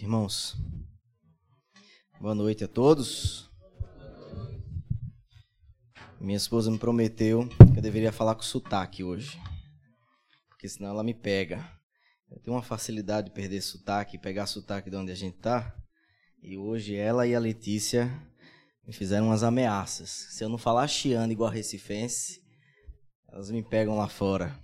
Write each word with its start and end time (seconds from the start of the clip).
noite, 0.00 0.04
irmãos. 0.04 0.56
Boa 2.20 2.34
noite 2.34 2.64
a 2.64 2.68
todos. 2.68 3.50
Minha 6.20 6.36
esposa 6.36 6.70
me 6.70 6.78
prometeu 6.78 7.48
que 7.72 7.78
eu 7.78 7.82
deveria 7.82 8.12
falar 8.12 8.34
com 8.34 8.42
sotaque 8.42 9.02
hoje, 9.02 9.38
porque 10.48 10.68
senão 10.68 10.90
ela 10.90 11.02
me 11.02 11.14
pega. 11.14 11.64
Eu 12.30 12.40
tenho 12.40 12.56
uma 12.56 12.62
facilidade 12.62 13.28
de 13.28 13.34
perder 13.34 13.60
sotaque, 13.60 14.18
pegar 14.18 14.46
sotaque 14.46 14.90
de 14.90 14.96
onde 14.96 15.12
a 15.12 15.14
gente 15.14 15.38
tá. 15.38 15.74
E 16.42 16.56
hoje 16.56 16.94
ela 16.94 17.26
e 17.26 17.34
a 17.34 17.40
Letícia 17.40 18.10
me 18.86 18.92
fizeram 18.92 19.26
umas 19.26 19.42
ameaças. 19.42 20.10
Se 20.30 20.44
eu 20.44 20.48
não 20.48 20.58
falar 20.58 20.86
chiando 20.88 21.32
igual 21.32 21.50
a 21.50 21.54
recifense, 21.54 22.42
elas 23.28 23.50
me 23.50 23.62
pegam 23.62 23.96
lá 23.96 24.08
fora. 24.08 24.58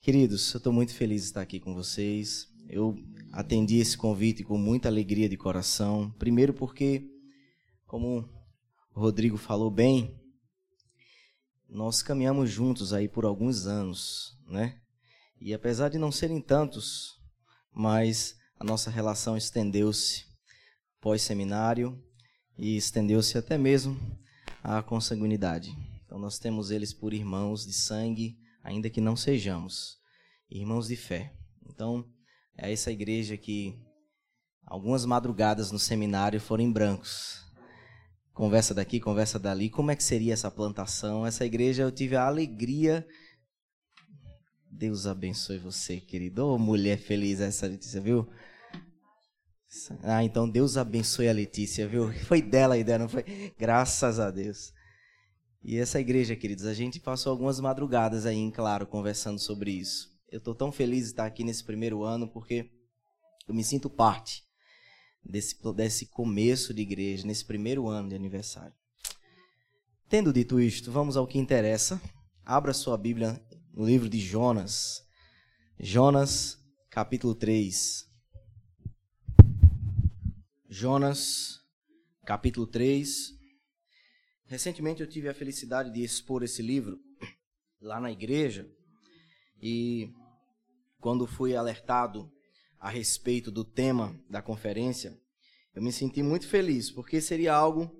Queridos, 0.00 0.52
eu 0.54 0.58
estou 0.58 0.72
muito 0.72 0.94
feliz 0.94 1.22
de 1.22 1.28
estar 1.28 1.42
aqui 1.42 1.60
com 1.60 1.74
vocês. 1.74 2.50
Eu 2.72 2.96
atendi 3.32 3.78
esse 3.78 3.98
convite 3.98 4.44
com 4.44 4.56
muita 4.56 4.88
alegria 4.88 5.28
de 5.28 5.36
coração. 5.36 6.08
Primeiro 6.20 6.54
porque, 6.54 7.04
como 7.84 8.28
o 8.94 9.00
Rodrigo 9.00 9.36
falou 9.36 9.72
bem, 9.72 10.16
nós 11.68 12.00
caminhamos 12.00 12.48
juntos 12.48 12.92
aí 12.92 13.08
por 13.08 13.24
alguns 13.24 13.66
anos, 13.66 14.38
né? 14.46 14.80
E 15.40 15.52
apesar 15.52 15.88
de 15.88 15.98
não 15.98 16.12
serem 16.12 16.40
tantos, 16.40 17.20
mas 17.74 18.36
a 18.56 18.62
nossa 18.62 18.88
relação 18.88 19.36
estendeu-se 19.36 20.26
pós-seminário 21.00 22.00
e 22.56 22.76
estendeu-se 22.76 23.36
até 23.36 23.58
mesmo 23.58 23.98
à 24.62 24.80
consanguinidade. 24.80 25.76
Então 26.04 26.20
nós 26.20 26.38
temos 26.38 26.70
eles 26.70 26.94
por 26.94 27.12
irmãos 27.12 27.66
de 27.66 27.72
sangue, 27.72 28.38
ainda 28.62 28.88
que 28.88 29.00
não 29.00 29.16
sejamos 29.16 29.98
irmãos 30.48 30.86
de 30.86 30.94
fé. 30.94 31.34
Então, 31.68 32.08
é 32.60 32.72
essa 32.72 32.92
igreja 32.92 33.36
que 33.36 33.74
algumas 34.66 35.04
madrugadas 35.04 35.72
no 35.72 35.78
seminário 35.78 36.40
foram 36.40 36.62
em 36.62 36.70
brancos. 36.70 37.44
Conversa 38.34 38.74
daqui, 38.74 39.00
conversa 39.00 39.38
dali. 39.38 39.70
Como 39.70 39.90
é 39.90 39.96
que 39.96 40.04
seria 40.04 40.32
essa 40.32 40.50
plantação? 40.50 41.26
Essa 41.26 41.44
igreja 41.44 41.82
eu 41.82 41.90
tive 41.90 42.16
a 42.16 42.26
alegria. 42.26 43.06
Deus 44.70 45.06
abençoe 45.06 45.58
você, 45.58 45.98
querido. 45.98 46.46
Oh, 46.46 46.58
mulher 46.58 46.98
feliz 46.98 47.40
essa 47.40 47.66
Letícia, 47.66 48.00
viu? 48.00 48.28
Ah, 50.02 50.22
então 50.22 50.48
Deus 50.48 50.76
abençoe 50.76 51.28
a 51.28 51.32
Letícia, 51.32 51.88
viu? 51.88 52.12
Foi 52.26 52.42
dela 52.42 52.74
a 52.74 52.78
ideia, 52.78 52.98
não 52.98 53.08
foi? 53.08 53.24
Graças 53.58 54.20
a 54.20 54.30
Deus. 54.30 54.72
E 55.62 55.76
essa 55.76 56.00
igreja, 56.00 56.34
queridos, 56.36 56.64
a 56.64 56.72
gente 56.72 57.00
passou 57.00 57.30
algumas 57.30 57.60
madrugadas 57.60 58.24
aí, 58.24 58.36
em 58.36 58.50
claro, 58.50 58.86
conversando 58.86 59.38
sobre 59.38 59.72
isso. 59.72 60.10
Eu 60.30 60.38
estou 60.38 60.54
tão 60.54 60.70
feliz 60.70 61.06
de 61.06 61.10
estar 61.10 61.26
aqui 61.26 61.42
nesse 61.42 61.64
primeiro 61.64 62.04
ano 62.04 62.28
porque 62.28 62.70
eu 63.48 63.54
me 63.54 63.64
sinto 63.64 63.90
parte 63.90 64.44
desse, 65.24 65.56
desse 65.74 66.06
começo 66.06 66.72
de 66.72 66.82
igreja, 66.82 67.26
nesse 67.26 67.44
primeiro 67.44 67.88
ano 67.88 68.10
de 68.10 68.14
aniversário. 68.14 68.72
Tendo 70.08 70.32
dito 70.32 70.60
isto, 70.60 70.92
vamos 70.92 71.16
ao 71.16 71.26
que 71.26 71.36
interessa. 71.36 72.00
Abra 72.44 72.72
sua 72.72 72.96
Bíblia 72.96 73.44
no 73.72 73.84
livro 73.84 74.08
de 74.08 74.20
Jonas. 74.20 75.04
Jonas, 75.80 76.56
capítulo 76.88 77.34
3. 77.34 78.08
Jonas, 80.68 81.58
capítulo 82.24 82.68
3. 82.68 83.32
Recentemente 84.46 85.00
eu 85.00 85.08
tive 85.08 85.28
a 85.28 85.34
felicidade 85.34 85.92
de 85.92 86.04
expor 86.04 86.44
esse 86.44 86.62
livro 86.62 87.00
lá 87.80 88.00
na 88.00 88.12
igreja. 88.12 88.70
E 89.60 90.12
quando 91.00 91.26
fui 91.26 91.56
alertado 91.56 92.30
a 92.78 92.88
respeito 92.88 93.50
do 93.50 93.64
tema 93.64 94.18
da 94.28 94.40
conferência, 94.40 95.18
eu 95.74 95.82
me 95.82 95.92
senti 95.92 96.22
muito 96.22 96.46
feliz, 96.46 96.90
porque 96.90 97.20
seria 97.20 97.54
algo 97.54 97.90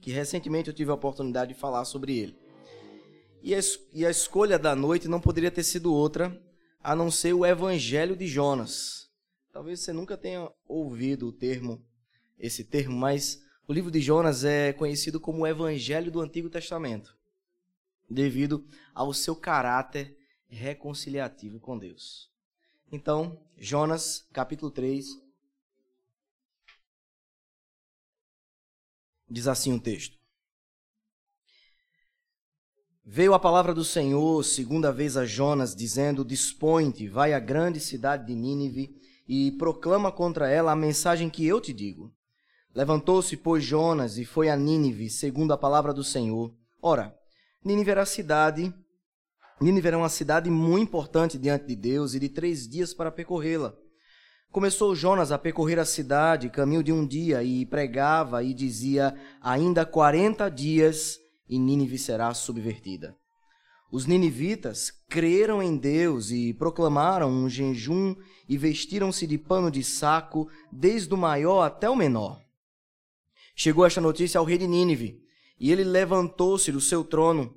que 0.00 0.10
recentemente 0.10 0.68
eu 0.68 0.74
tive 0.74 0.90
a 0.90 0.94
oportunidade 0.94 1.54
de 1.54 1.58
falar 1.60 1.84
sobre 1.84 2.18
ele. 2.18 2.38
E 3.42 3.54
a, 3.54 3.60
e 3.92 4.06
a 4.06 4.10
escolha 4.10 4.58
da 4.58 4.74
noite 4.74 5.08
não 5.08 5.20
poderia 5.20 5.50
ter 5.50 5.62
sido 5.62 5.92
outra 5.92 6.40
a 6.82 6.94
não 6.94 7.10
ser 7.10 7.32
o 7.32 7.46
Evangelho 7.46 8.16
de 8.16 8.26
Jonas. 8.26 9.10
Talvez 9.52 9.80
você 9.80 9.92
nunca 9.92 10.16
tenha 10.16 10.50
ouvido 10.66 11.28
o 11.28 11.32
termo, 11.32 11.84
esse 12.38 12.64
termo, 12.64 12.96
mas 12.96 13.42
o 13.68 13.72
livro 13.72 13.90
de 13.90 14.00
Jonas 14.00 14.44
é 14.44 14.72
conhecido 14.72 15.20
como 15.20 15.42
o 15.42 15.46
Evangelho 15.46 16.10
do 16.10 16.20
Antigo 16.20 16.50
Testamento, 16.50 17.16
devido 18.10 18.66
ao 18.94 19.12
seu 19.12 19.36
caráter 19.36 20.16
reconciliativo 20.52 21.58
com 21.58 21.78
Deus. 21.78 22.30
Então, 22.90 23.40
Jonas, 23.56 24.28
capítulo 24.32 24.70
3, 24.70 25.06
diz 29.30 29.48
assim 29.48 29.72
o 29.72 29.80
texto: 29.80 30.18
Veio 33.02 33.32
a 33.32 33.38
palavra 33.38 33.72
do 33.72 33.82
Senhor 33.82 34.44
segunda 34.44 34.92
vez 34.92 35.16
a 35.16 35.24
Jonas, 35.24 35.74
dizendo: 35.74 36.24
Dispõe-te, 36.24 37.08
vai 37.08 37.32
à 37.32 37.40
grande 37.40 37.80
cidade 37.80 38.26
de 38.26 38.34
Nínive 38.34 38.94
e 39.26 39.52
proclama 39.52 40.12
contra 40.12 40.50
ela 40.50 40.72
a 40.72 40.76
mensagem 40.76 41.30
que 41.30 41.46
eu 41.46 41.60
te 41.60 41.72
digo. 41.72 42.14
Levantou-se, 42.74 43.36
pois, 43.36 43.64
Jonas 43.64 44.18
e 44.18 44.24
foi 44.24 44.50
a 44.50 44.56
Nínive, 44.56 45.08
segundo 45.08 45.52
a 45.52 45.58
palavra 45.58 45.94
do 45.94 46.04
Senhor. 46.04 46.54
Ora, 46.80 47.18
Nínive 47.64 47.90
era 47.90 48.02
a 48.02 48.06
cidade 48.06 48.72
Nínive 49.60 49.88
era 49.88 49.98
uma 49.98 50.08
cidade 50.08 50.50
muito 50.50 50.82
importante 50.82 51.38
diante 51.38 51.66
de 51.66 51.76
Deus 51.76 52.14
e 52.14 52.20
de 52.20 52.28
três 52.28 52.68
dias 52.68 52.92
para 52.92 53.12
percorrê-la. 53.12 53.74
Começou 54.50 54.94
Jonas 54.94 55.32
a 55.32 55.38
percorrer 55.38 55.78
a 55.78 55.84
cidade, 55.84 56.50
caminho 56.50 56.82
de 56.82 56.92
um 56.92 57.06
dia, 57.06 57.42
e 57.42 57.64
pregava 57.64 58.42
e 58.42 58.52
dizia: 58.52 59.14
Ainda 59.40 59.86
quarenta 59.86 60.50
dias 60.50 61.18
e 61.48 61.58
Nínive 61.58 61.96
será 61.98 62.34
subvertida. 62.34 63.16
Os 63.90 64.06
ninivitas 64.06 64.90
creram 65.08 65.62
em 65.62 65.76
Deus 65.76 66.30
e 66.30 66.54
proclamaram 66.54 67.30
um 67.30 67.48
jejum 67.48 68.16
e 68.48 68.56
vestiram-se 68.56 69.26
de 69.26 69.36
pano 69.36 69.70
de 69.70 69.84
saco, 69.84 70.48
desde 70.72 71.12
o 71.12 71.16
maior 71.16 71.62
até 71.62 71.88
o 71.88 71.96
menor. 71.96 72.40
Chegou 73.54 73.84
esta 73.84 74.00
notícia 74.00 74.38
ao 74.38 74.44
rei 74.44 74.56
de 74.56 74.66
Nínive, 74.66 75.20
e 75.60 75.70
ele 75.70 75.84
levantou-se 75.84 76.72
do 76.72 76.80
seu 76.80 77.04
trono 77.04 77.54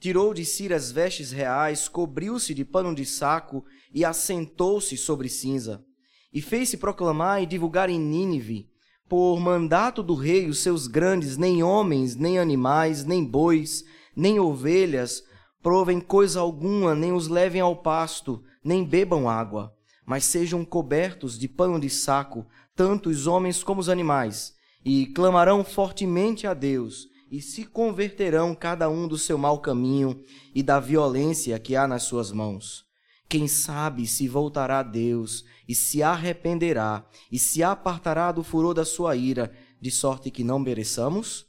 tirou 0.00 0.32
de 0.32 0.46
si 0.46 0.72
as 0.72 0.90
vestes 0.90 1.30
reais, 1.30 1.86
cobriu-se 1.86 2.54
de 2.54 2.64
pano 2.64 2.94
de 2.94 3.04
saco 3.04 3.62
e 3.92 4.04
assentou-se 4.04 4.96
sobre 4.96 5.28
cinza. 5.28 5.84
E 6.32 6.40
fez-se 6.40 6.78
proclamar 6.78 7.42
e 7.42 7.46
divulgar 7.46 7.90
em 7.90 8.00
Nínive, 8.00 8.70
por 9.08 9.38
mandato 9.38 10.02
do 10.02 10.14
rei, 10.14 10.48
os 10.48 10.60
seus 10.60 10.86
grandes, 10.86 11.36
nem 11.36 11.62
homens, 11.62 12.14
nem 12.14 12.38
animais, 12.38 13.04
nem 13.04 13.24
bois, 13.24 13.84
nem 14.16 14.40
ovelhas, 14.40 15.22
provem 15.62 16.00
coisa 16.00 16.40
alguma, 16.40 16.94
nem 16.94 17.12
os 17.12 17.28
levem 17.28 17.60
ao 17.60 17.76
pasto, 17.76 18.42
nem 18.64 18.84
bebam 18.84 19.28
água, 19.28 19.74
mas 20.06 20.24
sejam 20.24 20.64
cobertos 20.64 21.38
de 21.38 21.48
pano 21.48 21.78
de 21.78 21.90
saco, 21.90 22.46
tanto 22.74 23.10
os 23.10 23.26
homens 23.26 23.62
como 23.62 23.80
os 23.80 23.88
animais, 23.88 24.54
e 24.84 25.06
clamarão 25.06 25.64
fortemente 25.64 26.46
a 26.46 26.54
Deus, 26.54 27.09
e 27.30 27.40
se 27.40 27.64
converterão 27.64 28.54
cada 28.54 28.90
um 28.90 29.06
do 29.06 29.16
seu 29.16 29.38
mau 29.38 29.60
caminho 29.60 30.22
e 30.54 30.62
da 30.62 30.80
violência 30.80 31.58
que 31.58 31.76
há 31.76 31.86
nas 31.86 32.02
suas 32.02 32.32
mãos. 32.32 32.84
Quem 33.28 33.46
sabe 33.46 34.08
se 34.08 34.26
voltará 34.26 34.80
a 34.80 34.82
Deus 34.82 35.44
e 35.68 35.74
se 35.74 36.02
arrependerá 36.02 37.08
e 37.30 37.38
se 37.38 37.62
apartará 37.62 38.32
do 38.32 38.42
furor 38.42 38.74
da 38.74 38.84
sua 38.84 39.14
ira, 39.14 39.56
de 39.80 39.90
sorte 39.90 40.32
que 40.32 40.42
não 40.42 40.58
mereçamos? 40.58 41.46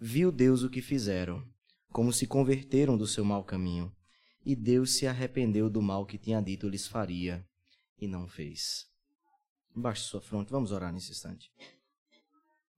Viu 0.00 0.32
Deus 0.32 0.64
o 0.64 0.68
que 0.68 0.82
fizeram, 0.82 1.46
como 1.92 2.12
se 2.12 2.26
converteram 2.26 2.96
do 2.98 3.06
seu 3.06 3.24
mau 3.24 3.44
caminho, 3.44 3.94
e 4.44 4.56
Deus 4.56 4.96
se 4.96 5.06
arrependeu 5.06 5.70
do 5.70 5.80
mal 5.80 6.04
que 6.04 6.18
tinha 6.18 6.42
dito 6.42 6.68
lhes 6.68 6.88
faria, 6.88 7.46
e 7.96 8.08
não 8.08 8.26
fez. 8.26 8.86
Baixe 9.74 10.02
sua 10.02 10.20
fronte, 10.20 10.50
vamos 10.50 10.72
orar 10.72 10.92
nesse 10.92 11.12
instante. 11.12 11.52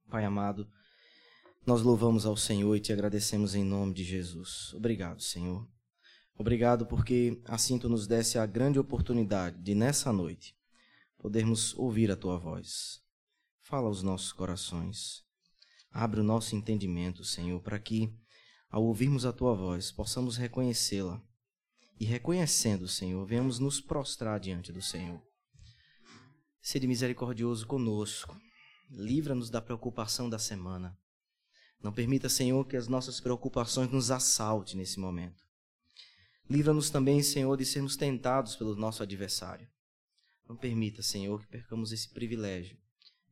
Pai 0.09 0.25
amado, 0.25 0.69
nós 1.65 1.81
louvamos 1.81 2.25
ao 2.25 2.35
Senhor 2.35 2.75
e 2.75 2.79
te 2.79 2.91
agradecemos 2.91 3.53
em 3.53 3.63
nome 3.63 3.93
de 3.93 4.03
Jesus. 4.03 4.73
Obrigado, 4.73 5.21
Senhor. 5.21 5.67
Obrigado 6.35 6.87
porque 6.87 7.39
assim 7.45 7.77
tu 7.77 7.87
nos 7.87 8.07
desse 8.07 8.39
a 8.39 8.45
grande 8.47 8.79
oportunidade 8.79 9.61
de 9.61 9.75
nessa 9.75 10.11
noite 10.11 10.55
podermos 11.19 11.77
ouvir 11.77 12.09
a 12.09 12.15
tua 12.15 12.37
voz. 12.37 12.99
Fala 13.59 13.87
aos 13.87 14.01
nossos 14.01 14.33
corações. 14.33 15.23
Abre 15.91 16.19
o 16.19 16.23
nosso 16.23 16.55
entendimento, 16.55 17.23
Senhor, 17.23 17.61
para 17.61 17.77
que 17.77 18.11
ao 18.69 18.83
ouvirmos 18.83 19.23
a 19.23 19.31
tua 19.31 19.53
voz 19.53 19.91
possamos 19.91 20.37
reconhecê-la 20.37 21.21
e 21.99 22.05
reconhecendo, 22.05 22.87
Senhor, 22.87 23.23
venhamos 23.23 23.59
nos 23.59 23.79
prostrar 23.79 24.39
diante 24.39 24.73
do 24.73 24.81
Senhor. 24.81 25.21
Sede 26.59 26.87
misericordioso 26.87 27.67
conosco. 27.67 28.35
Livra-nos 28.89 29.51
da 29.51 29.61
preocupação 29.61 30.27
da 30.27 30.39
semana. 30.39 30.97
Não 31.81 31.91
permita, 31.91 32.29
Senhor, 32.29 32.65
que 32.67 32.77
as 32.77 32.87
nossas 32.87 33.19
preocupações 33.19 33.91
nos 33.91 34.11
assalte 34.11 34.77
nesse 34.77 34.99
momento. 34.99 35.43
Livra-nos 36.49 36.89
também, 36.89 37.23
Senhor, 37.23 37.57
de 37.57 37.65
sermos 37.65 37.95
tentados 37.95 38.55
pelo 38.55 38.75
nosso 38.75 39.01
adversário. 39.01 39.67
Não 40.47 40.55
permita, 40.55 41.01
Senhor, 41.01 41.41
que 41.41 41.47
percamos 41.47 41.91
esse 41.91 42.09
privilégio 42.09 42.77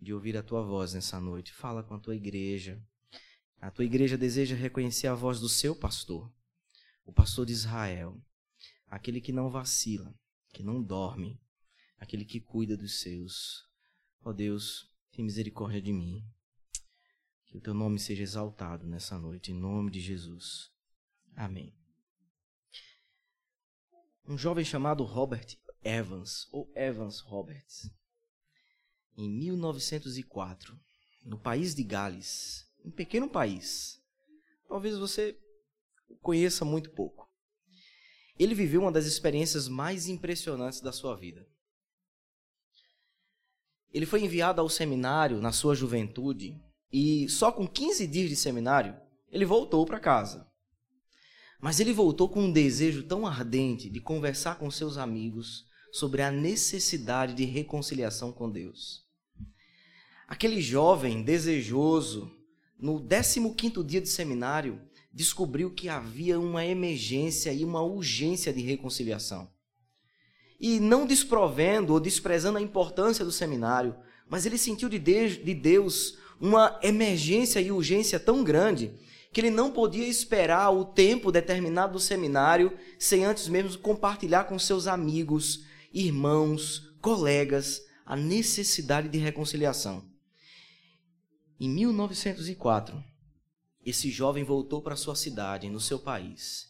de 0.01 0.13
ouvir 0.13 0.37
a 0.37 0.43
tua 0.43 0.63
voz 0.63 0.93
nessa 0.93 1.19
noite. 1.19 1.53
Fala 1.53 1.83
com 1.83 1.93
a 1.93 1.99
tua 1.99 2.15
igreja. 2.15 2.81
A 3.61 3.69
tua 3.69 3.83
igreja 3.83 4.17
deseja 4.17 4.55
reconhecer 4.55 5.07
a 5.07 5.13
voz 5.13 5.39
do 5.39 5.49
seu 5.49 5.75
pastor, 5.75 6.31
o 7.05 7.11
pastor 7.11 7.45
de 7.45 7.51
Israel, 7.51 8.17
aquele 8.87 9.19
que 9.19 9.33
não 9.33 9.49
vacila, 9.49 10.15
que 10.53 10.63
não 10.63 10.81
dorme, 10.81 11.39
aquele 11.97 12.23
que 12.23 12.39
cuida 12.39 12.77
dos 12.77 13.01
seus. 13.01 13.67
Ó 14.23 14.29
oh 14.29 14.33
Deus, 14.33 14.89
tem 15.11 15.25
misericórdia 15.25 15.81
de 15.81 15.91
mim. 15.91 16.23
Que 17.49 17.57
o 17.57 17.61
teu 17.61 17.73
nome 17.73 17.99
seja 17.99 18.21
exaltado 18.21 18.85
nessa 18.85 19.17
noite, 19.17 19.51
em 19.51 19.55
nome 19.55 19.89
de 19.89 19.99
Jesus. 19.99 20.71
Amém. 21.35 21.75
Um 24.27 24.37
jovem 24.37 24.63
chamado 24.63 25.03
Robert 25.03 25.57
Evans, 25.83 26.47
ou 26.51 26.71
Evans 26.75 27.19
Roberts, 27.21 27.89
em 29.17 29.27
1904, 29.27 30.79
no 31.25 31.39
país 31.39 31.73
de 31.73 31.83
Gales, 31.83 32.71
um 32.85 32.91
pequeno 32.91 33.27
país. 33.27 33.99
Talvez 34.67 34.95
você 34.95 35.35
conheça 36.21 36.63
muito 36.63 36.91
pouco. 36.91 37.27
Ele 38.37 38.53
viveu 38.53 38.81
uma 38.81 38.91
das 38.91 39.07
experiências 39.07 39.67
mais 39.67 40.07
impressionantes 40.07 40.81
da 40.81 40.91
sua 40.91 41.15
vida. 41.15 41.49
Ele 43.91 44.05
foi 44.05 44.21
enviado 44.23 44.61
ao 44.61 44.69
seminário 44.69 45.41
na 45.41 45.51
sua 45.51 45.73
juventude 45.73 46.61
e 46.91 47.27
só 47.29 47.51
com 47.51 47.67
15 47.67 48.07
dias 48.07 48.29
de 48.29 48.35
seminário 48.35 48.95
ele 49.31 49.45
voltou 49.45 49.85
para 49.85 49.99
casa. 49.99 50.47
Mas 51.61 51.79
ele 51.79 51.93
voltou 51.93 52.29
com 52.29 52.43
um 52.43 52.51
desejo 52.51 53.03
tão 53.03 53.27
ardente 53.27 53.89
de 53.89 53.99
conversar 53.99 54.57
com 54.57 54.71
seus 54.71 54.97
amigos 54.97 55.67
sobre 55.91 56.21
a 56.21 56.31
necessidade 56.31 57.33
de 57.33 57.45
reconciliação 57.45 58.31
com 58.31 58.49
Deus. 58.49 59.05
Aquele 60.27 60.61
jovem 60.61 61.23
desejoso, 61.23 62.31
no 62.79 63.01
15º 63.01 63.83
dia 63.83 63.99
de 63.99 64.07
seminário, 64.07 64.81
descobriu 65.11 65.71
que 65.73 65.89
havia 65.89 66.39
uma 66.39 66.65
emergência 66.65 67.51
e 67.51 67.65
uma 67.65 67.81
urgência 67.81 68.53
de 68.53 68.61
reconciliação. 68.61 69.51
E 70.59 70.79
não 70.79 71.05
desprovendo 71.05 71.93
ou 71.93 71.99
desprezando 71.99 72.57
a 72.57 72.61
importância 72.61 73.25
do 73.25 73.31
seminário, 73.31 73.95
mas 74.29 74.45
ele 74.45 74.57
sentiu 74.57 74.87
de 74.87 74.99
Deus 74.99 76.17
uma 76.39 76.79
emergência 76.81 77.59
e 77.59 77.71
urgência 77.71 78.19
tão 78.19 78.43
grande 78.43 78.93
que 79.31 79.41
ele 79.41 79.51
não 79.51 79.71
podia 79.71 80.07
esperar 80.07 80.71
o 80.71 80.85
tempo 80.85 81.31
determinado 81.31 81.93
do 81.93 81.99
seminário 81.99 82.77
sem 82.97 83.25
antes 83.25 83.47
mesmo 83.47 83.77
compartilhar 83.77 84.45
com 84.45 84.57
seus 84.57 84.87
amigos, 84.87 85.65
irmãos, 85.93 86.93
colegas 87.01 87.81
a 88.05 88.15
necessidade 88.15 89.07
de 89.07 89.19
reconciliação. 89.19 90.03
Em 91.59 91.69
1904, 91.69 93.03
esse 93.85 94.09
jovem 94.09 94.43
voltou 94.43 94.81
para 94.81 94.95
sua 94.95 95.15
cidade, 95.15 95.69
no 95.69 95.79
seu 95.79 95.99
país, 95.99 96.69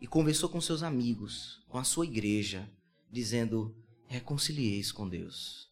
e 0.00 0.06
conversou 0.06 0.48
com 0.48 0.60
seus 0.60 0.82
amigos, 0.82 1.62
com 1.68 1.78
a 1.78 1.84
sua 1.84 2.06
igreja, 2.06 2.68
dizendo: 3.10 3.76
reconcilieis 4.06 4.90
com 4.90 5.08
Deus. 5.08 5.69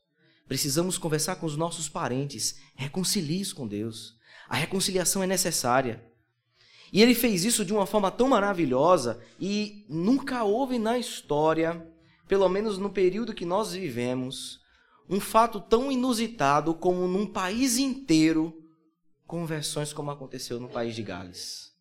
Precisamos 0.49 0.97
conversar 0.97 1.37
com 1.37 1.45
os 1.45 1.56
nossos 1.56 1.89
parentes, 1.89 2.59
reconcilieis 2.75 3.53
com 3.53 3.69
Deus. 3.69 4.17
A 4.49 4.56
reconciliação 4.56 5.23
é 5.23 5.27
necessária. 5.27 6.03
E 6.91 7.03
ele 7.03 7.15
fez 7.15 7.45
isso 7.45 7.67
de 7.67 7.73
uma 7.73 7.85
forma 7.85 8.11
tão 8.11 8.29
maravilhosa 8.29 9.21
e 9.39 9.85
nunca 9.91 10.43
houve 10.45 10.79
na 10.79 10.99
história, 10.99 11.87
pelo 12.27 12.49
menos 12.49 12.79
no 12.79 12.89
período 12.89 13.35
que 13.35 13.45
nós 13.45 13.73
vivemos, 13.73 14.61
um 15.06 15.21
fato 15.21 15.61
tão 15.61 15.93
inusitado 15.93 16.75
como 16.75 17.06
num 17.06 17.27
país 17.27 17.77
inteiro 17.77 18.65
conversões 19.27 19.93
como 19.93 20.11
aconteceu 20.11 20.59
no 20.59 20.69
país 20.69 20.97
de 20.97 21.03
Gales. 21.03 21.75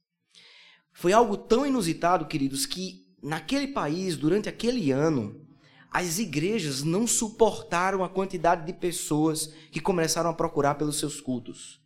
Foi 0.91 1.13
algo 1.13 1.37
tão 1.37 1.65
inusitado, 1.65 2.25
queridos, 2.25 2.65
que 2.65 3.07
naquele 3.23 3.67
país, 3.67 4.17
durante 4.17 4.49
aquele 4.49 4.91
ano, 4.91 5.46
as 5.91 6.19
igrejas 6.19 6.83
não 6.83 7.07
suportaram 7.07 8.03
a 8.03 8.09
quantidade 8.09 8.65
de 8.65 8.73
pessoas 8.73 9.53
que 9.71 9.79
começaram 9.79 10.29
a 10.29 10.33
procurar 10.33 10.75
pelos 10.75 10.99
seus 10.99 11.21
cultos. 11.21 11.79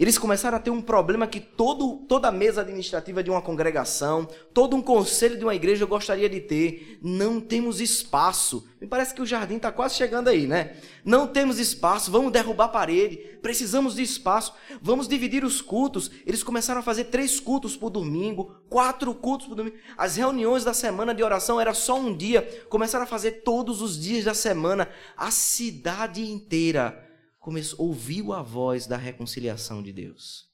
Eles 0.00 0.16
começaram 0.16 0.56
a 0.56 0.60
ter 0.60 0.70
um 0.70 0.80
problema 0.80 1.26
que 1.26 1.38
todo, 1.38 1.98
toda 2.08 2.32
mesa 2.32 2.62
administrativa 2.62 3.22
de 3.22 3.30
uma 3.30 3.42
congregação, 3.42 4.26
todo 4.54 4.74
um 4.74 4.80
conselho 4.80 5.36
de 5.36 5.44
uma 5.44 5.54
igreja 5.54 5.84
gostaria 5.84 6.26
de 6.26 6.40
ter. 6.40 6.98
Não 7.02 7.38
temos 7.38 7.82
espaço. 7.82 8.66
Me 8.80 8.86
parece 8.86 9.12
que 9.12 9.20
o 9.20 9.26
jardim 9.26 9.56
está 9.56 9.70
quase 9.70 9.96
chegando 9.96 10.28
aí, 10.28 10.46
né? 10.46 10.74
Não 11.04 11.26
temos 11.26 11.58
espaço, 11.58 12.10
vamos 12.10 12.32
derrubar 12.32 12.64
a 12.64 12.68
parede, 12.68 13.18
precisamos 13.42 13.94
de 13.94 14.02
espaço, 14.02 14.54
vamos 14.80 15.06
dividir 15.06 15.44
os 15.44 15.60
cultos. 15.60 16.10
Eles 16.24 16.42
começaram 16.42 16.80
a 16.80 16.82
fazer 16.82 17.04
três 17.04 17.38
cultos 17.38 17.76
por 17.76 17.90
domingo, 17.90 18.56
quatro 18.70 19.14
cultos 19.14 19.48
por 19.48 19.54
domingo. 19.54 19.76
As 19.98 20.16
reuniões 20.16 20.64
da 20.64 20.72
semana 20.72 21.14
de 21.14 21.22
oração 21.22 21.60
era 21.60 21.74
só 21.74 22.00
um 22.00 22.16
dia, 22.16 22.40
começaram 22.70 23.04
a 23.04 23.06
fazer 23.06 23.42
todos 23.42 23.82
os 23.82 24.00
dias 24.00 24.24
da 24.24 24.32
semana. 24.32 24.88
A 25.14 25.30
cidade 25.30 26.22
inteira 26.22 27.09
começou, 27.40 27.86
ouviu 27.86 28.32
a 28.32 28.42
voz 28.42 28.86
da 28.86 28.96
reconciliação 28.96 29.82
de 29.82 29.92
Deus. 29.92 30.48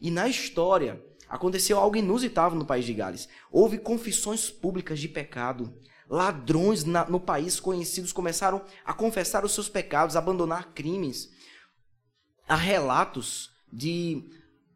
E 0.00 0.10
na 0.10 0.28
história, 0.28 1.02
aconteceu 1.28 1.78
algo 1.78 1.96
inusitado 1.96 2.54
no 2.54 2.66
país 2.66 2.84
de 2.84 2.94
Gales. 2.94 3.28
Houve 3.50 3.78
confissões 3.78 4.50
públicas 4.50 5.00
de 5.00 5.08
pecado. 5.08 5.74
Ladrões 6.08 6.84
na, 6.84 7.04
no 7.06 7.18
país 7.18 7.58
conhecidos 7.58 8.12
começaram 8.12 8.62
a 8.84 8.92
confessar 8.92 9.44
os 9.44 9.52
seus 9.52 9.68
pecados, 9.68 10.14
abandonar 10.14 10.72
crimes. 10.72 11.30
Há 12.46 12.54
relatos 12.54 13.50
de 13.72 14.30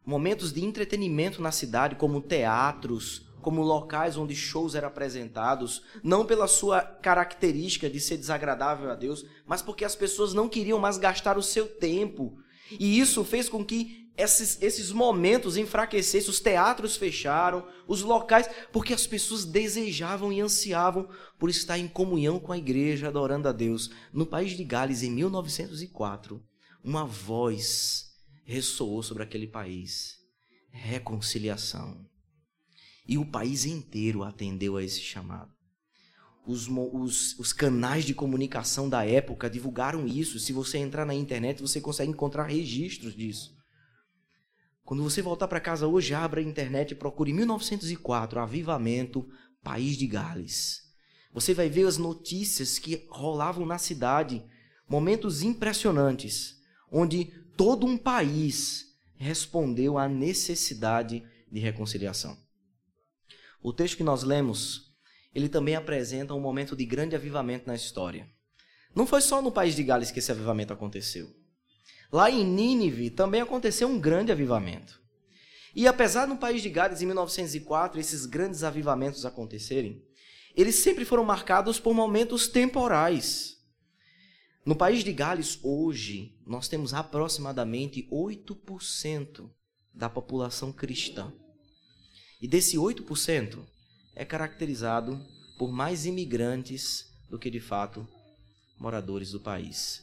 momentos 0.05 0.53
de 0.53 0.65
entretenimento 0.65 1.41
na 1.41 1.53
cidade, 1.53 1.95
como 1.95 2.21
teatros, 2.21 3.30
como 3.41 3.63
locais 3.63 4.17
onde 4.17 4.37
shows 4.37 4.75
eram 4.75 4.89
apresentados, 4.89 5.83
não 6.03 6.25
pela 6.25 6.47
sua 6.47 6.81
característica 6.83 7.89
de 7.89 7.99
ser 7.99 8.17
desagradável 8.17 8.91
a 8.91 8.95
Deus, 8.95 9.25
mas 9.47 9.63
porque 9.63 9.85
as 9.85 9.97
pessoas 9.97 10.35
não 10.35 10.49
queriam 10.49 10.79
mais 10.79 10.99
gastar 10.99 11.39
o 11.39 11.43
seu 11.43 11.67
tempo. 11.67 12.39
E 12.79 13.01
isso 13.01 13.25
fez 13.25 13.49
com 13.49 13.65
que 13.65 14.01
esses, 14.17 14.61
esses 14.61 14.93
momentos 14.93 15.57
enfraquecessem, 15.57 16.31
os 16.31 16.41
teatros 16.41 16.97
fecharam, 16.97 17.67
os 17.87 18.03
locais, 18.03 18.49
porque 18.71 18.93
as 18.93 19.07
pessoas 19.07 19.45
desejavam 19.45 20.32
e 20.32 20.41
ansiavam 20.41 21.09
por 21.39 21.49
estar 21.49 21.79
em 21.79 21.89
comunhão 21.89 22.39
com 22.39 22.53
a 22.53 22.59
igreja, 22.59 23.09
adorando 23.09 23.49
a 23.49 23.53
Deus. 23.53 23.91
No 24.13 24.27
país 24.27 24.56
de 24.56 24.65
Gales, 24.65 25.03
em 25.03 25.11
1904, 25.11 26.43
uma 26.85 27.05
voz 27.05 28.11
ressoou 28.44 29.03
sobre 29.03 29.23
aquele 29.23 29.47
país: 29.47 30.19
reconciliação. 30.70 32.09
E 33.07 33.19
o 33.19 33.25
país 33.25 33.65
inteiro 33.65 34.23
atendeu 34.23 34.77
a 34.77 34.85
esse 34.85 35.01
chamado. 35.01 35.51
Os, 36.47 36.69
os, 36.69 37.39
os, 37.39 37.53
canais 37.53 38.05
de 38.05 38.15
comunicação 38.15 38.89
da 38.89 39.05
época 39.05 39.51
divulgaram 39.51 40.07
isso. 40.07 40.39
Se 40.39 40.53
você 40.53 40.79
entrar 40.79 41.05
na 41.05 41.15
internet, 41.15 41.61
você 41.61 41.81
consegue 41.81 42.11
encontrar 42.11 42.45
registros 42.45 43.15
disso. 43.15 43.55
Quando 44.85 45.03
você 45.03 45.23
voltar 45.23 45.47
para 45.47 45.61
casa 45.61 45.87
hoje, 45.87 46.15
abra 46.15 46.41
a 46.41 46.45
internet 46.45 46.93
e 46.93 46.95
procure 46.97 47.33
1904, 47.33 48.41
Avivamento, 48.41 49.29
País 49.63 49.97
de 49.97 50.07
Gales. 50.07 50.83
Você 51.33 51.55
vai 51.55 51.69
ver 51.69 51.87
as 51.87 51.97
notícias 51.97 52.79
que 52.79 53.07
rolavam 53.09 53.65
na 53.65 53.79
cidade, 53.79 54.43
momentos 54.89 55.43
impressionantes, 55.43 56.57
onde 56.91 57.27
todo 57.57 57.87
um 57.87 57.97
país 57.97 58.87
respondeu 59.17 59.97
à 59.97 60.09
necessidade 60.09 61.23
de 61.53 61.61
reconciliação. 61.61 62.37
O 63.62 63.72
texto 63.72 63.96
que 63.96 64.02
nós 64.02 64.22
lemos, 64.22 64.93
ele 65.34 65.48
também 65.48 65.76
apresenta 65.76 66.34
um 66.34 66.40
momento 66.40 66.74
de 66.74 66.84
grande 66.84 67.14
avivamento 67.14 67.67
na 67.67 67.74
história. 67.74 68.29
Não 68.94 69.06
foi 69.06 69.20
só 69.20 69.43
no 69.43 69.52
país 69.52 69.76
de 69.76 69.84
Gales 69.84 70.10
que 70.10 70.19
esse 70.19 70.32
avivamento 70.32 70.72
aconteceu. 70.72 71.31
Lá 72.12 72.31
em 72.31 72.44
Nínive 72.44 73.10
também 73.10 73.40
aconteceu 73.40 73.86
um 73.86 74.00
grande 74.00 74.32
avivamento. 74.32 75.00
E 75.74 75.86
apesar 75.86 76.26
no 76.26 76.36
país 76.36 76.62
de 76.62 76.69
Gales, 76.69 77.00
em 77.00 77.06
1904, 77.06 78.00
esses 78.00 78.26
grandes 78.26 78.64
avivamentos 78.64 79.24
acontecerem, 79.24 80.02
eles 80.56 80.76
sempre 80.76 81.05
foram 81.05 81.24
marcados 81.24 81.79
por 81.79 81.94
momentos 81.94 82.48
temporais. 82.48 83.58
No 84.64 84.74
país 84.74 85.05
de 85.05 85.12
Gales, 85.12 85.58
hoje, 85.62 86.36
nós 86.44 86.67
temos 86.67 86.93
aproximadamente 86.93 88.08
8% 88.10 89.48
da 89.94 90.08
população 90.08 90.72
cristã. 90.72 91.32
E 92.41 92.49
desse 92.49 92.77
8% 92.77 93.59
é 94.15 94.25
caracterizado 94.25 95.20
por 95.59 95.70
mais 95.70 96.06
imigrantes 96.06 97.13
do 97.29 97.39
que 97.39 97.51
de 97.51 97.61
fato 97.61 98.06
moradores 98.79 99.31
do 99.31 99.41
país. 99.41 100.03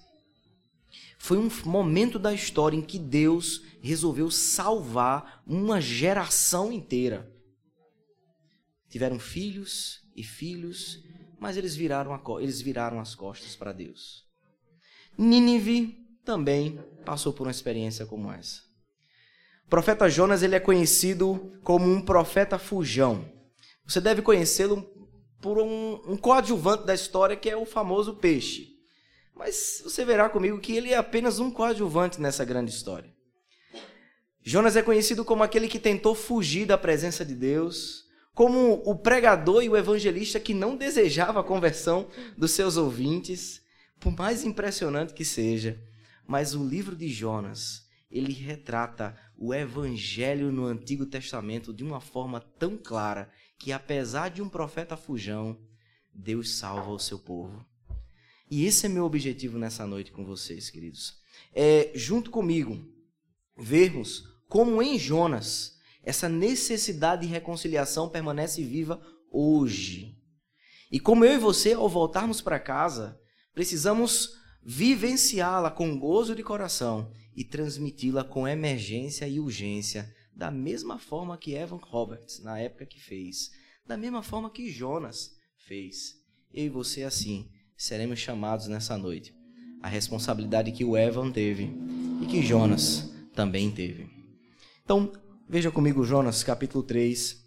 Foi 1.17 1.37
um 1.37 1.49
momento 1.65 2.19
da 2.19 2.33
história 2.33 2.77
em 2.77 2.81
que 2.81 2.99
Deus 2.99 3.63
resolveu 3.81 4.29
salvar 4.29 5.43
uma 5.45 5.81
geração 5.81 6.71
inteira. 6.71 7.31
Tiveram 8.89 9.19
filhos 9.19 10.01
e 10.15 10.23
filhos 10.23 11.03
mas 11.39 11.57
eles 11.57 11.75
viraram, 11.75 12.13
a, 12.13 12.21
eles 12.41 12.61
viraram 12.61 12.99
as 12.99 13.13
costas 13.13 13.55
para 13.55 13.71
Deus. 13.71 14.25
Nínive 15.17 16.19
também 16.23 16.79
passou 17.05 17.31
por 17.31 17.47
uma 17.47 17.51
experiência 17.51 18.05
como 18.05 18.31
essa. 18.31 18.66
O 19.67 19.69
profeta 19.69 20.09
Jonas 20.09 20.43
ele 20.43 20.55
é 20.55 20.61
conhecido 20.61 21.51
como 21.61 21.85
um 21.91 22.01
profeta 22.01 22.57
fujão. 22.57 23.29
Você 23.85 23.99
deve 23.99 24.21
conhecê-lo 24.21 24.81
por 25.41 25.57
um, 25.57 26.01
um 26.07 26.15
coadjuvante 26.15 26.85
da 26.85 26.93
história 26.93 27.35
que 27.35 27.49
é 27.49 27.57
o 27.57 27.65
famoso 27.65 28.15
peixe. 28.15 28.69
Mas 29.35 29.81
você 29.83 30.05
verá 30.05 30.29
comigo 30.29 30.57
que 30.57 30.71
ele 30.71 30.93
é 30.93 30.97
apenas 30.97 31.39
um 31.39 31.51
coadjuvante 31.51 32.21
nessa 32.21 32.45
grande 32.45 32.71
história. 32.71 33.13
Jonas 34.41 34.77
é 34.77 34.81
conhecido 34.81 35.25
como 35.25 35.43
aquele 35.43 35.67
que 35.67 35.79
tentou 35.79 36.15
fugir 36.15 36.65
da 36.65 36.77
presença 36.77 37.25
de 37.25 37.35
Deus, 37.35 38.05
como 38.33 38.81
o 38.85 38.95
pregador 38.95 39.63
e 39.63 39.67
o 39.69 39.75
evangelista 39.75 40.39
que 40.39 40.53
não 40.53 40.77
desejava 40.77 41.41
a 41.41 41.43
conversão 41.43 42.07
dos 42.37 42.51
seus 42.51 42.77
ouvintes, 42.77 43.61
por 43.99 44.15
mais 44.15 44.45
impressionante 44.45 45.13
que 45.13 45.25
seja. 45.25 45.77
Mas 46.25 46.55
o 46.55 46.65
livro 46.65 46.95
de 46.95 47.09
Jonas, 47.09 47.85
ele 48.09 48.31
retrata 48.31 49.26
o 49.37 49.53
evangelho 49.53 50.51
no 50.51 50.65
Antigo 50.65 51.05
Testamento 51.05 51.73
de 51.73 51.83
uma 51.83 52.01
forma 52.01 52.41
tão 52.41 52.75
clara 52.75 53.31
que 53.57 53.71
apesar 53.71 54.29
de 54.29 54.41
um 54.41 54.49
profeta 54.49 54.97
fujão, 54.97 55.57
Deus 56.13 56.57
salva 56.57 56.89
o 56.89 56.99
seu 56.99 57.19
povo. 57.19 57.63
E 58.49 58.65
esse 58.65 58.85
é 58.85 58.89
meu 58.89 59.05
objetivo 59.05 59.59
nessa 59.59 59.85
noite 59.85 60.11
com 60.11 60.25
vocês, 60.25 60.69
queridos. 60.69 61.19
É, 61.53 61.91
junto 61.93 62.31
comigo, 62.31 62.83
vermos 63.57 64.23
como 64.47 64.81
em 64.81 64.97
Jonas 64.97 65.77
essa 66.03 66.29
necessidade 66.29 67.23
de 67.23 67.27
reconciliação 67.27 68.09
permanece 68.09 68.63
viva 68.63 69.01
hoje. 69.29 70.17
E 70.89 70.99
como 70.99 71.25
eu 71.25 71.33
e 71.33 71.37
você, 71.37 71.73
ao 71.73 71.89
voltarmos 71.89 72.39
para 72.39 72.59
casa, 72.59 73.19
precisamos 73.53 74.37
vivenciá-la 74.69 75.71
com 75.71 75.97
gozo 75.97 76.35
de 76.35 76.43
coração 76.43 77.09
e 77.33 77.41
transmiti-la 77.45 78.25
com 78.25 78.45
emergência 78.45 79.25
e 79.25 79.39
urgência, 79.39 80.13
da 80.35 80.51
mesma 80.51 80.99
forma 80.99 81.37
que 81.37 81.53
Evan 81.53 81.79
Roberts, 81.81 82.43
na 82.43 82.59
época 82.59 82.85
que 82.85 82.99
fez, 82.99 83.49
da 83.87 83.95
mesma 83.95 84.21
forma 84.21 84.49
que 84.49 84.69
Jonas 84.69 85.37
fez. 85.55 86.15
Eu 86.53 86.65
e 86.65 86.69
você, 86.69 87.03
assim, 87.03 87.49
seremos 87.77 88.19
chamados 88.19 88.67
nessa 88.67 88.97
noite. 88.97 89.33
A 89.81 89.87
responsabilidade 89.87 90.73
que 90.73 90.83
o 90.83 90.97
Evan 90.97 91.31
teve 91.31 91.71
e 92.21 92.25
que 92.25 92.41
Jonas 92.41 93.09
também 93.33 93.71
teve. 93.71 94.09
Então, 94.83 95.13
veja 95.47 95.71
comigo 95.71 96.03
Jonas, 96.03 96.43
capítulo 96.43 96.83
3. 96.83 97.41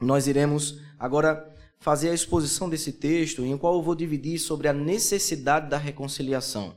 Nós 0.00 0.28
iremos 0.28 0.80
agora 0.96 1.55
fazer 1.78 2.10
a 2.10 2.14
exposição 2.14 2.68
desse 2.68 2.92
texto, 2.92 3.44
em 3.44 3.56
qual 3.56 3.74
eu 3.74 3.82
vou 3.82 3.94
dividir 3.94 4.38
sobre 4.38 4.68
a 4.68 4.72
necessidade 4.72 5.68
da 5.68 5.78
reconciliação. 5.78 6.76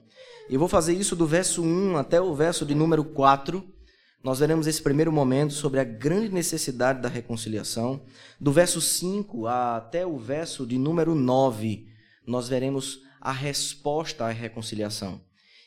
Eu 0.49 0.59
vou 0.59 0.67
fazer 0.67 0.93
isso 0.93 1.15
do 1.15 1.27
verso 1.27 1.63
1 1.63 1.97
até 1.97 2.19
o 2.19 2.33
verso 2.33 2.65
de 2.65 2.73
número 2.73 3.03
4. 3.03 3.63
Nós 4.23 4.39
veremos 4.39 4.67
esse 4.67 4.81
primeiro 4.81 5.11
momento 5.11 5.53
sobre 5.53 5.79
a 5.79 5.83
grande 5.83 6.29
necessidade 6.29 7.01
da 7.01 7.07
reconciliação. 7.07 8.01
Do 8.39 8.51
verso 8.51 8.81
5 8.81 9.47
até 9.47 10.05
o 10.05 10.17
verso 10.17 10.65
de 10.65 10.77
número 10.77 11.15
9, 11.15 11.87
nós 12.25 12.49
veremos 12.49 13.01
a 13.21 13.31
resposta 13.31 14.25
à 14.25 14.29
reconciliação. 14.29 15.21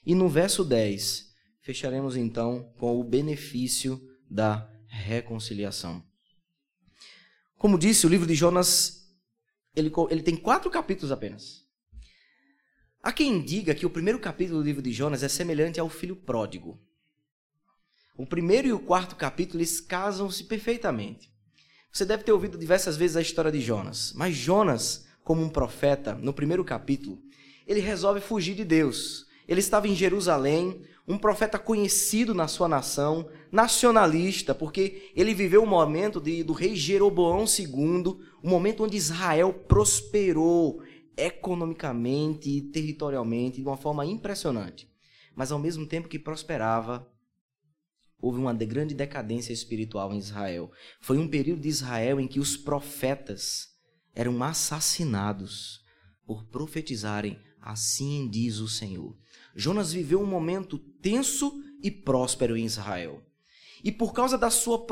E 0.05 0.15
no 0.15 0.29
verso 0.29 0.65
10, 0.65 1.33
fecharemos 1.61 2.17
então 2.17 2.73
com 2.77 2.99
o 2.99 3.05
benefício 3.05 4.01
da 4.29 4.69
reconciliação. 4.89 6.03
Como 7.57 7.79
disse, 7.79 8.05
o 8.07 8.11
livro 8.11 8.27
de 8.27 8.35
Jonas 8.35 9.02
ele, 9.75 9.93
ele 10.11 10.23
tem 10.23 10.37
quatro 10.37 10.71
capítulos 10.71 11.13
apenas. 11.13 11.63
Há 13.03 13.13
quem 13.13 13.43
diga 13.43 13.75
que 13.75 13.87
o 13.87 13.91
primeiro 13.91 14.19
capítulo 14.19 14.61
do 14.61 14.65
livro 14.65 14.83
de 14.83 14.93
Jonas 14.93 15.23
é 15.23 15.29
semelhante 15.29 15.81
ao 15.81 15.89
filho 15.89 16.15
pródigo. 16.15 16.81
O 18.17 18.27
primeiro 18.27 18.69
e 18.69 18.73
o 18.73 18.79
quarto 18.79 19.17
capítulo 19.17 19.59
eles 19.59 19.81
casam-se 19.81 20.45
perfeitamente. 20.45 21.33
Você 21.93 22.05
deve 22.05 22.23
ter 22.23 22.33
ouvido 22.33 22.57
diversas 22.57 22.97
vezes 22.97 23.17
a 23.17 23.23
história 23.23 23.51
de 23.51 23.61
Jonas, 23.61 24.13
mas 24.15 24.35
Jonas 24.35 25.07
como 25.25 25.43
um 25.43 25.49
profeta, 25.49 26.15
no 26.15 26.33
primeiro 26.33 26.65
capítulo, 26.65 27.23
ele 27.67 27.81
resolve 27.81 28.21
fugir 28.21 28.55
de 28.55 28.65
Deus. 28.65 29.27
Ele 29.47 29.61
estava 29.61 29.89
em 29.89 29.95
Jerusalém, 29.95 30.85
um 31.07 31.19
profeta 31.19 31.59
conhecido 31.59 32.33
na 32.35 32.47
sua 32.47 32.69
nação, 32.69 33.29
nacionalista, 33.51 34.55
porque 34.55 35.11
ele 35.17 35.35
viveu 35.35 35.63
o 35.63 35.67
momento 35.67 36.21
de, 36.21 36.45
do 36.45 36.53
rei 36.53 36.77
Jeroboão 36.77 37.45
II, 37.45 38.19
o 38.43 38.49
momento 38.49 38.85
onde 38.85 38.97
Israel 38.97 39.53
prosperou 39.53 40.83
economicamente 41.17 42.49
e 42.49 42.61
territorialmente 42.63 43.61
de 43.61 43.67
uma 43.67 43.77
forma 43.77 44.07
impressionante. 44.07 44.89
Mas 45.35 45.51
ao 45.51 45.59
mesmo 45.59 45.87
tempo 45.87 46.09
que 46.09 46.19
prosperava, 46.19 47.07
houve 48.21 48.39
uma 48.39 48.55
grande 48.55 48.95
decadência 48.95 49.53
espiritual 49.53 50.13
em 50.13 50.19
Israel. 50.19 50.71
Foi 51.01 51.19
um 51.19 51.29
período 51.29 51.63
de 51.63 51.69
Israel 51.69 52.21
em 52.21 52.29
que 52.29 52.39
os 52.39 52.57
profetas 52.57 53.73
eram 54.15 54.41
assassinados 54.43 55.83
por 56.25 56.45
profetizarem 56.45 57.39
assim 57.61 58.29
diz 58.29 58.59
o 58.59 58.69
Senhor. 58.69 59.17
Jonas 59.55 59.93
viveu 59.93 60.21
um 60.21 60.27
momento 60.27 60.79
tenso 60.79 61.63
e 61.83 61.91
próspero 61.91 62.57
em 62.57 62.65
Israel. 62.65 63.23
E 63.85 63.91
por 63.91 64.13
causa 64.13 64.39
da 64.39 64.51
sua, 64.51 64.87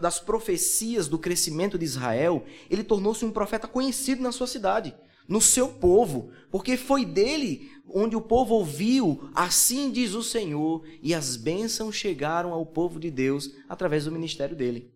das 0.00 0.20
profecias 0.20 1.08
do 1.08 1.18
crescimento 1.18 1.78
de 1.78 1.84
Israel, 1.84 2.44
ele 2.70 2.84
tornou-se 2.84 3.24
um 3.24 3.32
profeta 3.32 3.66
conhecido 3.66 4.22
na 4.22 4.32
sua 4.32 4.46
cidade, 4.46 4.94
no 5.26 5.40
seu 5.40 5.68
povo, 5.68 6.30
porque 6.50 6.76
foi 6.76 7.04
dele 7.06 7.70
onde 7.88 8.14
o 8.14 8.20
povo 8.20 8.54
ouviu, 8.54 9.30
assim 9.34 9.90
diz 9.90 10.12
o 10.12 10.22
Senhor, 10.22 10.84
e 11.02 11.14
as 11.14 11.36
bênçãos 11.36 11.94
chegaram 11.94 12.52
ao 12.52 12.66
povo 12.66 13.00
de 13.00 13.10
Deus 13.10 13.50
através 13.68 14.04
do 14.04 14.12
ministério 14.12 14.54
dele. 14.54 14.92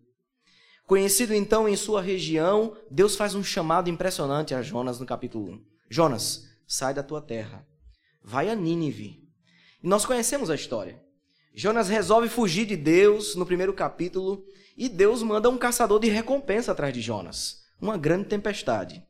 Conhecido 0.85 1.33
então 1.33 1.67
em 1.69 1.75
sua 1.75 2.01
região, 2.01 2.75
Deus 2.89 3.15
faz 3.15 3.35
um 3.35 3.43
chamado 3.43 3.89
impressionante 3.89 4.53
a 4.53 4.61
Jonas 4.61 4.99
no 4.99 5.05
capítulo 5.05 5.53
1. 5.53 5.61
Jonas, 5.89 6.47
sai 6.67 6.93
da 6.93 7.03
tua 7.03 7.21
terra, 7.21 7.65
vai 8.23 8.49
a 8.49 8.55
Nínive. 8.55 9.27
E 9.83 9.87
nós 9.87 10.05
conhecemos 10.05 10.49
a 10.49 10.55
história. 10.55 11.01
Jonas 11.53 11.89
resolve 11.89 12.29
fugir 12.29 12.65
de 12.65 12.75
Deus 12.75 13.35
no 13.35 13.45
primeiro 13.45 13.73
capítulo 13.73 14.45
e 14.77 14.87
Deus 14.87 15.23
manda 15.23 15.49
um 15.49 15.57
caçador 15.57 15.99
de 15.99 16.09
recompensa 16.09 16.71
atrás 16.71 16.93
de 16.93 17.01
Jonas, 17.01 17.63
uma 17.81 17.97
grande 17.97 18.29
tempestade, 18.29 19.03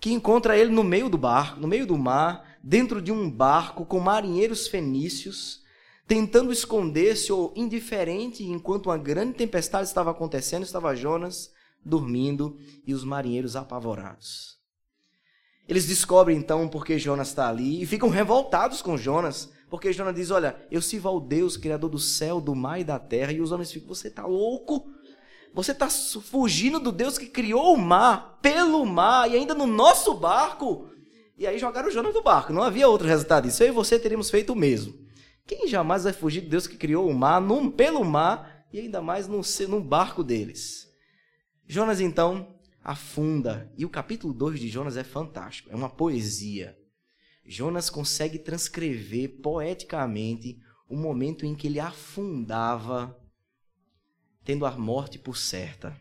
que 0.00 0.12
encontra 0.12 0.56
ele 0.56 0.70
no 0.70 0.84
meio 0.84 1.08
do 1.08 1.16
barco, 1.16 1.60
no 1.60 1.68
meio 1.68 1.86
do 1.86 1.96
mar, 1.96 2.58
dentro 2.62 3.00
de 3.00 3.12
um 3.12 3.30
barco 3.30 3.86
com 3.86 4.00
marinheiros 4.00 4.68
fenícios 4.68 5.62
tentando 6.08 6.50
esconder-se 6.50 7.30
ou 7.30 7.52
indiferente 7.54 8.42
enquanto 8.42 8.86
uma 8.86 8.96
grande 8.96 9.34
tempestade 9.34 9.86
estava 9.86 10.10
acontecendo, 10.10 10.62
estava 10.62 10.96
Jonas 10.96 11.52
dormindo 11.84 12.58
e 12.86 12.94
os 12.94 13.04
marinheiros 13.04 13.54
apavorados. 13.54 14.57
Eles 15.68 15.86
descobrem 15.86 16.38
então 16.38 16.66
porque 16.66 16.98
Jonas 16.98 17.28
está 17.28 17.48
ali 17.48 17.82
e 17.82 17.86
ficam 17.86 18.08
revoltados 18.08 18.80
com 18.80 18.96
Jonas, 18.96 19.52
porque 19.68 19.92
Jonas 19.92 20.14
diz: 20.14 20.30
Olha, 20.30 20.56
eu 20.70 20.80
sirvo 20.80 21.08
ao 21.08 21.20
Deus, 21.20 21.58
Criador 21.58 21.90
do 21.90 21.98
céu, 21.98 22.40
do 22.40 22.54
mar 22.54 22.80
e 22.80 22.84
da 22.84 22.98
terra. 22.98 23.32
E 23.32 23.40
os 23.40 23.52
homens 23.52 23.70
ficam: 23.70 23.88
Você 23.94 24.08
está 24.08 24.24
louco? 24.24 24.90
Você 25.52 25.72
está 25.72 25.88
fugindo 25.88 26.80
do 26.80 26.90
Deus 26.90 27.18
que 27.18 27.26
criou 27.26 27.74
o 27.74 27.78
mar, 27.78 28.38
pelo 28.40 28.84
mar 28.86 29.30
e 29.30 29.36
ainda 29.36 29.54
no 29.54 29.66
nosso 29.66 30.14
barco? 30.14 30.88
E 31.36 31.46
aí 31.46 31.58
jogaram 31.58 31.90
Jonas 31.90 32.14
do 32.14 32.22
barco. 32.22 32.52
Não 32.52 32.62
havia 32.62 32.88
outro 32.88 33.06
resultado 33.06 33.44
disso. 33.44 33.62
Eu 33.62 33.68
e 33.68 33.72
você 33.72 33.98
teríamos 33.98 34.30
feito 34.30 34.52
o 34.52 34.56
mesmo. 34.56 34.94
Quem 35.46 35.68
jamais 35.68 36.04
vai 36.04 36.12
fugir 36.12 36.42
de 36.42 36.48
Deus 36.48 36.66
que 36.66 36.76
criou 36.76 37.08
o 37.08 37.14
mar, 37.14 37.40
num, 37.40 37.70
pelo 37.70 38.04
mar 38.04 38.66
e 38.72 38.80
ainda 38.80 39.00
mais 39.00 39.28
num, 39.28 39.40
num 39.68 39.82
barco 39.82 40.24
deles? 40.24 40.88
Jonas 41.66 42.00
então 42.00 42.57
afunda. 42.82 43.72
E 43.76 43.84
o 43.84 43.90
capítulo 43.90 44.32
2 44.32 44.60
de 44.60 44.68
Jonas 44.68 44.96
é 44.96 45.04
fantástico, 45.04 45.70
é 45.70 45.76
uma 45.76 45.90
poesia. 45.90 46.78
Jonas 47.44 47.88
consegue 47.88 48.38
transcrever 48.38 49.40
poeticamente 49.40 50.60
o 50.88 50.96
momento 50.96 51.46
em 51.46 51.54
que 51.54 51.66
ele 51.66 51.80
afundava, 51.80 53.18
tendo 54.44 54.66
a 54.66 54.76
morte 54.76 55.18
por 55.18 55.36
certa. 55.36 55.98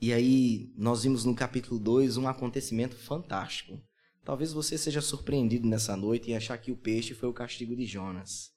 E 0.00 0.12
aí 0.12 0.72
nós 0.76 1.04
vimos 1.04 1.24
no 1.24 1.34
capítulo 1.34 1.80
2 1.80 2.16
um 2.16 2.28
acontecimento 2.28 2.96
fantástico. 2.96 3.80
Talvez 4.24 4.52
você 4.52 4.76
seja 4.76 5.00
surpreendido 5.00 5.66
nessa 5.68 5.96
noite 5.96 6.30
e 6.30 6.34
achar 6.34 6.58
que 6.58 6.72
o 6.72 6.76
peixe 6.76 7.14
foi 7.14 7.28
o 7.28 7.34
castigo 7.34 7.74
de 7.76 7.86
Jonas. 7.86 8.52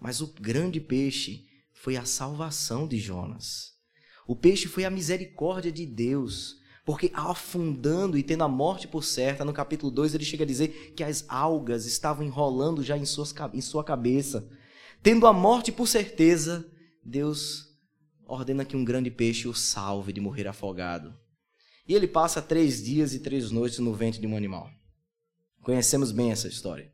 Mas 0.00 0.20
o 0.20 0.32
grande 0.32 0.80
peixe 0.80 1.46
foi 1.72 1.96
a 1.96 2.04
salvação 2.04 2.86
de 2.86 2.98
Jonas. 2.98 3.77
O 4.28 4.36
peixe 4.36 4.68
foi 4.68 4.84
a 4.84 4.90
misericórdia 4.90 5.72
de 5.72 5.86
Deus. 5.86 6.58
Porque 6.84 7.10
afundando 7.14 8.16
e 8.16 8.22
tendo 8.22 8.44
a 8.44 8.48
morte 8.48 8.86
por 8.86 9.02
certa, 9.02 9.44
no 9.44 9.54
capítulo 9.54 9.90
2 9.90 10.14
ele 10.14 10.24
chega 10.24 10.44
a 10.44 10.46
dizer 10.46 10.92
que 10.94 11.02
as 11.02 11.24
algas 11.28 11.86
estavam 11.86 12.24
enrolando 12.24 12.82
já 12.82 12.96
em, 12.96 13.06
suas, 13.06 13.34
em 13.54 13.60
sua 13.62 13.82
cabeça. 13.82 14.46
Tendo 15.02 15.26
a 15.26 15.32
morte 15.32 15.72
por 15.72 15.88
certeza, 15.88 16.70
Deus 17.02 17.74
ordena 18.26 18.64
que 18.64 18.76
um 18.76 18.84
grande 18.84 19.10
peixe 19.10 19.48
o 19.48 19.54
salve 19.54 20.12
de 20.12 20.20
morrer 20.20 20.46
afogado. 20.46 21.14
E 21.86 21.94
ele 21.94 22.06
passa 22.06 22.42
três 22.42 22.82
dias 22.82 23.14
e 23.14 23.20
três 23.20 23.50
noites 23.50 23.78
no 23.78 23.94
ventre 23.94 24.20
de 24.20 24.26
um 24.26 24.36
animal. 24.36 24.70
Conhecemos 25.62 26.12
bem 26.12 26.32
essa 26.32 26.48
história. 26.48 26.92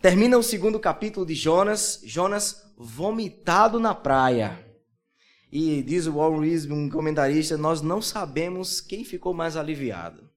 Termina 0.00 0.38
o 0.38 0.42
segundo 0.42 0.80
capítulo 0.80 1.26
de 1.26 1.34
Jonas, 1.34 2.00
Jonas 2.04 2.62
vomitado 2.78 3.78
na 3.78 3.94
praia. 3.94 4.63
E 5.56 5.84
diz 5.84 6.08
o 6.08 6.14
Warren 6.14 6.40
Rees, 6.40 6.66
um 6.66 6.88
comentarista, 6.88 7.56
nós 7.56 7.80
não 7.80 8.02
sabemos 8.02 8.80
quem 8.80 9.04
ficou 9.04 9.32
mais 9.32 9.56
aliviado. 9.56 10.28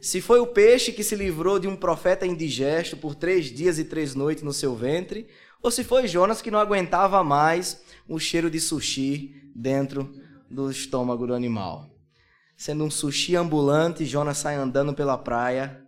Se 0.00 0.20
foi 0.20 0.38
o 0.38 0.46
peixe 0.46 0.92
que 0.92 1.02
se 1.02 1.16
livrou 1.16 1.58
de 1.58 1.66
um 1.66 1.74
profeta 1.74 2.24
indigesto 2.24 2.96
por 2.96 3.16
três 3.16 3.46
dias 3.46 3.80
e 3.80 3.84
três 3.84 4.14
noites 4.14 4.44
no 4.44 4.52
seu 4.52 4.76
ventre, 4.76 5.26
ou 5.60 5.72
se 5.72 5.82
foi 5.82 6.06
Jonas 6.06 6.40
que 6.40 6.52
não 6.52 6.60
aguentava 6.60 7.24
mais 7.24 7.82
o 8.06 8.20
cheiro 8.20 8.48
de 8.48 8.60
sushi 8.60 9.34
dentro 9.56 10.14
do 10.48 10.70
estômago 10.70 11.26
do 11.26 11.34
animal. 11.34 11.90
Sendo 12.56 12.84
um 12.84 12.90
sushi 12.92 13.34
ambulante, 13.34 14.06
Jonas 14.06 14.38
sai 14.38 14.54
andando 14.54 14.94
pela 14.94 15.18
praia 15.18 15.84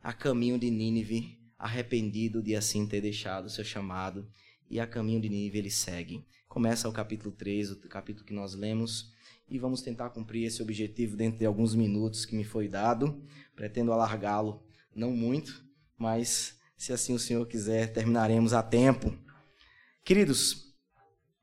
a 0.00 0.12
caminho 0.12 0.60
de 0.60 0.70
Nínive, 0.70 1.40
arrependido 1.58 2.40
de 2.40 2.54
assim 2.54 2.86
ter 2.86 3.00
deixado 3.00 3.46
o 3.46 3.50
seu 3.50 3.64
chamado, 3.64 4.28
e 4.70 4.78
a 4.78 4.86
caminho 4.86 5.20
de 5.20 5.28
Nínive 5.28 5.58
ele 5.58 5.70
segue. 5.72 6.24
Começa 6.54 6.88
o 6.88 6.92
capítulo 6.92 7.32
3, 7.32 7.72
o 7.72 7.76
capítulo 7.88 8.24
que 8.24 8.32
nós 8.32 8.54
lemos, 8.54 9.12
e 9.48 9.58
vamos 9.58 9.82
tentar 9.82 10.10
cumprir 10.10 10.44
esse 10.44 10.62
objetivo 10.62 11.16
dentro 11.16 11.40
de 11.40 11.44
alguns 11.44 11.74
minutos 11.74 12.24
que 12.24 12.36
me 12.36 12.44
foi 12.44 12.68
dado. 12.68 13.20
Pretendo 13.56 13.92
alargá-lo, 13.92 14.62
não 14.94 15.10
muito, 15.10 15.64
mas 15.98 16.56
se 16.76 16.92
assim 16.92 17.12
o 17.12 17.18
Senhor 17.18 17.44
quiser, 17.48 17.92
terminaremos 17.92 18.52
a 18.52 18.62
tempo. 18.62 19.12
Queridos, 20.04 20.72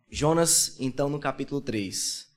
Jonas, 0.10 0.78
então, 0.80 1.10
no 1.10 1.20
capítulo 1.20 1.60
3. 1.60 2.30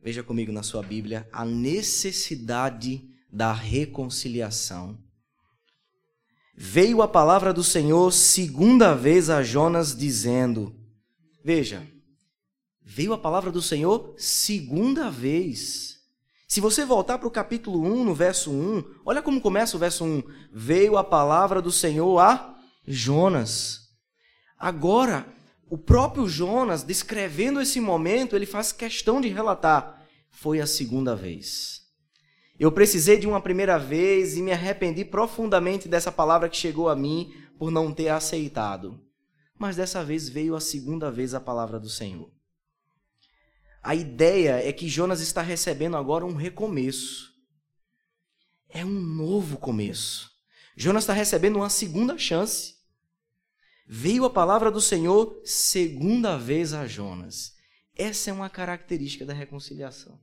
Veja 0.00 0.22
comigo 0.22 0.52
na 0.52 0.62
sua 0.62 0.84
Bíblia 0.84 1.28
a 1.32 1.44
necessidade 1.44 3.10
da 3.28 3.52
reconciliação. 3.52 4.96
Veio 6.56 7.02
a 7.02 7.08
palavra 7.08 7.52
do 7.52 7.64
Senhor 7.64 8.12
segunda 8.12 8.94
vez 8.94 9.28
a 9.28 9.42
Jonas, 9.42 9.96
dizendo: 9.96 10.80
Veja, 11.42 11.92
veio 12.84 13.12
a 13.12 13.18
palavra 13.18 13.50
do 13.50 13.62
Senhor 13.62 14.14
segunda 14.18 15.10
vez. 15.10 15.94
Se 16.46 16.60
você 16.60 16.84
voltar 16.84 17.18
para 17.18 17.26
o 17.26 17.30
capítulo 17.30 17.82
1, 17.82 18.04
no 18.04 18.14
verso 18.14 18.52
1, 18.52 18.84
olha 19.04 19.22
como 19.22 19.40
começa 19.40 19.76
o 19.76 19.80
verso 19.80 20.04
1. 20.04 20.22
Veio 20.52 20.96
a 20.96 21.02
palavra 21.02 21.62
do 21.62 21.72
Senhor 21.72 22.18
a 22.18 22.54
Jonas. 22.86 23.88
Agora, 24.58 25.26
o 25.68 25.78
próprio 25.78 26.28
Jonas, 26.28 26.82
descrevendo 26.82 27.60
esse 27.60 27.80
momento, 27.80 28.36
ele 28.36 28.46
faz 28.46 28.70
questão 28.70 29.20
de 29.20 29.28
relatar: 29.28 30.06
foi 30.30 30.60
a 30.60 30.66
segunda 30.66 31.16
vez. 31.16 31.82
Eu 32.58 32.70
precisei 32.70 33.18
de 33.18 33.26
uma 33.26 33.40
primeira 33.40 33.78
vez 33.78 34.36
e 34.36 34.42
me 34.42 34.52
arrependi 34.52 35.04
profundamente 35.04 35.88
dessa 35.88 36.12
palavra 36.12 36.48
que 36.48 36.56
chegou 36.56 36.88
a 36.88 36.94
mim 36.94 37.32
por 37.58 37.70
não 37.70 37.92
ter 37.92 38.10
aceitado. 38.10 39.00
Mas 39.58 39.74
dessa 39.74 40.04
vez 40.04 40.28
veio 40.28 40.54
a 40.54 40.60
segunda 40.60 41.10
vez 41.10 41.34
a 41.34 41.40
palavra 41.40 41.80
do 41.80 41.88
Senhor. 41.88 42.33
A 43.84 43.94
ideia 43.94 44.66
é 44.66 44.72
que 44.72 44.88
Jonas 44.88 45.20
está 45.20 45.42
recebendo 45.42 45.94
agora 45.94 46.24
um 46.24 46.34
recomeço. 46.34 47.34
É 48.66 48.82
um 48.82 48.98
novo 48.98 49.58
começo. 49.58 50.30
Jonas 50.74 51.04
está 51.04 51.12
recebendo 51.12 51.56
uma 51.56 51.68
segunda 51.68 52.16
chance. 52.16 52.76
Veio 53.86 54.24
a 54.24 54.30
palavra 54.30 54.70
do 54.70 54.80
Senhor 54.80 55.38
segunda 55.44 56.38
vez 56.38 56.72
a 56.72 56.86
Jonas. 56.86 57.54
Essa 57.94 58.30
é 58.30 58.32
uma 58.32 58.48
característica 58.48 59.26
da 59.26 59.34
reconciliação. 59.34 60.18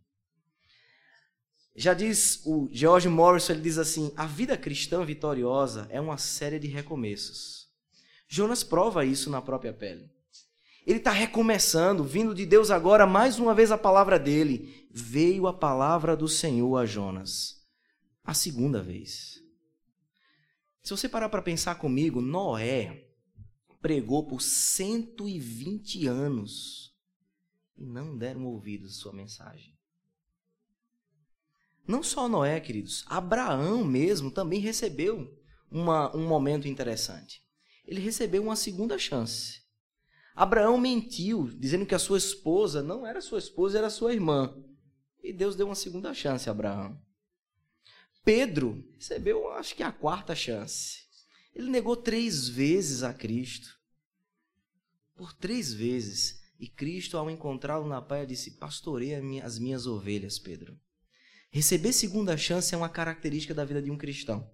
Já 1.76 1.94
diz 1.94 2.42
o 2.44 2.68
George 2.72 3.08
Morrison, 3.08 3.54
ele 3.54 3.62
diz 3.62 3.78
assim: 3.78 4.12
a 4.18 4.26
vida 4.26 4.58
cristã 4.58 5.06
vitoriosa 5.06 5.88
é 5.92 6.02
uma 6.02 6.18
série 6.18 6.58
de 6.58 6.68
recomeços. 6.68 7.70
Jonas 8.28 8.64
prova 8.64 9.06
isso 9.06 9.30
na 9.30 9.40
própria 9.42 9.72
pele. 9.72 10.11
Ele 10.86 10.98
está 10.98 11.12
recomeçando, 11.12 12.04
vindo 12.04 12.34
de 12.34 12.46
Deus 12.46 12.72
agora, 12.72 13.06
mais 13.06 13.38
uma 13.38 13.54
vez 13.54 13.72
a 13.72 13.78
palavra 13.78 14.18
dele. 14.18 14.88
Veio 14.92 15.48
a 15.48 15.54
palavra 15.54 16.16
do 16.16 16.28
Senhor 16.28 16.76
a 16.78 16.86
Jonas. 16.86 17.62
A 18.24 18.34
segunda 18.34 18.82
vez. 18.82 19.42
Se 20.82 20.90
você 20.90 21.08
parar 21.08 21.30
para 21.30 21.42
pensar 21.42 21.76
comigo, 21.76 22.22
Noé 22.22 23.08
pregou 23.82 24.26
por 24.26 24.42
120 24.42 26.08
anos 26.08 26.96
e 27.78 27.86
não 27.86 28.18
deram 28.18 28.46
ouvidos 28.46 28.98
à 28.98 29.02
sua 29.02 29.14
mensagem. 29.14 29.78
Não 31.88 32.02
só 32.02 32.28
Noé, 32.28 32.60
queridos, 32.60 33.04
Abraão 33.08 33.84
mesmo 33.84 34.32
também 34.32 34.60
recebeu 34.60 35.38
uma, 35.70 36.16
um 36.16 36.28
momento 36.28 36.68
interessante. 36.68 37.44
Ele 37.86 38.00
recebeu 38.00 38.44
uma 38.44 38.56
segunda 38.56 38.98
chance. 38.98 39.61
Abraão 40.36 40.78
mentiu, 40.78 41.50
dizendo 41.58 41.86
que 41.86 41.96
a 41.96 42.00
sua 42.00 42.18
esposa 42.18 42.82
não 42.82 43.06
era 43.06 43.22
sua 43.22 43.40
esposa, 43.40 43.78
era 43.78 43.90
sua 43.90 44.14
irmã. 44.14 44.56
E 45.24 45.32
Deus 45.34 45.56
deu 45.56 45.68
uma 45.68 45.76
segunda 45.76 46.14
chance 46.14 46.50
a 46.50 46.52
Abraão. 46.52 47.00
Pedro 48.24 48.84
recebeu, 48.96 49.52
acho 49.54 49.76
que 49.76 49.84
a 49.84 49.92
quarta 49.92 50.36
chance. 50.36 51.02
Ele 51.54 51.70
negou 51.70 51.96
três 51.96 52.48
vezes 52.48 53.04
a 53.04 53.14
Cristo. 53.14 53.78
Por 55.16 55.34
três 55.34 55.74
vezes. 55.74 56.42
E 56.60 56.68
Cristo, 56.68 57.18
ao 57.18 57.30
encontrá-lo 57.30 57.88
na 57.88 58.02
praia, 58.02 58.26
disse: 58.26 58.52
Pastorei 58.52 59.16
as 59.42 59.60
minhas 59.60 59.88
ovelhas, 59.88 60.38
Pedro. 60.38 60.80
Receber 61.50 61.92
segunda 61.92 62.38
chance 62.38 62.74
é 62.74 62.78
uma 62.78 62.88
característica 62.88 63.54
da 63.54 63.66
vida 63.66 63.82
de 63.82 63.92
um 63.92 63.98
cristão. 63.98 64.50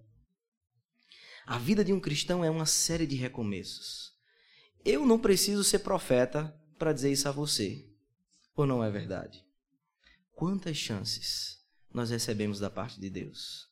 A 1.46 1.58
vida 1.58 1.84
de 1.84 1.92
um 1.92 2.00
cristão 2.00 2.44
é 2.44 2.50
uma 2.50 2.66
série 2.66 3.06
de 3.06 3.14
recomeços. 3.14 4.17
Eu 4.84 5.04
não 5.04 5.18
preciso 5.18 5.64
ser 5.64 5.80
profeta 5.80 6.54
para 6.78 6.92
dizer 6.92 7.12
isso 7.12 7.28
a 7.28 7.32
você. 7.32 7.86
Ou 8.56 8.66
não 8.66 8.82
é 8.82 8.90
verdade? 8.90 9.44
Quantas 10.32 10.76
chances 10.76 11.58
nós 11.92 12.10
recebemos 12.10 12.58
da 12.58 12.70
parte 12.70 13.00
de 13.00 13.10
Deus? 13.10 13.68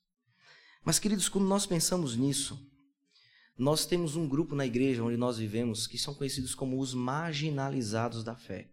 Mas, 0.85 0.99
queridos, 0.99 1.29
quando 1.29 1.47
nós 1.47 1.67
pensamos 1.67 2.17
nisso, 2.17 2.71
nós 3.59 3.87
temos 3.87 4.17
um 4.17 4.29
grupo 4.29 4.55
na 4.55 4.67
igreja 4.67 5.03
onde 5.03 5.17
nós 5.17 5.39
vivemos 5.39 5.87
que 5.87 5.99
são 5.99 6.15
conhecidos 6.15 6.55
como 6.55 6.79
os 6.79 6.93
marginalizados 6.93 8.23
da 8.23 8.37
fé. 8.37 8.71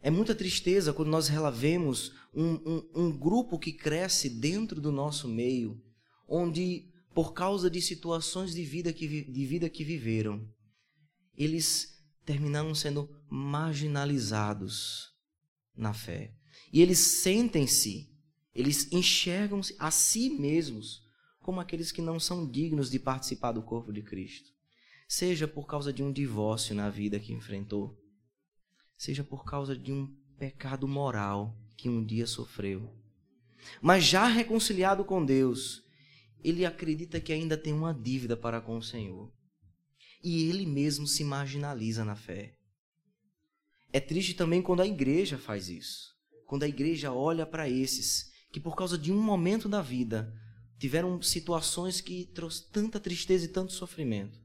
É 0.00 0.10
muita 0.10 0.34
tristeza 0.34 0.92
quando 0.92 1.08
nós 1.08 1.28
relavemos 1.28 2.12
um, 2.34 2.54
um, 2.54 2.90
um, 2.94 3.18
grupo 3.18 3.58
que 3.58 3.72
cresce 3.72 4.28
dentro 4.28 4.80
do 4.80 4.90
nosso 4.90 5.28
meio, 5.28 5.80
onde, 6.28 6.91
por 7.14 7.32
causa 7.32 7.70
de 7.70 7.80
situações 7.80 8.54
de 8.54 8.64
vida 8.64 8.92
que, 8.92 9.06
de 9.06 9.46
vida 9.46 9.68
que 9.68 9.84
viveram, 9.84 10.48
eles 11.36 12.02
terminaram 12.24 12.74
sendo 12.74 13.08
marginalizados 13.28 15.12
na 15.76 15.92
fé. 15.92 16.34
E 16.72 16.80
eles 16.80 16.98
sentem-se, 16.98 18.10
eles 18.54 18.90
enxergam-se 18.92 19.74
a 19.78 19.90
si 19.90 20.30
mesmos 20.30 21.02
como 21.40 21.60
aqueles 21.60 21.90
que 21.90 22.00
não 22.00 22.20
são 22.20 22.48
dignos 22.48 22.90
de 22.90 22.98
participar 22.98 23.52
do 23.52 23.62
corpo 23.62 23.92
de 23.92 24.02
Cristo. 24.02 24.50
Seja 25.08 25.46
por 25.46 25.66
causa 25.66 25.92
de 25.92 26.02
um 26.02 26.12
divórcio 26.12 26.74
na 26.74 26.88
vida 26.88 27.18
que 27.20 27.32
enfrentou, 27.32 27.98
seja 28.96 29.22
por 29.22 29.44
causa 29.44 29.76
de 29.76 29.92
um 29.92 30.06
pecado 30.38 30.88
moral 30.88 31.54
que 31.76 31.88
um 31.88 32.04
dia 32.04 32.26
sofreu. 32.26 32.90
Mas 33.80 34.04
já 34.04 34.26
reconciliado 34.26 35.04
com 35.04 35.24
Deus, 35.24 35.84
ele 36.42 36.64
acredita 36.64 37.20
que 37.20 37.32
ainda 37.32 37.56
tem 37.56 37.72
uma 37.72 37.94
dívida 37.94 38.36
para 38.36 38.60
com 38.60 38.76
o 38.76 38.82
Senhor. 38.82 39.32
E 40.22 40.48
ele 40.48 40.66
mesmo 40.66 41.06
se 41.06 41.24
marginaliza 41.24 42.04
na 42.04 42.16
fé. 42.16 42.56
É 43.92 44.00
triste 44.00 44.34
também 44.34 44.62
quando 44.62 44.80
a 44.80 44.86
igreja 44.86 45.36
faz 45.36 45.68
isso. 45.68 46.12
Quando 46.46 46.62
a 46.62 46.68
igreja 46.68 47.12
olha 47.12 47.44
para 47.44 47.68
esses 47.68 48.30
que, 48.52 48.60
por 48.60 48.76
causa 48.76 48.96
de 48.96 49.12
um 49.12 49.20
momento 49.20 49.68
da 49.68 49.82
vida, 49.82 50.32
tiveram 50.78 51.20
situações 51.22 52.00
que 52.00 52.26
trouxe 52.26 52.70
tanta 52.70 53.00
tristeza 53.00 53.44
e 53.44 53.48
tanto 53.48 53.72
sofrimento 53.72 54.42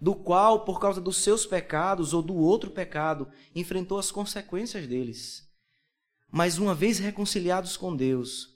do 0.00 0.14
qual, 0.14 0.64
por 0.64 0.80
causa 0.80 1.00
dos 1.00 1.18
seus 1.18 1.44
pecados 1.44 2.14
ou 2.14 2.22
do 2.22 2.34
outro 2.34 2.70
pecado, 2.70 3.28
enfrentou 3.54 3.98
as 3.98 4.10
consequências 4.10 4.86
deles. 4.86 5.46
Mas 6.32 6.58
uma 6.58 6.74
vez 6.74 6.98
reconciliados 6.98 7.76
com 7.76 7.94
Deus, 7.94 8.49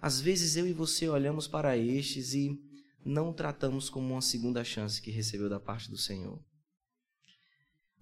às 0.00 0.20
vezes 0.20 0.56
eu 0.56 0.66
e 0.66 0.72
você 0.72 1.08
olhamos 1.08 1.46
para 1.46 1.76
estes 1.76 2.32
e 2.34 2.58
não 3.04 3.32
tratamos 3.32 3.90
como 3.90 4.12
uma 4.12 4.22
segunda 4.22 4.64
chance 4.64 5.00
que 5.00 5.10
recebeu 5.10 5.48
da 5.48 5.60
parte 5.60 5.90
do 5.90 5.96
Senhor. 5.96 6.42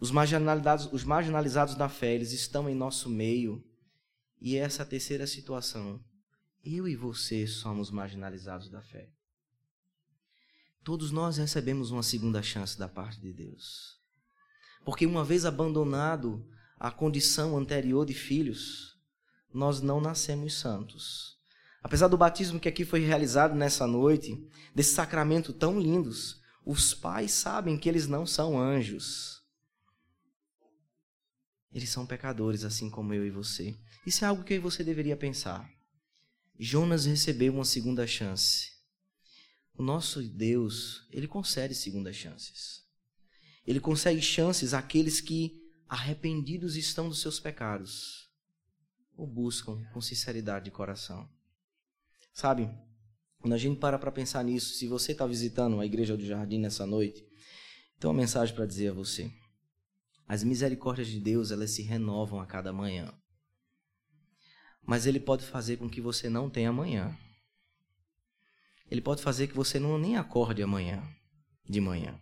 Os 0.00 0.10
marginalizados, 0.12 0.88
os 0.92 1.02
marginalizados 1.02 1.74
da 1.74 1.88
fé, 1.88 2.14
eles 2.14 2.32
estão 2.32 2.68
em 2.68 2.74
nosso 2.74 3.10
meio. 3.10 3.64
E 4.40 4.56
essa 4.56 4.84
terceira 4.84 5.26
situação, 5.26 6.00
eu 6.64 6.86
e 6.86 6.94
você 6.94 7.46
somos 7.46 7.90
marginalizados 7.90 8.68
da 8.68 8.80
fé. 8.80 9.10
Todos 10.84 11.10
nós 11.10 11.36
recebemos 11.36 11.90
uma 11.90 12.04
segunda 12.04 12.40
chance 12.42 12.78
da 12.78 12.88
parte 12.88 13.20
de 13.20 13.32
Deus. 13.32 13.98
Porque 14.84 15.04
uma 15.04 15.24
vez 15.24 15.44
abandonado 15.44 16.48
a 16.78 16.92
condição 16.92 17.58
anterior 17.58 18.06
de 18.06 18.14
filhos, 18.14 18.96
nós 19.52 19.80
não 19.80 20.00
nascemos 20.00 20.54
santos. 20.54 21.37
Apesar 21.82 22.08
do 22.08 22.18
batismo 22.18 22.58
que 22.58 22.68
aqui 22.68 22.84
foi 22.84 23.00
realizado 23.00 23.54
nessa 23.54 23.86
noite, 23.86 24.36
desse 24.74 24.94
sacramento 24.94 25.52
tão 25.52 25.78
lindos, 25.78 26.40
os 26.64 26.92
pais 26.92 27.32
sabem 27.32 27.78
que 27.78 27.88
eles 27.88 28.06
não 28.06 28.26
são 28.26 28.60
anjos. 28.60 29.42
Eles 31.72 31.90
são 31.90 32.06
pecadores, 32.06 32.64
assim 32.64 32.90
como 32.90 33.14
eu 33.14 33.26
e 33.26 33.30
você. 33.30 33.78
Isso 34.06 34.24
é 34.24 34.28
algo 34.28 34.42
que 34.42 34.54
eu 34.54 34.56
e 34.56 34.60
você 34.60 34.82
deveria 34.82 35.16
pensar. 35.16 35.70
Jonas 36.58 37.04
recebeu 37.04 37.52
uma 37.52 37.64
segunda 37.64 38.06
chance. 38.06 38.72
O 39.74 39.82
nosso 39.82 40.20
Deus, 40.22 41.06
ele 41.10 41.28
concede 41.28 41.74
segundas 41.74 42.16
chances. 42.16 42.84
Ele 43.64 43.78
concede 43.78 44.20
chances 44.20 44.74
àqueles 44.74 45.20
que 45.20 45.62
arrependidos 45.88 46.74
estão 46.76 47.08
dos 47.08 47.20
seus 47.20 47.38
pecados 47.38 48.28
ou 49.16 49.26
buscam 49.26 49.84
com 49.92 50.00
sinceridade 50.00 50.66
de 50.66 50.70
coração. 50.70 51.28
Sabe, 52.38 52.70
quando 53.40 53.54
a 53.54 53.58
gente 53.58 53.80
para 53.80 53.98
para 53.98 54.12
pensar 54.12 54.44
nisso, 54.44 54.74
se 54.74 54.86
você 54.86 55.10
está 55.10 55.26
visitando 55.26 55.80
a 55.80 55.84
Igreja 55.84 56.16
do 56.16 56.24
Jardim 56.24 56.60
nessa 56.60 56.86
noite, 56.86 57.26
tem 57.98 58.08
uma 58.08 58.16
mensagem 58.16 58.54
para 58.54 58.64
dizer 58.64 58.90
a 58.90 58.94
você. 58.94 59.28
As 60.24 60.44
misericórdias 60.44 61.08
de 61.08 61.18
Deus, 61.18 61.50
elas 61.50 61.72
se 61.72 61.82
renovam 61.82 62.40
a 62.40 62.46
cada 62.46 62.72
manhã. 62.72 63.12
Mas 64.86 65.04
Ele 65.04 65.18
pode 65.18 65.44
fazer 65.44 65.78
com 65.78 65.90
que 65.90 66.00
você 66.00 66.30
não 66.30 66.48
tenha 66.48 66.68
amanhã. 66.68 67.18
Ele 68.88 69.00
pode 69.00 69.20
fazer 69.20 69.48
que 69.48 69.56
você 69.56 69.80
não 69.80 69.98
nem 69.98 70.16
acorde 70.16 70.62
amanhã, 70.62 71.02
de 71.68 71.80
manhã. 71.80 72.20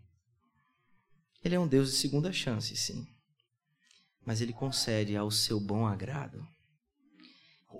Ele 1.44 1.56
é 1.56 1.60
um 1.60 1.68
Deus 1.68 1.90
de 1.90 1.98
segunda 1.98 2.32
chance, 2.32 2.74
sim. 2.74 3.06
Mas 4.24 4.40
Ele 4.40 4.54
concede 4.54 5.14
ao 5.14 5.30
seu 5.30 5.60
bom 5.60 5.86
agrado. 5.86 6.55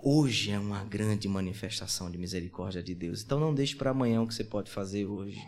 Hoje 0.03 0.51
é 0.51 0.59
uma 0.59 0.83
grande 0.83 1.27
manifestação 1.27 2.11
de 2.11 2.17
misericórdia 2.17 2.83
de 2.83 2.93
Deus. 2.93 3.23
Então 3.23 3.39
não 3.39 3.53
deixe 3.53 3.75
para 3.75 3.91
amanhã 3.91 4.21
o 4.21 4.27
que 4.27 4.33
você 4.33 4.43
pode 4.43 4.69
fazer 4.69 5.05
hoje. 5.05 5.41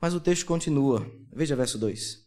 Mas 0.00 0.14
o 0.14 0.20
texto 0.20 0.46
continua. 0.46 1.10
Veja 1.32 1.56
verso 1.56 1.78
2. 1.78 2.26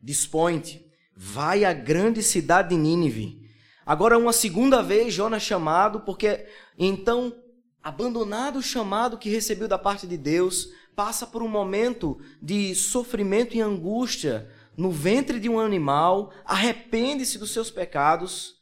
Dispõe-te, 0.00 0.84
vai 1.16 1.64
à 1.64 1.72
grande 1.72 2.22
cidade 2.22 2.70
de 2.70 2.76
Nínive. 2.76 3.40
Agora 3.84 4.18
uma 4.18 4.32
segunda 4.32 4.82
vez 4.82 5.14
Jonas 5.14 5.42
chamado, 5.42 6.00
porque 6.00 6.46
então, 6.78 7.34
abandonado 7.82 8.58
o 8.58 8.62
chamado 8.62 9.18
que 9.18 9.30
recebeu 9.30 9.68
da 9.68 9.78
parte 9.78 10.06
de 10.06 10.16
Deus, 10.16 10.68
passa 10.94 11.26
por 11.26 11.42
um 11.42 11.48
momento 11.48 12.20
de 12.42 12.74
sofrimento 12.74 13.56
e 13.56 13.60
angústia 13.60 14.50
no 14.76 14.90
ventre 14.90 15.40
de 15.40 15.48
um 15.48 15.58
animal, 15.58 16.32
arrepende-se 16.44 17.38
dos 17.38 17.50
seus 17.50 17.70
pecados 17.70 18.55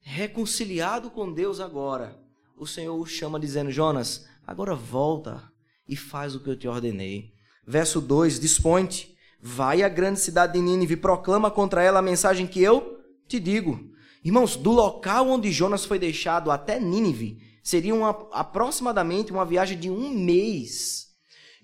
reconciliado 0.00 1.10
com 1.10 1.32
Deus 1.32 1.60
agora, 1.60 2.18
o 2.56 2.66
Senhor 2.66 2.98
o 2.98 3.06
chama 3.06 3.38
dizendo: 3.38 3.70
Jonas, 3.70 4.26
agora 4.46 4.74
volta 4.74 5.50
e 5.88 5.96
faz 5.96 6.34
o 6.34 6.40
que 6.40 6.50
eu 6.50 6.56
te 6.56 6.68
ordenei. 6.68 7.32
Verso 7.66 8.00
2: 8.00 8.38
Dispõe-te, 8.40 9.16
vai 9.40 9.82
à 9.82 9.88
grande 9.88 10.20
cidade 10.20 10.54
de 10.54 10.60
Nínive 10.60 10.94
e 10.94 10.96
proclama 10.96 11.50
contra 11.50 11.82
ela 11.82 12.00
a 12.00 12.02
mensagem 12.02 12.46
que 12.46 12.62
eu 12.62 12.98
te 13.26 13.40
digo. 13.40 13.90
Irmãos, 14.22 14.56
do 14.56 14.70
local 14.70 15.28
onde 15.28 15.50
Jonas 15.50 15.84
foi 15.84 15.98
deixado 15.98 16.50
até 16.50 16.78
Nínive, 16.78 17.38
seria 17.62 17.94
uma, 17.94 18.10
aproximadamente 18.32 19.32
uma 19.32 19.46
viagem 19.46 19.78
de 19.78 19.88
um 19.88 20.10
mês. 20.10 21.08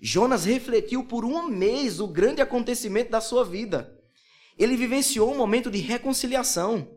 Jonas 0.01 0.45
refletiu 0.45 1.03
por 1.03 1.25
um 1.25 1.47
mês 1.47 1.99
o 1.99 2.07
grande 2.07 2.41
acontecimento 2.41 3.11
da 3.11 3.21
sua 3.21 3.43
vida. 3.43 3.95
Ele 4.57 4.75
vivenciou 4.75 5.31
um 5.31 5.37
momento 5.37 5.69
de 5.69 5.79
reconciliação. 5.79 6.96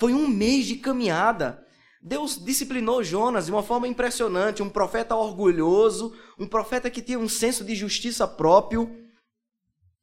Foi 0.00 0.14
um 0.14 0.26
mês 0.26 0.64
de 0.64 0.76
caminhada. 0.76 1.62
Deus 2.00 2.42
disciplinou 2.42 3.04
Jonas 3.04 3.44
de 3.44 3.52
uma 3.52 3.62
forma 3.62 3.86
impressionante, 3.86 4.62
um 4.62 4.70
profeta 4.70 5.14
orgulhoso, 5.14 6.16
um 6.38 6.46
profeta 6.46 6.88
que 6.88 7.02
tinha 7.02 7.18
um 7.18 7.28
senso 7.28 7.62
de 7.62 7.74
justiça 7.74 8.26
próprio. 8.26 8.90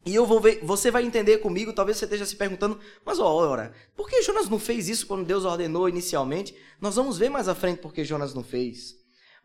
E 0.06 0.14
eu 0.14 0.24
vou 0.24 0.40
ver, 0.40 0.60
você 0.64 0.92
vai 0.92 1.04
entender 1.04 1.40
comigo, 1.40 1.74
talvez 1.74 1.98
você 1.98 2.06
esteja 2.06 2.28
se 2.28 2.36
perguntando, 2.36 2.80
mas 3.04 3.18
ora, 3.18 3.74
por 3.96 4.08
que 4.08 4.22
Jonas 4.22 4.48
não 4.48 4.60
fez 4.60 4.88
isso 4.88 5.08
quando 5.08 5.26
Deus 5.26 5.46
ordenou 5.46 5.90
inicialmente? 5.90 6.56
Nós 6.80 6.96
vamos 6.96 7.18
ver 7.18 7.30
mais 7.30 7.48
à 7.48 7.56
frente 7.56 7.80
por 7.80 7.92
que 7.92 8.06
Jonas 8.06 8.36
não 8.36 8.44
fez. 8.44 8.94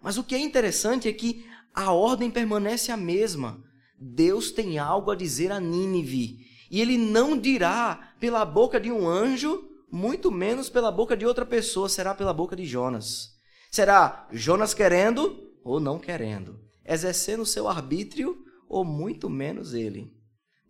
Mas 0.03 0.19
o 0.19 0.23
que 0.23 0.35
é 0.35 0.39
interessante 0.39 1.09
é 1.09 1.15
que 1.15 1.47
a 1.73 1.93
ordem 1.93 2.31
permanece 2.31 2.93
a 2.93 2.97
mesma. 2.97 3.65
Deus 3.99 4.51
tem 4.51 4.79
algo 4.79 5.11
a 5.11 5.17
dizer 5.17 5.51
a 5.51 5.59
Nínive, 5.59 6.47
e 6.71 6.79
ele 6.79 6.99
não 6.99 7.39
dirá 7.39 8.13
pela 8.21 8.45
boca 8.45 8.79
de 8.79 8.93
um 8.93 9.09
anjo 9.09 9.72
muito 9.93 10.33
menos 10.33 10.71
pela 10.71 10.91
boca 10.91 11.15
de 11.15 11.27
outra 11.27 11.45
pessoa, 11.45 11.87
será 11.87 12.15
pela 12.15 12.33
boca 12.33 12.57
de 12.57 12.65
Jonas. 12.65 13.37
Será 13.71 14.27
Jonas 14.33 14.73
querendo 14.73 15.53
ou 15.63 15.79
não 15.79 15.99
querendo, 15.99 16.59
exercendo 16.83 17.43
o 17.43 17.47
seu 17.47 17.69
arbítrio 17.69 18.43
ou 18.67 18.87
muito 18.87 19.29
menos 19.29 19.75
ele. 19.75 20.11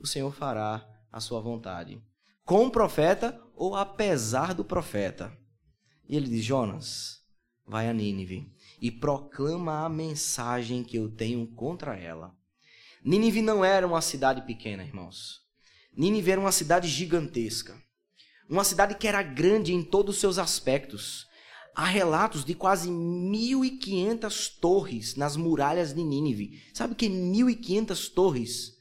O 0.00 0.08
Senhor 0.08 0.35
fará 0.35 0.85
a 1.12 1.20
sua 1.20 1.40
vontade, 1.40 2.02
com 2.44 2.66
o 2.66 2.70
profeta 2.70 3.40
ou 3.54 3.76
apesar 3.76 4.54
do 4.54 4.64
profeta. 4.64 5.32
E 6.08 6.16
ele 6.16 6.28
diz: 6.28 6.44
Jonas, 6.44 7.20
vai 7.64 7.88
a 7.88 7.92
Nínive 7.92 8.52
e 8.80 8.90
proclama 8.90 9.85
a 9.85 9.88
mensagem 9.88 10.82
que 10.82 10.96
eu 10.96 11.08
tenho 11.08 11.46
contra 11.46 11.96
ela. 11.96 12.35
Nínive 13.04 13.40
não 13.40 13.64
era 13.64 13.87
uma 13.87 14.00
cidade 14.00 14.42
pequena, 14.42 14.82
irmãos. 14.82 15.42
Nínive 15.96 16.32
era 16.32 16.40
uma 16.40 16.52
cidade 16.52 16.88
gigantesca. 16.88 17.80
Uma 18.48 18.64
cidade 18.64 18.94
que 18.96 19.09
era 19.09 19.22
grande 19.22 19.72
em 19.72 19.83
todos 19.83 20.16
os 20.16 20.20
seus 20.20 20.38
aspectos. 20.38 21.26
Há 21.74 21.87
relatos 21.87 22.44
de 22.44 22.55
quase 22.55 22.90
1.500 22.90 24.59
torres 24.61 25.16
nas 25.16 25.37
muralhas 25.37 25.94
de 25.94 26.05
Nínive. 26.05 26.62
Sabe 26.74 26.92
o 26.92 26.96
que 26.96 27.07
é 27.07 27.09
1.500 27.09 28.12
torres? 28.12 28.72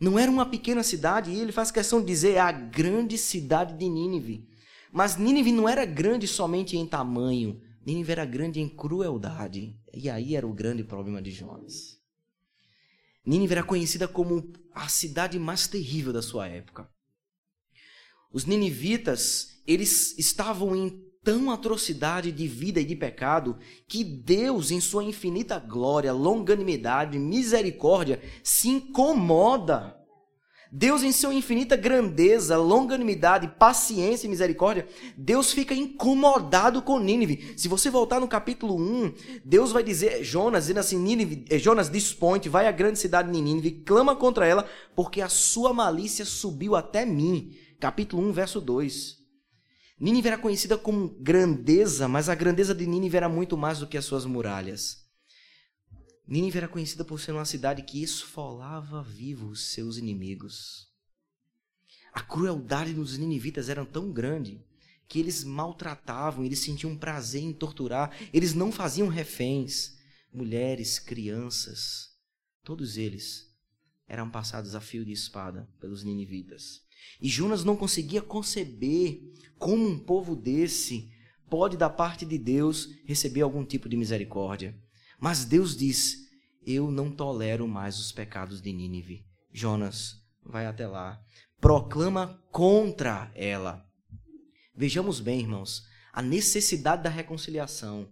Não 0.00 0.18
era 0.18 0.30
uma 0.30 0.46
pequena 0.46 0.82
cidade, 0.82 1.30
e 1.30 1.38
ele 1.38 1.52
faz 1.52 1.70
questão 1.70 2.00
de 2.00 2.06
dizer 2.06 2.32
é 2.32 2.40
a 2.40 2.50
grande 2.50 3.18
cidade 3.18 3.76
de 3.76 3.88
Nínive. 3.88 4.48
Mas 4.90 5.16
Nínive 5.16 5.52
não 5.52 5.68
era 5.68 5.84
grande 5.84 6.26
somente 6.26 6.76
em 6.76 6.86
tamanho, 6.86 7.60
Nínive 7.84 8.12
era 8.12 8.24
grande 8.24 8.60
em 8.60 8.68
crueldade. 8.68 9.76
E 9.92 10.08
aí 10.08 10.34
era 10.34 10.46
o 10.46 10.54
grande 10.54 10.82
problema 10.82 11.20
de 11.20 11.30
Jonas. 11.30 11.98
Nínive 13.26 13.52
era 13.52 13.62
conhecida 13.62 14.08
como 14.08 14.52
a 14.72 14.88
cidade 14.88 15.38
mais 15.38 15.68
terrível 15.68 16.12
da 16.12 16.22
sua 16.22 16.48
época. 16.48 16.88
Os 18.34 18.44
ninivitas, 18.44 19.60
eles 19.64 20.18
estavam 20.18 20.74
em 20.74 21.00
tão 21.22 21.52
atrocidade 21.52 22.32
de 22.32 22.48
vida 22.48 22.80
e 22.80 22.84
de 22.84 22.96
pecado 22.96 23.56
que 23.86 24.02
Deus, 24.02 24.72
em 24.72 24.80
sua 24.80 25.04
infinita 25.04 25.56
glória, 25.60 26.12
longanimidade, 26.12 27.16
misericórdia, 27.16 28.20
se 28.42 28.68
incomoda. 28.68 29.96
Deus, 30.70 31.04
em 31.04 31.12
sua 31.12 31.32
infinita 31.32 31.76
grandeza, 31.76 32.56
longanimidade, 32.56 33.46
paciência 33.56 34.26
e 34.26 34.30
misericórdia, 34.30 34.88
Deus 35.16 35.52
fica 35.52 35.72
incomodado 35.72 36.82
com 36.82 36.98
Nínive. 36.98 37.54
Se 37.56 37.68
você 37.68 37.88
voltar 37.88 38.18
no 38.18 38.26
capítulo 38.26 38.74
1, 38.76 39.12
Deus 39.44 39.70
vai 39.70 39.84
dizer, 39.84 40.24
Jonas, 40.24 40.64
dizendo 40.64 40.80
assim: 40.80 40.98
Nínive, 40.98 41.44
eh, 41.48 41.60
Jonas, 41.60 41.88
dispõe 41.88 42.40
vai 42.48 42.66
à 42.66 42.72
grande 42.72 42.98
cidade 42.98 43.30
de 43.30 43.40
Nínive, 43.40 43.82
clama 43.86 44.16
contra 44.16 44.44
ela, 44.44 44.68
porque 44.96 45.20
a 45.20 45.28
sua 45.28 45.72
malícia 45.72 46.24
subiu 46.24 46.74
até 46.74 47.06
mim 47.06 47.54
capítulo 47.84 48.26
1, 48.30 48.32
verso 48.32 48.62
2. 48.62 49.18
Nínive 50.00 50.28
era 50.28 50.38
conhecida 50.38 50.78
como 50.78 51.10
grandeza, 51.20 52.08
mas 52.08 52.30
a 52.30 52.34
grandeza 52.34 52.74
de 52.74 52.86
Nínive 52.86 53.18
era 53.18 53.28
muito 53.28 53.58
mais 53.58 53.78
do 53.78 53.86
que 53.86 53.98
as 53.98 54.06
suas 54.06 54.24
muralhas. 54.24 55.06
Nínive 56.26 56.56
era 56.56 56.66
conhecida 56.66 57.04
por 57.04 57.20
ser 57.20 57.32
uma 57.32 57.44
cidade 57.44 57.82
que 57.82 58.02
esfolava 58.02 59.02
vivos 59.02 59.66
seus 59.66 59.98
inimigos. 59.98 60.88
A 62.10 62.22
crueldade 62.22 62.94
dos 62.94 63.18
ninivitas 63.18 63.68
era 63.68 63.84
tão 63.84 64.10
grande 64.10 64.64
que 65.06 65.18
eles 65.18 65.44
maltratavam, 65.44 66.42
eles 66.42 66.60
sentiam 66.60 66.96
prazer 66.96 67.42
em 67.42 67.52
torturar, 67.52 68.16
eles 68.32 68.54
não 68.54 68.72
faziam 68.72 69.08
reféns. 69.08 69.98
Mulheres, 70.32 70.98
crianças, 70.98 72.16
todos 72.62 72.96
eles 72.96 73.54
eram 74.08 74.30
passados 74.30 74.74
a 74.74 74.80
fio 74.80 75.04
de 75.04 75.12
espada 75.12 75.68
pelos 75.78 76.02
ninivitas. 76.02 76.82
E 77.20 77.28
Jonas 77.28 77.64
não 77.64 77.76
conseguia 77.76 78.22
conceber 78.22 79.20
como 79.58 79.86
um 79.86 79.98
povo 79.98 80.34
desse 80.36 81.12
pode, 81.48 81.76
da 81.76 81.88
parte 81.88 82.26
de 82.26 82.36
Deus, 82.36 82.88
receber 83.04 83.42
algum 83.42 83.64
tipo 83.64 83.88
de 83.88 83.96
misericórdia. 83.96 84.76
Mas 85.20 85.44
Deus 85.44 85.76
diz: 85.76 86.28
Eu 86.66 86.90
não 86.90 87.10
tolero 87.10 87.68
mais 87.68 87.98
os 87.98 88.10
pecados 88.10 88.60
de 88.60 88.72
Nínive. 88.72 89.24
Jonas, 89.52 90.20
vai 90.42 90.66
até 90.66 90.86
lá. 90.86 91.22
Proclama 91.60 92.42
contra 92.50 93.30
ela. 93.34 93.88
Vejamos 94.74 95.20
bem, 95.20 95.40
irmãos, 95.40 95.86
a 96.12 96.20
necessidade 96.20 97.04
da 97.04 97.10
reconciliação. 97.10 98.08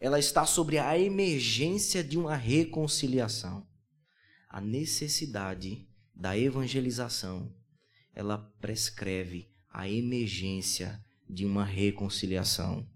Ela 0.00 0.18
está 0.18 0.44
sobre 0.44 0.78
a 0.78 0.98
emergência 0.98 2.02
de 2.02 2.18
uma 2.18 2.34
reconciliação. 2.34 3.66
A 4.48 4.60
necessidade 4.60 5.86
da 6.12 6.36
evangelização 6.36 7.54
ela 8.14 8.38
prescreve 8.60 9.50
a 9.68 9.88
emergência 9.88 11.04
de 11.28 11.46
uma 11.46 11.64
reconciliação. 11.64 12.88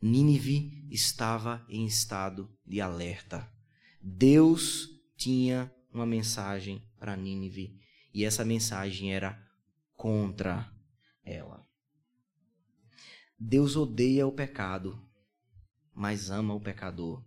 Nínive 0.00 0.86
estava 0.90 1.64
em 1.68 1.86
estado 1.86 2.50
de 2.66 2.80
alerta. 2.80 3.50
Deus 4.00 4.88
tinha 5.16 5.72
uma 5.92 6.04
mensagem 6.04 6.82
para 6.98 7.16
Nínive 7.16 7.78
e 8.12 8.24
essa 8.24 8.44
mensagem 8.44 9.14
era 9.14 9.40
contra 9.94 10.70
ela. 11.24 11.66
Deus 13.38 13.76
odeia 13.76 14.26
o 14.26 14.32
pecado, 14.32 15.00
mas 15.94 16.30
ama 16.30 16.54
o 16.54 16.60
pecador. 16.60 17.24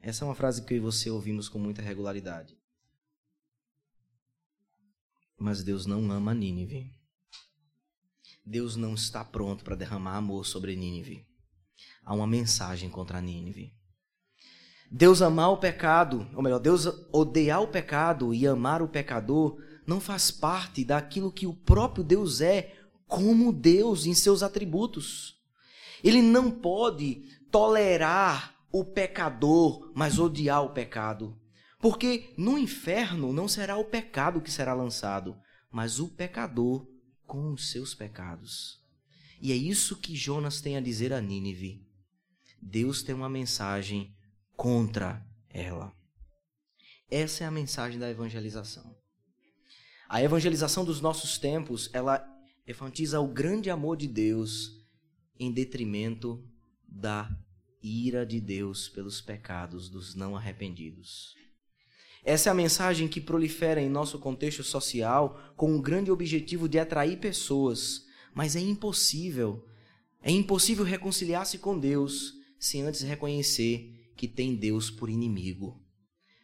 Essa 0.00 0.24
é 0.24 0.28
uma 0.28 0.34
frase 0.34 0.64
que 0.64 0.74
eu 0.74 0.78
e 0.78 0.80
você 0.80 1.10
ouvimos 1.10 1.48
com 1.48 1.58
muita 1.58 1.82
regularidade. 1.82 2.55
Mas 5.38 5.62
Deus 5.62 5.86
não 5.86 6.10
ama 6.10 6.34
Nínive. 6.34 6.90
Deus 8.44 8.76
não 8.76 8.94
está 8.94 9.24
pronto 9.24 9.64
para 9.64 9.76
derramar 9.76 10.16
amor 10.16 10.46
sobre 10.46 10.76
Nínive. 10.76 11.26
Há 12.04 12.14
uma 12.14 12.26
mensagem 12.26 12.88
contra 12.88 13.20
Nínive. 13.20 13.74
Deus 14.90 15.20
amar 15.20 15.50
o 15.50 15.56
pecado, 15.56 16.28
ou 16.34 16.42
melhor, 16.42 16.60
Deus 16.60 16.86
odiar 17.12 17.60
o 17.60 17.68
pecado 17.68 18.32
e 18.32 18.46
amar 18.46 18.80
o 18.80 18.88
pecador 18.88 19.60
não 19.86 20.00
faz 20.00 20.30
parte 20.30 20.84
daquilo 20.84 21.32
que 21.32 21.46
o 21.46 21.54
próprio 21.54 22.04
Deus 22.04 22.40
é 22.40 22.74
como 23.06 23.52
Deus 23.52 24.06
em 24.06 24.14
seus 24.14 24.42
atributos. 24.42 25.36
Ele 26.02 26.22
não 26.22 26.50
pode 26.50 27.22
tolerar 27.50 28.54
o 28.70 28.84
pecador, 28.84 29.90
mas 29.94 30.18
odiar 30.18 30.62
o 30.62 30.70
pecado. 30.70 31.36
Porque 31.78 32.32
no 32.36 32.58
inferno 32.58 33.32
não 33.32 33.46
será 33.46 33.76
o 33.76 33.84
pecado 33.84 34.40
que 34.40 34.50
será 34.50 34.72
lançado, 34.72 35.36
mas 35.70 36.00
o 36.00 36.08
pecador 36.08 36.86
com 37.26 37.52
os 37.52 37.70
seus 37.70 37.94
pecados. 37.94 38.80
E 39.40 39.52
é 39.52 39.56
isso 39.56 39.96
que 39.96 40.16
Jonas 40.16 40.60
tem 40.60 40.76
a 40.76 40.80
dizer 40.80 41.12
a 41.12 41.20
Nínive. 41.20 41.86
Deus 42.60 43.02
tem 43.02 43.14
uma 43.14 43.28
mensagem 43.28 44.14
contra 44.56 45.24
ela. 45.50 45.94
Essa 47.10 47.44
é 47.44 47.46
a 47.46 47.50
mensagem 47.50 47.98
da 47.98 48.10
evangelização. 48.10 48.96
A 50.08 50.22
evangelização 50.22 50.84
dos 50.84 51.00
nossos 51.00 51.36
tempos, 51.36 51.90
ela 51.92 52.24
enfatiza 52.66 53.20
o 53.20 53.28
grande 53.28 53.70
amor 53.70 53.96
de 53.96 54.08
Deus 54.08 54.72
em 55.38 55.52
detrimento 55.52 56.42
da 56.88 57.30
ira 57.82 58.24
de 58.24 58.40
Deus 58.40 58.88
pelos 58.88 59.20
pecados 59.20 59.88
dos 59.88 60.14
não 60.14 60.36
arrependidos. 60.36 61.34
Essa 62.26 62.48
é 62.48 62.50
a 62.50 62.56
mensagem 62.56 63.06
que 63.06 63.20
prolifera 63.20 63.80
em 63.80 63.88
nosso 63.88 64.18
contexto 64.18 64.64
social 64.64 65.40
com 65.54 65.76
o 65.76 65.80
grande 65.80 66.10
objetivo 66.10 66.68
de 66.68 66.76
atrair 66.76 67.20
pessoas, 67.20 68.04
mas 68.34 68.56
é 68.56 68.60
impossível. 68.60 69.64
É 70.20 70.32
impossível 70.32 70.84
reconciliar-se 70.84 71.58
com 71.58 71.78
Deus 71.78 72.34
sem 72.58 72.82
antes 72.82 73.02
reconhecer 73.02 74.10
que 74.16 74.26
tem 74.26 74.56
Deus 74.56 74.90
por 74.90 75.08
inimigo. 75.08 75.80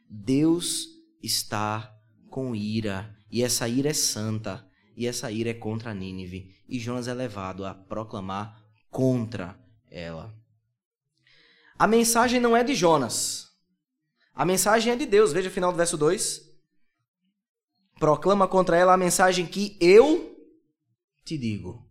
Deus 0.08 0.86
está 1.20 1.92
com 2.30 2.54
ira, 2.54 3.18
e 3.28 3.42
essa 3.42 3.68
ira 3.68 3.90
é 3.90 3.94
santa, 3.94 4.64
e 4.96 5.08
essa 5.08 5.32
ira 5.32 5.50
é 5.50 5.54
contra 5.54 5.92
Nínive, 5.92 6.54
e 6.68 6.78
Jonas 6.78 7.08
é 7.08 7.14
levado 7.14 7.66
a 7.66 7.74
proclamar 7.74 8.64
contra 8.88 9.60
ela. 9.90 10.32
A 11.76 11.88
mensagem 11.88 12.38
não 12.38 12.56
é 12.56 12.62
de 12.62 12.76
Jonas. 12.76 13.51
A 14.34 14.44
mensagem 14.44 14.92
é 14.92 14.96
de 14.96 15.06
Deus. 15.06 15.32
Veja 15.32 15.48
o 15.48 15.52
final 15.52 15.70
do 15.72 15.76
verso 15.76 15.96
2. 15.96 16.50
Proclama 17.98 18.48
contra 18.48 18.76
ela 18.76 18.94
a 18.94 18.96
mensagem 18.96 19.46
que 19.46 19.76
eu 19.80 20.36
te 21.24 21.38
digo. 21.38 21.88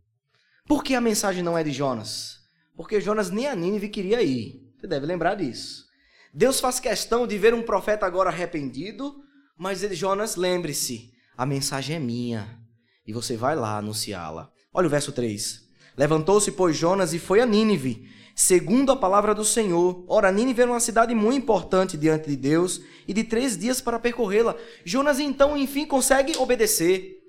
Por 0.68 0.84
que 0.84 0.96
a 0.96 1.02
mensagem 1.02 1.44
não 1.44 1.58
é 1.58 1.64
de 1.64 1.72
Jonas? 1.72 2.40
Porque 2.76 3.02
Jonas 3.02 3.30
nem 3.30 3.48
a 3.48 3.56
Nínive 3.56 3.90
queria 3.90 4.22
ir. 4.22 4.74
Você 4.78 4.88
deve 4.88 5.06
lembrar 5.06 5.36
disso. 5.36 5.86
Deus 6.34 6.60
faz 6.60 6.80
questão 6.80 7.28
de 7.28 7.38
ver 7.38 7.54
um 7.54 7.62
profeta 7.62 8.06
agora 8.06 8.30
arrependido, 8.30 9.16
mas 9.58 9.84
ele, 9.84 9.96
Jonas, 9.96 10.36
lembre-se, 10.36 11.12
a 11.38 11.46
mensagem 11.46 11.96
é 11.96 12.00
minha. 12.00 12.60
E 13.06 13.14
você 13.14 13.36
vai 13.36 13.56
lá 13.56 13.78
anunciá-la. 13.78 14.52
Olha 14.74 14.88
o 14.88 14.90
verso 14.90 15.12
3. 15.12 15.70
Levantou-se, 15.98 16.52
pois, 16.54 16.76
Jonas 16.76 17.14
e 17.14 17.20
foi 17.20 17.42
a 17.42 17.46
Nínive, 17.46 18.10
segundo 18.36 18.92
a 18.92 18.96
palavra 18.96 19.34
do 19.36 19.46
Senhor. 19.46 20.04
Ora, 20.08 20.32
Nínive 20.32 20.62
era 20.62 20.72
uma 20.72 20.80
cidade 20.80 21.14
muito 21.14 21.38
importante 21.38 21.98
diante 21.98 22.30
de 22.30 22.36
Deus 22.36 22.82
e 23.08 23.14
de 23.14 23.24
três 23.24 23.58
dias 23.58 23.82
para 23.82 24.00
percorrê-la. 24.00 24.56
Jonas, 24.84 25.20
então, 25.20 25.58
enfim, 25.58 25.86
consegue 25.86 26.38
obedecer. 26.38 27.20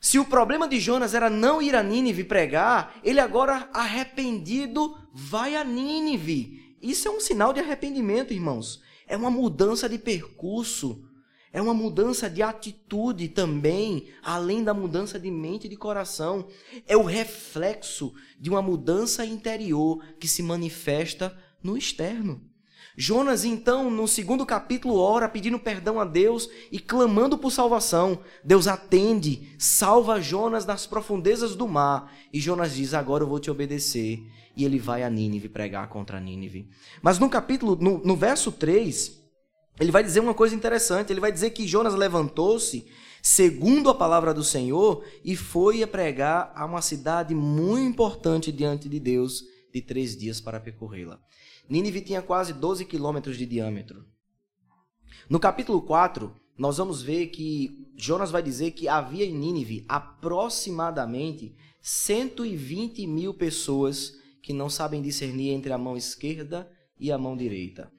Se 0.00 0.18
o 0.18 0.24
problema 0.24 0.66
de 0.66 0.80
Jonas 0.80 1.14
era 1.14 1.28
não 1.28 1.60
ir 1.60 1.76
a 1.76 1.82
Nínive 1.82 2.24
pregar, 2.24 2.94
ele 3.04 3.20
agora, 3.20 3.68
arrependido, 3.72 4.96
vai 5.12 5.56
a 5.56 5.62
Nínive. 5.62 6.76
Isso 6.80 7.06
é 7.06 7.10
um 7.10 7.20
sinal 7.20 7.52
de 7.52 7.60
arrependimento, 7.60 8.32
irmãos. 8.32 8.80
É 9.06 9.16
uma 9.16 9.30
mudança 9.30 9.88
de 9.88 9.98
percurso. 9.98 11.04
É 11.52 11.60
uma 11.60 11.74
mudança 11.74 12.30
de 12.30 12.42
atitude 12.42 13.28
também, 13.28 14.08
além 14.22 14.62
da 14.62 14.72
mudança 14.72 15.18
de 15.18 15.30
mente 15.30 15.64
e 15.64 15.68
de 15.68 15.76
coração. 15.76 16.46
É 16.86 16.96
o 16.96 17.02
reflexo 17.02 18.14
de 18.38 18.48
uma 18.48 18.62
mudança 18.62 19.24
interior 19.24 20.04
que 20.20 20.28
se 20.28 20.42
manifesta 20.42 21.36
no 21.62 21.76
externo. 21.76 22.40
Jonas, 22.96 23.44
então, 23.44 23.90
no 23.90 24.06
segundo 24.06 24.44
capítulo, 24.44 24.96
ora 24.98 25.28
pedindo 25.28 25.58
perdão 25.58 25.98
a 25.98 26.04
Deus 26.04 26.48
e 26.70 26.78
clamando 26.78 27.38
por 27.38 27.50
salvação. 27.50 28.20
Deus 28.44 28.66
atende, 28.66 29.54
salva 29.58 30.20
Jonas 30.20 30.64
das 30.64 30.86
profundezas 30.86 31.56
do 31.56 31.66
mar. 31.66 32.12
E 32.32 32.38
Jonas 32.38 32.74
diz: 32.74 32.92
Agora 32.94 33.24
eu 33.24 33.28
vou 33.28 33.40
te 33.40 33.50
obedecer. 33.50 34.22
E 34.56 34.64
ele 34.64 34.78
vai 34.78 35.02
a 35.02 35.10
Nínive 35.10 35.48
pregar 35.48 35.88
contra 35.88 36.20
Nínive. 36.20 36.68
Mas 37.00 37.18
no 37.18 37.30
capítulo, 37.30 37.76
no, 37.76 37.98
no 37.98 38.16
verso 38.16 38.52
3, 38.52 39.19
ele 39.78 39.90
vai 39.90 40.02
dizer 40.02 40.20
uma 40.20 40.34
coisa 40.34 40.54
interessante. 40.54 41.10
Ele 41.10 41.20
vai 41.20 41.32
dizer 41.32 41.50
que 41.50 41.66
Jonas 41.66 41.94
levantou-se, 41.94 42.86
segundo 43.22 43.88
a 43.88 43.94
palavra 43.94 44.34
do 44.34 44.44
Senhor, 44.44 45.04
e 45.24 45.36
foi 45.36 45.82
a 45.82 45.88
pregar 45.88 46.52
a 46.54 46.64
uma 46.66 46.82
cidade 46.82 47.34
muito 47.34 47.88
importante 47.88 48.50
diante 48.52 48.88
de 48.88 49.00
Deus, 49.00 49.42
de 49.72 49.80
três 49.80 50.16
dias 50.16 50.40
para 50.40 50.60
percorrê-la. 50.60 51.18
Nínive 51.68 52.00
tinha 52.00 52.20
quase 52.20 52.52
12 52.52 52.84
quilômetros 52.84 53.38
de 53.38 53.46
diâmetro. 53.46 54.04
No 55.28 55.38
capítulo 55.38 55.80
4, 55.82 56.34
nós 56.58 56.76
vamos 56.76 57.00
ver 57.00 57.28
que 57.28 57.88
Jonas 57.96 58.30
vai 58.30 58.42
dizer 58.42 58.72
que 58.72 58.88
havia 58.88 59.24
em 59.24 59.34
Nínive 59.34 59.84
aproximadamente 59.88 61.54
120 61.80 63.06
mil 63.06 63.32
pessoas 63.32 64.12
que 64.42 64.52
não 64.52 64.68
sabem 64.68 65.00
discernir 65.00 65.50
entre 65.50 65.72
a 65.72 65.78
mão 65.78 65.96
esquerda 65.96 66.70
e 66.98 67.10
a 67.10 67.16
mão 67.16 67.36
direita 67.36 67.90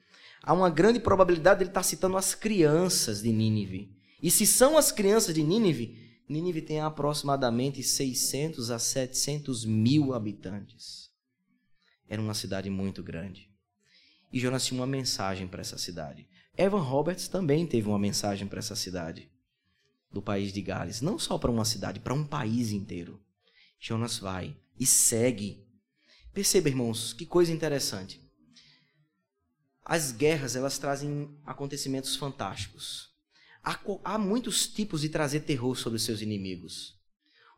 há 0.42 0.52
uma 0.52 0.68
grande 0.68 0.98
probabilidade 0.98 1.58
de 1.58 1.64
ele 1.64 1.70
estar 1.70 1.82
citando 1.82 2.16
as 2.16 2.34
crianças 2.34 3.22
de 3.22 3.32
Nínive. 3.32 3.96
E 4.22 4.30
se 4.30 4.46
são 4.46 4.76
as 4.76 4.90
crianças 4.90 5.34
de 5.34 5.42
Nínive, 5.42 5.98
Nínive 6.28 6.62
tem 6.62 6.80
aproximadamente 6.80 7.82
600 7.82 8.70
a 8.70 8.78
700 8.78 9.64
mil 9.64 10.14
habitantes. 10.14 11.10
Era 12.08 12.22
uma 12.22 12.34
cidade 12.34 12.70
muito 12.70 13.02
grande. 13.02 13.50
E 14.32 14.40
Jonas 14.40 14.64
tinha 14.64 14.80
uma 14.80 14.86
mensagem 14.86 15.46
para 15.46 15.60
essa 15.60 15.76
cidade. 15.76 16.26
Evan 16.56 16.80
Roberts 16.80 17.28
também 17.28 17.66
teve 17.66 17.88
uma 17.88 17.98
mensagem 17.98 18.46
para 18.46 18.58
essa 18.58 18.76
cidade 18.76 19.30
do 20.10 20.22
país 20.22 20.52
de 20.52 20.62
Gales. 20.62 21.00
Não 21.00 21.18
só 21.18 21.38
para 21.38 21.50
uma 21.50 21.64
cidade, 21.64 22.00
para 22.00 22.14
um 22.14 22.24
país 22.24 22.70
inteiro. 22.70 23.20
Jonas 23.78 24.18
vai 24.18 24.56
e 24.78 24.86
segue. 24.86 25.66
Perceba, 26.32 26.68
irmãos, 26.68 27.12
que 27.12 27.26
coisa 27.26 27.52
interessante. 27.52 28.21
As 29.84 30.12
guerras, 30.12 30.54
elas 30.54 30.78
trazem 30.78 31.28
acontecimentos 31.44 32.16
fantásticos. 32.16 33.10
Há, 33.62 33.78
há 34.04 34.18
muitos 34.18 34.66
tipos 34.66 35.00
de 35.00 35.08
trazer 35.08 35.40
terror 35.40 35.76
sobre 35.76 35.96
os 35.96 36.04
seus 36.04 36.20
inimigos. 36.20 36.94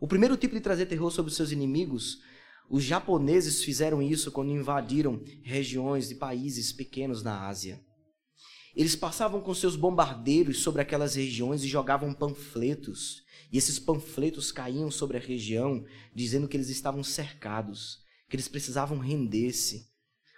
O 0.01 0.07
primeiro 0.07 0.37
tipo 0.37 0.55
de 0.55 0.61
trazer 0.61 0.87
terror 0.87 1.11
sobre 1.11 1.31
os 1.31 1.37
seus 1.37 1.53
inimigos, 1.53 2.21
os 2.69 2.83
japoneses 2.83 3.63
fizeram 3.63 4.03
isso 4.03 4.33
quando 4.33 4.51
invadiram 4.51 5.23
regiões 5.43 6.09
de 6.09 6.15
países 6.15 6.73
pequenos 6.73 7.23
na 7.23 7.47
Ásia. 7.47 7.81
Eles 8.75 8.97
passavam 8.97 9.41
com 9.41 9.55
seus 9.55 9.77
bombardeiros 9.77 10.59
sobre 10.59 10.83
aquelas 10.83 11.15
regiões 11.15 11.63
e 11.63 11.69
jogavam 11.69 12.13
panfletos. 12.13 13.23
E 13.53 13.59
esses 13.59 13.79
panfletos 13.79 14.51
caíam 14.51 14.91
sobre 14.91 15.17
a 15.17 15.21
região, 15.21 15.85
dizendo 16.13 16.49
que 16.49 16.57
eles 16.57 16.69
estavam 16.69 17.05
cercados, 17.05 18.01
que 18.29 18.35
eles 18.35 18.49
precisavam 18.49 18.99
render-se. 18.99 19.94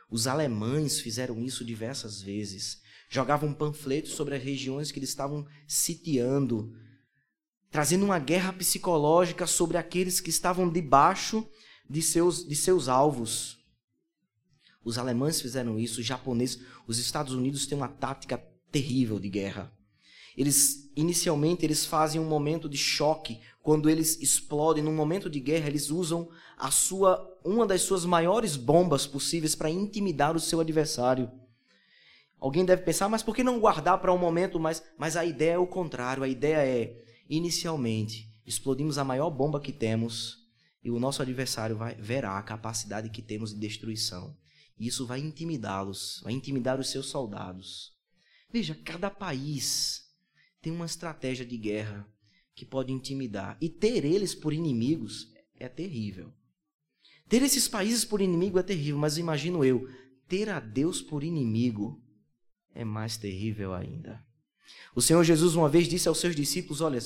Os 0.09 0.27
alemães 0.27 1.01
fizeram 1.01 1.43
isso 1.43 1.65
diversas 1.65 2.21
vezes. 2.21 2.81
Jogavam 3.09 3.53
panfletos 3.53 4.13
sobre 4.13 4.35
as 4.35 4.43
regiões 4.43 4.91
que 4.91 4.99
eles 4.99 5.09
estavam 5.09 5.47
sitiando, 5.67 6.73
trazendo 7.71 8.05
uma 8.05 8.19
guerra 8.19 8.53
psicológica 8.53 9.47
sobre 9.47 9.77
aqueles 9.77 10.21
que 10.21 10.31
estavam 10.31 10.71
debaixo 10.71 11.49
de 11.89 12.03
seus, 12.03 12.47
de 12.47 12.55
seus 12.55 12.89
alvos. 12.89 13.59
Os 14.85 14.99
alemães 14.99 15.41
fizeram 15.41 15.79
isso, 15.79 16.01
os 16.01 16.07
japoneses, 16.07 16.61
os 16.87 16.99
Estados 16.99 17.35
Unidos 17.35 17.67
têm 17.67 17.77
uma 17.77 17.89
tática 17.89 18.39
terrível 18.71 19.19
de 19.19 19.29
guerra. 19.29 19.73
Eles 20.37 20.93
inicialmente 20.95 21.65
eles 21.65 21.85
fazem 21.85 22.21
um 22.21 22.29
momento 22.29 22.69
de 22.69 22.77
choque 22.77 23.41
quando 23.63 23.91
eles 23.91 24.21
explodem 24.21 24.85
num 24.85 24.95
momento 24.95 25.29
de 25.29 25.41
guerra, 25.41 25.67
eles 25.67 25.91
usam 25.91 26.31
a 26.57 26.71
sua 26.71 27.33
uma 27.45 27.67
das 27.67 27.83
suas 27.83 28.05
maiores 28.05 28.57
bombas 28.57 29.07
possíveis 29.07 29.55
para 29.55 29.71
intimidar 29.71 30.35
o 30.35 30.41
seu 30.41 30.61
adversário. 30.61 31.31
Alguém 32.39 32.65
deve 32.65 32.83
pensar, 32.83 33.09
mas 33.09 33.23
por 33.23 33.35
que 33.35 33.45
não 33.45 33.61
guardar 33.61 33.99
para 33.99 34.13
um 34.13 34.19
momento 34.19 34.59
mais? 34.59 34.83
Mas 34.99 35.17
a 35.17 35.25
ideia 35.25 35.53
é 35.53 35.59
o 35.59 35.67
contrário. 35.67 36.23
A 36.23 36.29
ideia 36.29 36.57
é, 36.57 37.05
inicialmente, 37.29 38.29
explodimos 38.45 38.99
a 38.99 39.05
maior 39.05 39.31
bomba 39.31 39.61
que 39.61 39.73
temos 39.73 40.47
e 40.83 40.91
o 40.91 41.01
nosso 41.01 41.23
adversário 41.23 41.77
vai 41.77 41.95
verá 41.95 42.39
a 42.39 42.43
capacidade 42.43 43.11
que 43.11 43.23
temos 43.23 43.53
de 43.53 43.59
destruição. 43.59 44.37
E 44.79 44.87
isso 44.87 45.07
vai 45.07 45.21
intimidá-los, 45.21 46.21
vai 46.23 46.33
intimidar 46.33 46.79
os 46.79 46.91
seus 46.91 47.07
soldados. 47.07 47.93
Veja, 48.53 48.75
cada 48.85 49.11
país 49.11 50.05
tem 50.61 50.73
uma 50.73 50.87
estratégia 50.87 51.45
de 51.45 51.57
guerra 51.57 52.07
que 52.55 52.65
pode 52.65 52.93
intimidar. 52.93 53.57
E 53.61 53.69
ter 53.69 54.05
eles 54.05 54.35
por 54.35 54.53
inimigos 54.53 55.33
é 55.59 55.69
terrível. 55.69 56.33
Ter 57.29 57.43
esses 57.43 57.67
países 57.67 58.05
por 58.05 58.21
inimigo 58.21 58.59
é 58.59 58.63
terrível, 58.63 58.99
mas 58.99 59.19
imagino 59.19 59.65
eu, 59.65 59.89
ter 60.29 60.49
a 60.49 60.61
Deus 60.61 61.03
por 61.03 61.25
inimigo 61.25 62.03
é 62.75 62.85
mais 62.85 63.17
terrível 63.17 63.75
ainda. 63.75 64.25
O 64.95 65.01
Senhor 65.01 65.25
Jesus 65.25 65.55
uma 65.55 65.69
vez 65.69 65.89
disse 65.89 66.09
aos 66.09 66.19
seus 66.19 66.37
discípulos: 66.37 66.81
Olha, 66.81 66.99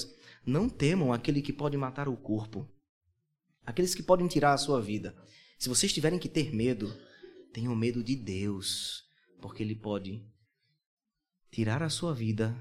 não 0.45 0.69
temam 0.69 1.13
aquele 1.13 1.41
que 1.41 1.53
pode 1.53 1.77
matar 1.77 2.09
o 2.09 2.17
corpo, 2.17 2.69
aqueles 3.65 3.95
que 3.95 4.03
podem 4.03 4.27
tirar 4.27 4.53
a 4.53 4.59
sua 4.59 4.81
vida. 4.81 5.17
Se 5.59 5.69
vocês 5.69 5.93
tiverem 5.93 6.19
que 6.19 6.29
ter 6.29 6.55
medo, 6.55 6.95
tenham 7.53 7.75
medo 7.77 8.03
de 8.03 8.17
Deus, 8.17 9.05
porque 9.41 9.63
Ele 9.63 9.75
pode 9.75 10.25
tirar 11.51 11.83
a 11.83 11.91
sua 11.91 12.15
vida 12.15 12.57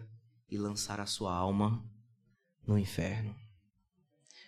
e 0.50 0.58
lançar 0.58 1.00
a 1.00 1.06
sua 1.06 1.34
alma 1.34 1.84
no 2.66 2.78
inferno. 2.78 3.36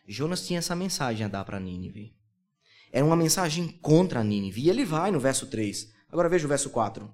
Jonas 0.08 0.46
tinha 0.46 0.60
essa 0.60 0.76
mensagem 0.76 1.26
a 1.26 1.30
dar 1.30 1.46
para 1.46 1.60
Nínive. 1.60 2.21
Era 2.92 3.06
uma 3.06 3.16
mensagem 3.16 3.68
contra 3.82 4.24
Nínive. 4.24 4.62
E 4.62 4.70
ele 4.70 4.84
vai 4.84 5.12
no 5.12 5.20
verso 5.20 5.48
3. 5.48 5.90
Agora 6.12 6.28
veja 6.28 6.46
o 6.46 6.50
verso 6.50 6.70
4. 6.70 7.10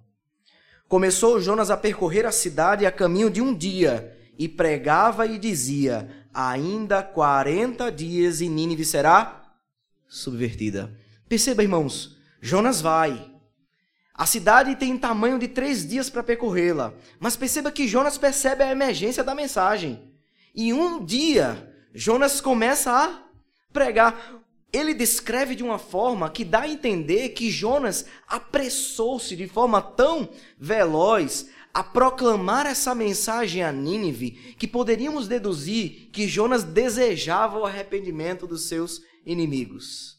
Começou 0.87 1.39
Jonas 1.39 1.69
a 1.69 1.77
percorrer 1.77 2.25
a 2.25 2.31
cidade 2.31 2.85
a 2.85 2.91
caminho 2.91 3.29
de 3.29 3.41
um 3.41 3.53
dia 3.53 4.17
e 4.37 4.47
pregava 4.47 5.25
e 5.27 5.37
dizia: 5.37 6.09
Ainda 6.33 7.03
40 7.03 7.91
dias 7.91 8.41
e 8.41 8.47
Nínive 8.47 8.85
será 8.85 9.53
subvertida. 10.07 10.97
Perceba, 11.27 11.61
irmãos, 11.61 12.17
Jonas 12.41 12.79
vai. 12.79 13.31
A 14.13 14.25
cidade 14.25 14.75
tem 14.75 14.97
tamanho 14.97 15.37
de 15.37 15.47
três 15.47 15.87
dias 15.87 16.09
para 16.09 16.23
percorrê-la. 16.23 16.93
Mas 17.19 17.35
perceba 17.35 17.71
que 17.71 17.87
Jonas 17.87 18.17
percebe 18.17 18.63
a 18.63 18.71
emergência 18.71 19.23
da 19.23 19.35
mensagem. 19.35 20.11
E 20.55 20.73
um 20.73 21.05
dia, 21.05 21.71
Jonas 21.93 22.41
começa 22.41 22.91
a 22.91 23.21
pregar. 23.71 24.41
Ele 24.71 24.93
descreve 24.93 25.55
de 25.55 25.63
uma 25.63 25.79
forma 25.79 26.29
que 26.29 26.43
dá 26.43 26.61
a 26.61 26.69
entender 26.69 27.29
que 27.29 27.49
Jonas 27.49 28.05
apressou-se 28.27 29.35
de 29.35 29.47
forma 29.47 29.81
tão 29.81 30.29
veloz 30.59 31.47
a 31.73 31.83
proclamar 31.83 32.65
essa 32.65 32.93
mensagem 32.93 33.63
a 33.63 33.71
Nínive 33.71 34.55
que 34.57 34.67
poderíamos 34.67 35.27
deduzir 35.27 36.09
que 36.11 36.27
Jonas 36.27 36.63
desejava 36.63 37.59
o 37.59 37.65
arrependimento 37.65 38.45
dos 38.45 38.67
seus 38.67 39.01
inimigos. 39.25 40.17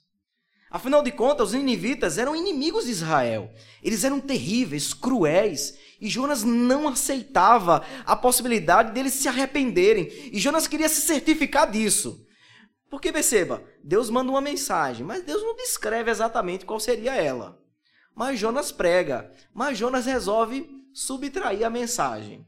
Afinal 0.71 1.03
de 1.03 1.11
contas, 1.11 1.49
os 1.49 1.55
ninivitas 1.55 2.19
eram 2.19 2.37
inimigos 2.37 2.85
de 2.85 2.91
Israel. 2.91 3.51
Eles 3.83 4.05
eram 4.05 4.21
terríveis, 4.21 4.93
cruéis, 4.93 5.79
e 6.01 6.09
Jonas 6.09 6.45
não 6.45 6.87
aceitava 6.87 7.85
a 8.05 8.15
possibilidade 8.15 8.93
deles 8.93 9.15
se 9.15 9.29
arrependerem. 9.29 10.31
E 10.31 10.39
Jonas 10.39 10.69
queria 10.69 10.89
se 10.89 11.01
certificar 11.01 11.71
disso. 11.71 12.25
Porque 12.91 13.13
perceba, 13.13 13.63
Deus 13.85 14.09
manda 14.09 14.31
uma 14.31 14.41
mensagem, 14.41 15.05
mas 15.05 15.23
Deus 15.23 15.43
não 15.43 15.55
descreve 15.55 16.11
exatamente 16.11 16.65
qual 16.65 16.81
seria 16.81 17.15
ela. 17.15 17.61
Mas 18.15 18.39
Jonas 18.39 18.73
prega, 18.73 19.31
mas 19.55 19.79
Jonas 19.79 20.07
resolve 20.07 20.69
subtrair 20.93 21.65
a 21.65 21.71
mensagem. 21.71 22.47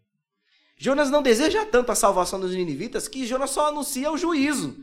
Jonas 0.76 1.10
não 1.10 1.22
deseja 1.22 1.66
tanto 1.66 1.92
a 1.92 1.94
salvação 1.94 2.40
dos 2.40 2.52
ninivitas 2.54 3.06
que 3.06 3.26
Jonas 3.26 3.50
só 3.50 3.68
anuncia 3.68 4.10
o 4.10 4.16
juízo. 4.16 4.76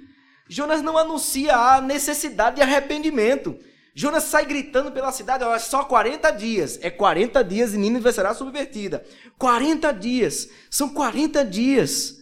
Jonas 0.47 0.81
não 0.81 0.97
anuncia 0.97 1.55
a 1.55 1.81
necessidade 1.81 2.57
de 2.57 2.61
arrependimento. 2.61 3.57
Jonas 3.95 4.25
sai 4.25 4.45
gritando 4.45 4.91
pela 4.91 5.11
cidade, 5.11 5.43
olha, 5.43 5.59
só 5.59 5.83
40 5.83 6.29
dias. 6.31 6.77
É 6.83 6.91
40 6.91 7.43
dias 7.43 7.73
e 7.73 7.77
Nínive 7.77 8.13
será 8.13 8.33
subvertida. 8.35 9.03
40 9.39 9.91
dias. 9.91 10.47
São 10.69 10.89
40 10.89 11.43
dias. 11.43 12.17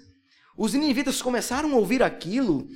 Os 0.57 0.73
ninivitas 0.73 1.21
começaram 1.21 1.73
a 1.73 1.75
ouvir 1.75 2.01
aquilo 2.01 2.69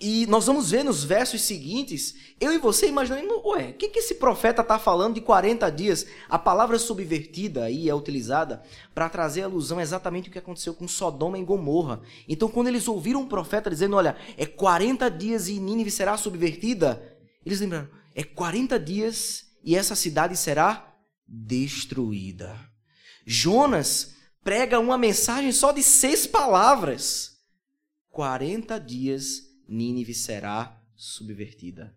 e 0.00 0.26
nós 0.26 0.46
vamos 0.46 0.70
ver 0.70 0.82
nos 0.82 1.04
versos 1.04 1.42
seguintes, 1.42 2.14
eu 2.40 2.54
e 2.54 2.58
você 2.58 2.88
imaginando, 2.88 3.46
ué, 3.48 3.68
o 3.68 3.74
que, 3.74 3.90
que 3.90 3.98
esse 3.98 4.14
profeta 4.14 4.62
está 4.62 4.78
falando 4.78 5.14
de 5.14 5.20
40 5.20 5.70
dias? 5.70 6.06
A 6.26 6.38
palavra 6.38 6.78
subvertida 6.78 7.64
aí 7.64 7.86
é 7.86 7.94
utilizada 7.94 8.62
para 8.94 9.10
trazer 9.10 9.42
alusão 9.42 9.78
exatamente 9.78 10.30
o 10.30 10.32
que 10.32 10.38
aconteceu 10.38 10.72
com 10.72 10.88
Sodoma 10.88 11.38
e 11.38 11.44
Gomorra. 11.44 12.00
Então, 12.26 12.48
quando 12.48 12.68
eles 12.68 12.88
ouviram 12.88 13.20
um 13.20 13.28
profeta 13.28 13.68
dizendo, 13.68 13.94
olha, 13.94 14.16
é 14.38 14.46
40 14.46 15.10
dias 15.10 15.48
e 15.48 15.60
Nínive 15.60 15.90
será 15.90 16.16
subvertida, 16.16 17.02
eles 17.44 17.60
lembraram, 17.60 17.88
é 18.14 18.24
40 18.24 18.80
dias 18.80 19.50
e 19.62 19.76
essa 19.76 19.94
cidade 19.94 20.34
será 20.34 20.94
destruída. 21.28 22.58
Jonas 23.26 24.14
prega 24.42 24.80
uma 24.80 24.96
mensagem 24.96 25.52
só 25.52 25.72
de 25.72 25.82
seis 25.82 26.26
palavras. 26.26 27.38
40 28.08 28.80
dias, 28.80 29.49
Nínive 29.70 30.12
será 30.12 30.76
subvertida. 30.96 31.96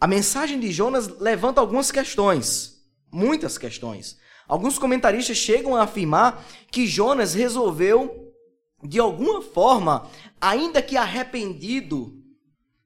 A 0.00 0.06
mensagem 0.06 0.58
de 0.58 0.72
Jonas 0.72 1.06
levanta 1.20 1.60
algumas 1.60 1.92
questões, 1.92 2.82
muitas 3.12 3.58
questões. 3.58 4.18
Alguns 4.48 4.78
comentaristas 4.78 5.36
chegam 5.36 5.76
a 5.76 5.82
afirmar 5.82 6.44
que 6.70 6.86
Jonas 6.86 7.34
resolveu, 7.34 8.32
de 8.82 8.98
alguma 8.98 9.42
forma, 9.42 10.10
ainda 10.40 10.82
que 10.82 10.96
arrependido, 10.96 12.20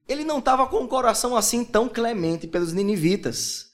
ele 0.08 0.24
não 0.24 0.40
estava 0.40 0.66
com 0.66 0.84
o 0.84 0.88
coração 0.88 1.36
assim 1.36 1.64
tão 1.64 1.88
clemente 1.88 2.46
pelos 2.46 2.72
ninivitas. 2.72 3.70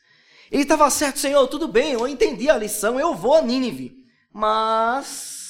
Ele 0.51 0.63
estava 0.63 0.89
certo, 0.91 1.19
Senhor, 1.19 1.47
tudo 1.49 1.67
bem, 1.67 1.93
eu 1.93 2.07
entendi 2.07 2.49
a 2.49 2.57
lição, 2.57 3.01
eu 3.01 3.15
vou 3.15 3.35
a 3.35 3.43
Nínive. 3.43 4.05
Mas 4.33 5.42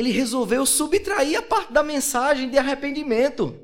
ele 0.00 0.10
resolveu 0.10 0.64
subtrair 0.64 1.38
a 1.38 1.42
parte 1.42 1.72
da 1.72 1.82
mensagem 1.82 2.48
de 2.48 2.56
arrependimento. 2.56 3.54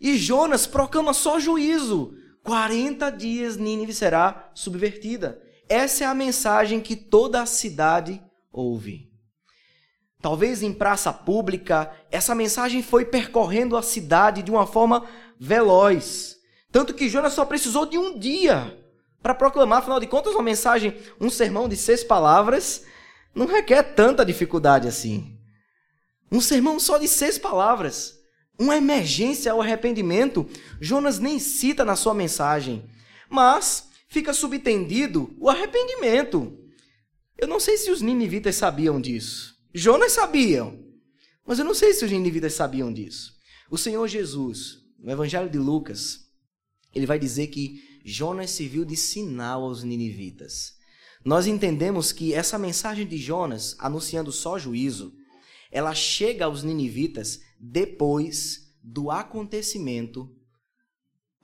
E 0.00 0.16
Jonas 0.16 0.66
proclama 0.66 1.12
só 1.12 1.38
juízo. 1.38 2.14
40 2.42 3.10
dias 3.10 3.56
Nínive 3.56 3.92
será 3.92 4.50
subvertida. 4.54 5.40
Essa 5.68 6.04
é 6.04 6.06
a 6.06 6.14
mensagem 6.14 6.80
que 6.80 6.96
toda 6.96 7.40
a 7.40 7.46
cidade 7.46 8.20
ouve. 8.50 9.10
Talvez 10.20 10.62
em 10.62 10.72
praça 10.72 11.12
pública, 11.12 11.92
essa 12.10 12.34
mensagem 12.34 12.82
foi 12.82 13.04
percorrendo 13.04 13.76
a 13.76 13.82
cidade 13.82 14.42
de 14.42 14.50
uma 14.50 14.66
forma 14.66 15.06
veloz. 15.38 16.36
Tanto 16.70 16.94
que 16.94 17.08
Jonas 17.08 17.34
só 17.34 17.44
precisou 17.44 17.84
de 17.84 17.98
um 17.98 18.18
dia 18.18 18.78
para 19.22 19.34
proclamar, 19.34 19.80
afinal 19.80 20.00
de 20.00 20.06
contas, 20.06 20.34
uma 20.34 20.42
mensagem, 20.42 20.96
um 21.20 21.28
sermão 21.28 21.68
de 21.68 21.76
seis 21.76 22.02
palavras, 22.02 22.84
não 23.34 23.46
requer 23.46 23.82
tanta 23.94 24.24
dificuldade 24.24 24.88
assim. 24.88 25.31
Um 26.32 26.40
sermão 26.40 26.80
só 26.80 26.96
de 26.96 27.06
seis 27.06 27.36
palavras, 27.36 28.18
uma 28.58 28.74
emergência 28.74 29.52
ao 29.52 29.60
arrependimento, 29.60 30.48
Jonas 30.80 31.18
nem 31.18 31.38
cita 31.38 31.84
na 31.84 31.94
sua 31.94 32.14
mensagem, 32.14 32.88
mas 33.28 33.90
fica 34.08 34.32
subtendido 34.32 35.36
o 35.38 35.50
arrependimento. 35.50 36.58
Eu 37.36 37.46
não 37.46 37.60
sei 37.60 37.76
se 37.76 37.90
os 37.90 38.00
ninivitas 38.00 38.56
sabiam 38.56 38.98
disso. 38.98 39.54
Jonas 39.74 40.12
sabiam, 40.12 40.82
mas 41.46 41.58
eu 41.58 41.66
não 41.66 41.74
sei 41.74 41.92
se 41.92 42.02
os 42.02 42.10
ninivitas 42.10 42.54
sabiam 42.54 42.90
disso. 42.90 43.34
O 43.70 43.76
Senhor 43.76 44.08
Jesus, 44.08 44.78
no 44.98 45.12
Evangelho 45.12 45.50
de 45.50 45.58
Lucas, 45.58 46.20
ele 46.94 47.04
vai 47.04 47.18
dizer 47.18 47.48
que 47.48 48.00
Jonas 48.06 48.50
serviu 48.50 48.86
de 48.86 48.96
sinal 48.96 49.64
aos 49.64 49.82
ninivitas. 49.82 50.72
Nós 51.22 51.46
entendemos 51.46 52.10
que 52.10 52.32
essa 52.32 52.58
mensagem 52.58 53.06
de 53.06 53.18
Jonas, 53.18 53.76
anunciando 53.78 54.32
só 54.32 54.58
juízo, 54.58 55.12
ela 55.72 55.94
chega 55.94 56.44
aos 56.44 56.62
ninivitas 56.62 57.40
depois 57.58 58.72
do 58.82 59.10
acontecimento 59.10 60.30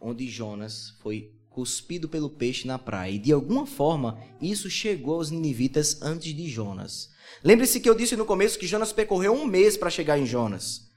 onde 0.01 0.29
Jonas 0.29 0.91
foi 1.01 1.33
cuspido 1.49 2.09
pelo 2.09 2.31
peixe 2.31 2.66
na 2.66 2.79
praia. 2.79 3.12
E 3.12 3.18
de 3.18 3.33
alguma 3.33 3.66
forma, 3.66 4.22
isso 4.41 4.70
chegou 4.70 5.14
aos 5.14 5.31
ninivitas 5.31 6.01
antes 6.03 6.33
de 6.35 6.49
Jonas. 6.49 7.11
Lembre-se 7.43 7.81
que 7.81 7.89
eu 7.89 7.95
disse 7.95 8.16
no 8.16 8.26
começo 8.26 8.59
que 8.59 8.66
Jonas 8.66 8.93
percorreu 8.93 9.33
um 9.33 9.45
mês 9.45 9.76
para 9.76 9.91
chegar 9.91 10.18
em 10.18 10.26
Jonas. 10.26 10.89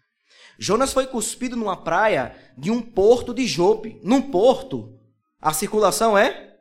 Jonas 0.59 0.93
foi 0.93 1.07
cuspido 1.07 1.55
numa 1.55 1.75
praia 1.75 2.35
de 2.57 2.69
um 2.69 2.81
porto 2.81 3.33
de 3.33 3.47
Jope. 3.47 3.99
Num 4.03 4.21
porto, 4.21 4.99
a 5.39 5.53
circulação 5.53 6.17
é 6.17 6.57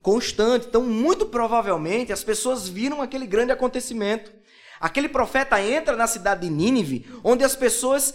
constante. 0.00 0.66
Então, 0.68 0.84
muito 0.84 1.26
provavelmente, 1.26 2.12
as 2.12 2.22
pessoas 2.22 2.68
viram 2.68 3.02
aquele 3.02 3.26
grande 3.26 3.50
acontecimento. 3.50 4.32
Aquele 4.80 5.08
profeta 5.08 5.60
entra 5.60 5.96
na 5.96 6.06
cidade 6.06 6.42
de 6.42 6.50
Nínive, 6.50 7.06
onde 7.24 7.44
as 7.44 7.56
pessoas, 7.56 8.14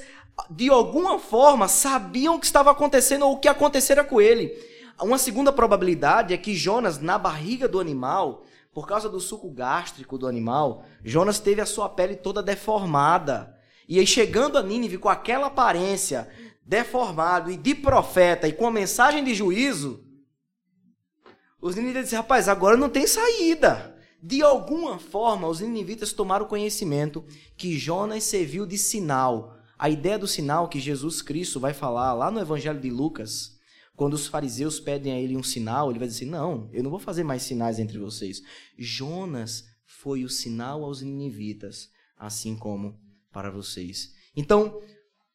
de 0.49 0.69
alguma 0.69 1.19
forma, 1.19 1.67
sabiam 1.67 2.35
o 2.35 2.39
que 2.39 2.45
estava 2.45 2.71
acontecendo 2.71 3.25
ou 3.25 3.33
o 3.33 3.39
que 3.39 3.47
acontecera 3.47 4.03
com 4.03 4.21
ele. 4.21 4.53
Uma 5.01 5.17
segunda 5.17 5.51
probabilidade 5.51 6.33
é 6.33 6.37
que 6.37 6.55
Jonas, 6.55 6.99
na 6.99 7.17
barriga 7.17 7.67
do 7.67 7.79
animal, 7.79 8.45
por 8.73 8.87
causa 8.87 9.09
do 9.09 9.19
suco 9.19 9.49
gástrico 9.49 10.17
do 10.17 10.27
animal, 10.27 10.85
Jonas 11.03 11.39
teve 11.39 11.59
a 11.61 11.65
sua 11.65 11.89
pele 11.89 12.15
toda 12.15 12.43
deformada. 12.43 13.55
E 13.87 13.99
aí, 13.99 14.07
chegando 14.07 14.57
a 14.57 14.63
Nínive 14.63 14.97
com 14.97 15.09
aquela 15.09 15.47
aparência 15.47 16.29
deformado 16.63 17.51
e 17.51 17.57
de 17.57 17.75
profeta 17.75 18.47
e 18.47 18.53
com 18.53 18.67
a 18.67 18.71
mensagem 18.71 19.23
de 19.23 19.33
juízo, 19.33 20.05
os 21.59 21.75
ninivitas 21.75 22.05
disseram, 22.05 22.23
rapaz, 22.23 22.47
agora 22.47 22.77
não 22.77 22.89
tem 22.89 23.05
saída. 23.05 23.90
De 24.21 24.43
alguma 24.43 24.99
forma, 24.99 25.47
os 25.47 25.61
ninivitas 25.61 26.13
tomaram 26.13 26.45
conhecimento 26.45 27.25
que 27.57 27.77
Jonas 27.77 28.23
serviu 28.23 28.65
de 28.67 28.77
sinal. 28.77 29.57
A 29.79 29.89
ideia 29.89 30.19
do 30.19 30.27
sinal 30.27 30.67
que 30.69 30.79
Jesus 30.79 31.21
Cristo 31.23 31.59
vai 31.59 31.73
falar 31.73 32.13
lá 32.13 32.29
no 32.29 32.39
Evangelho 32.39 32.79
de 32.79 32.89
Lucas, 32.89 33.57
quando 33.95 34.13
os 34.13 34.27
fariseus 34.27 34.79
pedem 34.79 35.13
a 35.13 35.19
ele 35.19 35.35
um 35.35 35.43
sinal, 35.43 35.89
ele 35.89 35.99
vai 35.99 36.07
dizer: 36.07 36.25
Não, 36.25 36.69
eu 36.71 36.83
não 36.83 36.91
vou 36.91 36.99
fazer 36.99 37.23
mais 37.23 37.41
sinais 37.41 37.79
entre 37.79 37.97
vocês. 37.97 38.41
Jonas 38.77 39.65
foi 39.85 40.23
o 40.23 40.29
sinal 40.29 40.83
aos 40.83 41.01
ninivitas, 41.01 41.89
assim 42.15 42.55
como 42.55 42.99
para 43.31 43.49
vocês. 43.49 44.13
Então, 44.35 44.81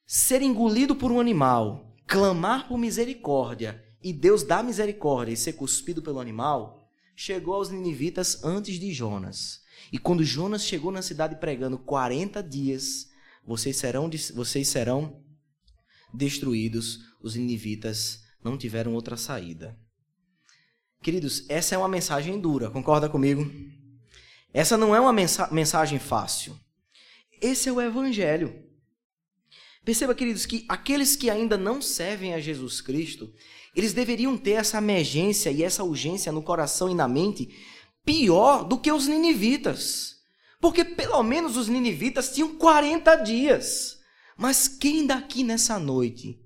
ser 0.06 0.42
engolido 0.42 0.94
por 0.94 1.10
um 1.10 1.20
animal, 1.20 1.94
clamar 2.06 2.68
por 2.68 2.78
misericórdia 2.78 3.84
e 4.02 4.12
Deus 4.12 4.42
dar 4.42 4.62
misericórdia 4.62 5.32
e 5.32 5.36
ser 5.36 5.54
cuspido 5.54 6.00
pelo 6.00 6.20
animal, 6.20 6.75
chegou 7.16 7.54
aos 7.54 7.70
ninivitas 7.70 8.44
antes 8.44 8.78
de 8.78 8.92
Jonas. 8.92 9.62
E 9.90 9.98
quando 9.98 10.22
Jonas 10.22 10.64
chegou 10.64 10.92
na 10.92 11.00
cidade 11.00 11.36
pregando 11.36 11.78
40 11.78 12.42
dias, 12.42 13.08
vocês 13.44 13.76
serão, 13.76 14.10
vocês 14.34 14.68
serão 14.68 15.24
destruídos, 16.12 17.00
os 17.20 17.34
ninivitas 17.34 18.22
não 18.44 18.58
tiveram 18.58 18.94
outra 18.94 19.16
saída. 19.16 19.78
Queridos, 21.02 21.44
essa 21.48 21.74
é 21.74 21.78
uma 21.78 21.88
mensagem 21.88 22.38
dura, 22.38 22.70
concorda 22.70 23.08
comigo? 23.08 23.50
Essa 24.52 24.76
não 24.76 24.94
é 24.94 25.00
uma 25.00 25.12
mensagem 25.12 25.98
fácil. 25.98 26.58
Esse 27.40 27.68
é 27.68 27.72
o 27.72 27.80
evangelho. 27.80 28.64
Perceba, 29.84 30.14
queridos, 30.14 30.46
que 30.46 30.64
aqueles 30.68 31.14
que 31.14 31.30
ainda 31.30 31.56
não 31.56 31.80
servem 31.80 32.34
a 32.34 32.40
Jesus 32.40 32.80
Cristo, 32.80 33.32
eles 33.76 33.92
deveriam 33.92 34.38
ter 34.38 34.52
essa 34.52 34.78
emergência 34.78 35.50
e 35.50 35.62
essa 35.62 35.84
urgência 35.84 36.32
no 36.32 36.42
coração 36.42 36.88
e 36.88 36.94
na 36.94 37.06
mente 37.06 37.54
pior 38.06 38.64
do 38.64 38.78
que 38.78 38.90
os 38.90 39.06
ninivitas. 39.06 40.16
Porque 40.58 40.82
pelo 40.82 41.22
menos 41.22 41.58
os 41.58 41.68
ninivitas 41.68 42.32
tinham 42.32 42.56
40 42.56 43.16
dias. 43.16 43.98
Mas 44.34 44.66
quem 44.66 45.06
daqui 45.06 45.44
nessa 45.44 45.78
noite 45.78 46.40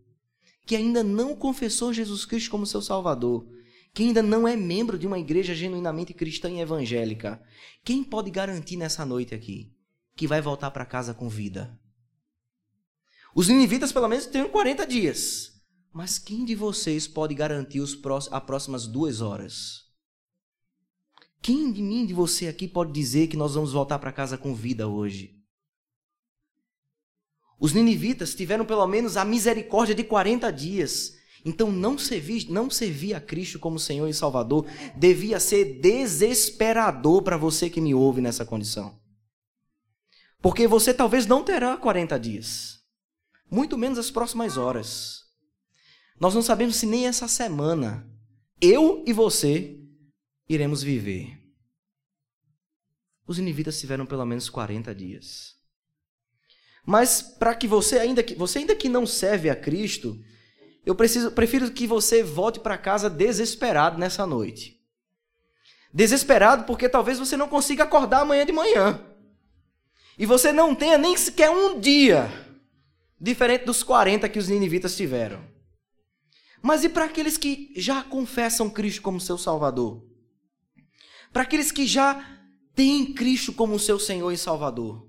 que 0.66 0.76
ainda 0.76 1.03
não 1.03 1.35
confessou 1.35 1.93
Jesus 1.93 2.24
Cristo 2.24 2.51
como 2.51 2.66
seu 2.66 2.81
Salvador, 2.81 3.45
que 3.93 4.05
ainda 4.05 4.22
não 4.22 4.47
é 4.47 4.55
membro 4.55 4.97
de 4.99 5.07
uma 5.07 5.18
igreja 5.18 5.55
genuinamente 5.55 6.14
cristã 6.14 6.49
e 6.51 6.61
evangélica, 6.61 7.43
quem 7.85 8.05
pode 8.05 8.31
garantir 8.31 8.76
nessa 8.76 9.05
noite 9.05 9.35
aqui 9.35 9.72
que 10.14 10.26
vai 10.26 10.41
voltar 10.41 10.70
para 10.70 10.85
casa 10.85 11.14
com 11.14 11.28
vida? 11.28 11.76
Os 13.35 13.49
ninivitas 13.49 13.93
pelo 13.93 14.09
menos 14.09 14.26
têm 14.26 14.49
40 14.49 14.87
dias. 14.87 15.50
Mas 15.93 16.18
quem 16.18 16.45
de 16.45 16.55
vocês 16.55 17.09
pode 17.09 17.34
garantir 17.34 17.80
os 17.80 17.95
próximos, 17.95 18.34
as 18.34 18.45
próximas 18.45 18.86
duas 18.86 19.20
horas? 19.20 19.91
Quem 21.43 21.72
de 21.72 21.82
mim, 21.82 22.07
de 22.07 22.14
você 22.14 22.47
aqui, 22.47 22.68
pode 22.68 22.93
dizer 22.93 23.26
que 23.26 23.36
nós 23.36 23.55
vamos 23.55 23.72
voltar 23.72 23.99
para 23.99 24.12
casa 24.12 24.38
com 24.38 24.55
vida 24.55 24.86
hoje? 24.86 25.36
Os 27.59 27.72
ninivitas 27.72 28.34
tiveram 28.34 28.64
pelo 28.64 28.86
menos 28.86 29.16
a 29.16 29.24
misericórdia 29.24 29.95
de 29.95 30.05
40 30.05 30.51
dias. 30.51 31.18
Então, 31.45 31.72
não 31.72 31.99
servir, 31.99 32.51
não 32.51 32.70
servir 32.70 33.14
a 33.14 33.20
Cristo 33.20 33.59
como 33.59 33.78
Senhor 33.78 34.07
e 34.07 34.14
Salvador 34.14 34.66
devia 34.97 35.41
ser 35.41 35.80
desesperador 35.80 37.22
para 37.22 37.36
você 37.36 37.68
que 37.68 37.80
me 37.80 37.95
ouve 37.95 38.20
nessa 38.20 38.45
condição. 38.45 38.99
Porque 40.41 40.66
você 40.66 40.95
talvez 40.95 41.26
não 41.26 41.43
terá 41.43 41.76
40 41.76 42.18
dias, 42.18 42.78
muito 43.51 43.76
menos 43.76 43.99
as 43.99 44.11
próximas 44.11 44.57
horas. 44.57 45.30
Nós 46.21 46.35
não 46.35 46.43
sabemos 46.43 46.77
se 46.77 46.85
nem 46.85 47.07
essa 47.07 47.27
semana 47.27 48.07
eu 48.61 49.03
e 49.07 49.12
você 49.12 49.81
iremos 50.47 50.83
viver. 50.83 51.41
Os 53.27 53.39
ninivitas 53.39 53.81
tiveram 53.81 54.05
pelo 54.05 54.27
menos 54.27 54.51
40 54.51 54.95
dias. 54.95 55.57
Mas 56.85 57.23
para 57.23 57.55
que 57.55 57.66
você 57.66 57.99
ainda 57.99 58.23
que 58.23 58.35
você 58.35 58.59
ainda 58.59 58.77
que 58.77 58.89
não 58.89 59.07
serve 59.07 59.49
a 59.49 59.57
Cristo, 59.57 60.21
eu 60.85 60.95
preciso, 60.95 61.31
prefiro 61.31 61.71
que 61.71 61.87
você 61.87 62.23
volte 62.23 62.61
para 62.61 62.77
casa 62.77 63.09
desesperado 63.09 63.99
nessa 63.99 64.27
noite. 64.27 64.79
Desesperado 65.93 66.64
porque 66.64 66.89
talvez 66.89 67.18
você 67.18 67.37
não 67.37 67.49
consiga 67.49 67.85
acordar 67.85 68.21
amanhã 68.21 68.45
de 68.45 68.53
manhã. 68.53 69.01
E 70.18 70.27
você 70.27 70.53
não 70.53 70.75
tenha 70.75 70.99
nem 70.99 71.16
sequer 71.16 71.51
um 71.51 71.81
dia 71.81 72.31
diferente 73.18 73.64
dos 73.64 73.83
40 73.83 74.29
que 74.29 74.39
os 74.39 74.49
ninivitas 74.49 74.97
tiveram. 74.97 75.60
Mas 76.63 76.85
e 76.85 76.89
para 76.89 77.07
aqueles 77.07 77.37
que 77.37 77.73
já 77.77 78.03
confessam 78.03 78.69
Cristo 78.69 79.03
como 79.03 79.21
seu 79.21 79.39
Salvador? 79.39 80.07
Para 81.33 81.43
aqueles 81.43 81.73
que 81.73 81.87
já 81.87 82.41
têm 82.75 83.13
Cristo 83.15 83.53
como 83.53 83.79
seu 83.79 83.99
Senhor 83.99 84.31
e 84.33 84.37
Salvador? 84.37 85.09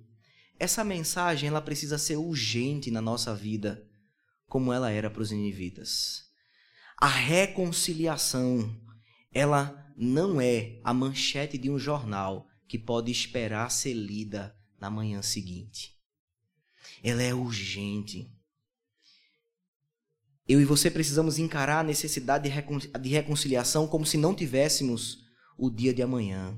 Essa 0.59 0.83
mensagem 0.83 1.49
ela 1.49 1.61
precisa 1.61 1.97
ser 1.97 2.17
urgente 2.17 2.91
na 2.91 3.01
nossa 3.01 3.33
vida, 3.35 3.87
como 4.47 4.71
ela 4.71 4.91
era 4.91 5.09
para 5.09 5.23
os 5.23 5.31
ninivitas. 5.31 6.25
A 6.97 7.07
reconciliação, 7.07 8.79
ela 9.33 9.91
não 9.97 10.39
é 10.39 10.79
a 10.83 10.93
manchete 10.93 11.57
de 11.57 11.69
um 11.69 11.79
jornal 11.79 12.47
que 12.67 12.77
pode 12.77 13.11
esperar 13.11 13.71
ser 13.71 13.93
lida 13.93 14.55
na 14.79 14.89
manhã 14.89 15.21
seguinte. 15.21 15.99
Ela 17.03 17.23
é 17.23 17.33
urgente. 17.33 18.31
Eu 20.51 20.59
e 20.59 20.65
você 20.65 20.91
precisamos 20.91 21.39
encarar 21.39 21.79
a 21.79 21.83
necessidade 21.83 22.43
de, 22.43 22.49
recon 22.49 22.77
de 22.77 23.09
reconciliação 23.09 23.87
como 23.87 24.05
se 24.05 24.17
não 24.17 24.35
tivéssemos 24.35 25.19
o 25.57 25.69
dia 25.69 25.93
de 25.93 26.01
amanhã. 26.01 26.53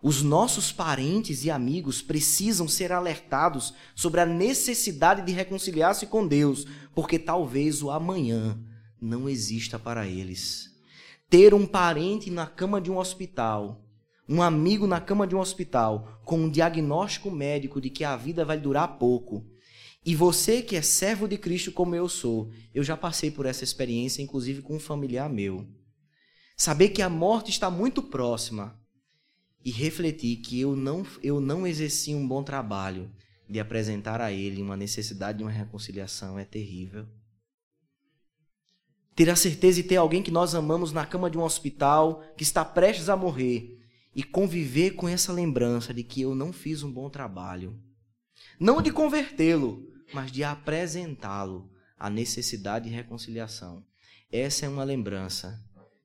Os 0.00 0.22
nossos 0.22 0.70
parentes 0.70 1.44
e 1.44 1.50
amigos 1.50 2.00
precisam 2.00 2.68
ser 2.68 2.92
alertados 2.92 3.74
sobre 3.92 4.20
a 4.20 4.24
necessidade 4.24 5.22
de 5.22 5.32
reconciliar-se 5.32 6.06
com 6.06 6.28
Deus, 6.28 6.64
porque 6.94 7.18
talvez 7.18 7.82
o 7.82 7.90
amanhã 7.90 8.56
não 9.00 9.28
exista 9.28 9.80
para 9.80 10.06
eles. 10.06 10.70
Ter 11.28 11.54
um 11.54 11.66
parente 11.66 12.30
na 12.30 12.46
cama 12.46 12.80
de 12.80 12.88
um 12.88 12.98
hospital, 12.98 13.84
um 14.28 14.40
amigo 14.40 14.86
na 14.86 15.00
cama 15.00 15.26
de 15.26 15.34
um 15.34 15.40
hospital, 15.40 16.20
com 16.24 16.38
um 16.38 16.48
diagnóstico 16.48 17.32
médico 17.32 17.80
de 17.80 17.90
que 17.90 18.04
a 18.04 18.16
vida 18.16 18.44
vai 18.44 18.60
durar 18.60 18.96
pouco, 18.96 19.44
e 20.06 20.14
você 20.14 20.62
que 20.62 20.76
é 20.76 20.82
servo 20.82 21.26
de 21.26 21.36
Cristo 21.36 21.72
como 21.72 21.96
eu 21.96 22.08
sou, 22.08 22.52
eu 22.72 22.84
já 22.84 22.96
passei 22.96 23.28
por 23.28 23.44
essa 23.44 23.64
experiência, 23.64 24.22
inclusive 24.22 24.62
com 24.62 24.76
um 24.76 24.80
familiar 24.80 25.28
meu. 25.28 25.66
Saber 26.56 26.90
que 26.90 27.02
a 27.02 27.08
morte 27.10 27.50
está 27.50 27.68
muito 27.68 28.00
próxima 28.00 28.80
e 29.64 29.72
refletir 29.72 30.36
que 30.36 30.60
eu 30.60 30.76
não, 30.76 31.04
eu 31.24 31.40
não 31.40 31.66
exerci 31.66 32.14
um 32.14 32.26
bom 32.26 32.44
trabalho 32.44 33.10
de 33.50 33.58
apresentar 33.58 34.20
a 34.20 34.30
ele 34.30 34.62
uma 34.62 34.76
necessidade 34.76 35.38
de 35.38 35.44
uma 35.44 35.50
reconciliação 35.50 36.38
é 36.38 36.44
terrível. 36.44 37.04
Ter 39.16 39.28
a 39.28 39.34
certeza 39.34 39.82
de 39.82 39.88
ter 39.88 39.96
alguém 39.96 40.22
que 40.22 40.30
nós 40.30 40.54
amamos 40.54 40.92
na 40.92 41.04
cama 41.04 41.28
de 41.28 41.36
um 41.36 41.42
hospital, 41.42 42.22
que 42.36 42.44
está 42.44 42.64
prestes 42.64 43.08
a 43.08 43.16
morrer, 43.16 43.76
e 44.14 44.22
conviver 44.22 44.92
com 44.92 45.08
essa 45.08 45.32
lembrança 45.32 45.92
de 45.92 46.04
que 46.04 46.20
eu 46.20 46.32
não 46.32 46.52
fiz 46.52 46.84
um 46.84 46.92
bom 46.92 47.10
trabalho. 47.10 47.76
Não 48.60 48.80
de 48.80 48.92
convertê-lo, 48.92 49.95
mas 50.12 50.30
de 50.30 50.44
apresentá-lo 50.44 51.70
à 51.98 52.08
necessidade 52.10 52.88
de 52.88 52.94
reconciliação. 52.94 53.84
Essa 54.30 54.66
é 54.66 54.68
uma 54.68 54.84
lembrança 54.84 55.62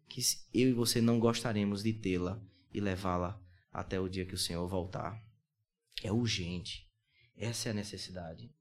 que 0.08 0.22
eu 0.54 0.70
e 0.70 0.74
você 0.74 1.02
não 1.02 1.20
gostaríamos 1.20 1.84
de 1.84 1.94
tê-la 1.94 2.40
e 2.74 2.80
levá-la 2.80 3.40
até 3.72 4.00
o 4.00 4.10
dia 4.10 4.26
que 4.26 4.36
o 4.36 4.38
Senhor 4.38 4.68
voltar. 4.68 5.22
É 6.04 6.12
urgente. 6.12 6.88
Essa 7.38 7.70
é 7.70 7.72
a 7.72 7.76
necessidade. 7.76 8.52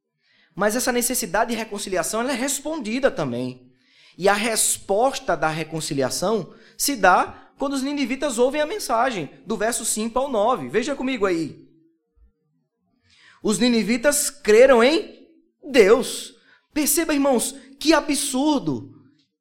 Mas 0.55 0.77
essa 0.77 0.93
necessidade 0.93 1.51
de 1.51 1.57
reconciliação 1.57 2.23
é 2.29 2.35
respondida 2.35 3.11
também. 3.11 3.73
E 4.17 4.29
a 4.29 4.35
resposta 4.35 5.37
da 5.37 5.49
reconciliação 5.49 6.55
se 6.77 6.97
dá 6.97 7.53
quando 7.59 7.75
os 7.75 7.83
ninivitas 7.83 8.39
ouvem 8.39 8.61
a 8.61 8.67
mensagem, 8.67 9.31
do 9.47 9.57
verso 9.57 9.85
5 9.85 10.19
ao 10.19 10.31
9. 10.31 10.69
Veja 10.69 10.97
comigo 10.97 11.27
aí. 11.27 11.69
Os 13.43 13.59
ninivitas 13.59 14.31
creram 14.31 14.83
em 14.83 15.20
Deus. 15.63 16.35
Perceba, 16.73 17.13
irmãos, 17.13 17.55
que 17.79 17.93
absurdo, 17.93 18.95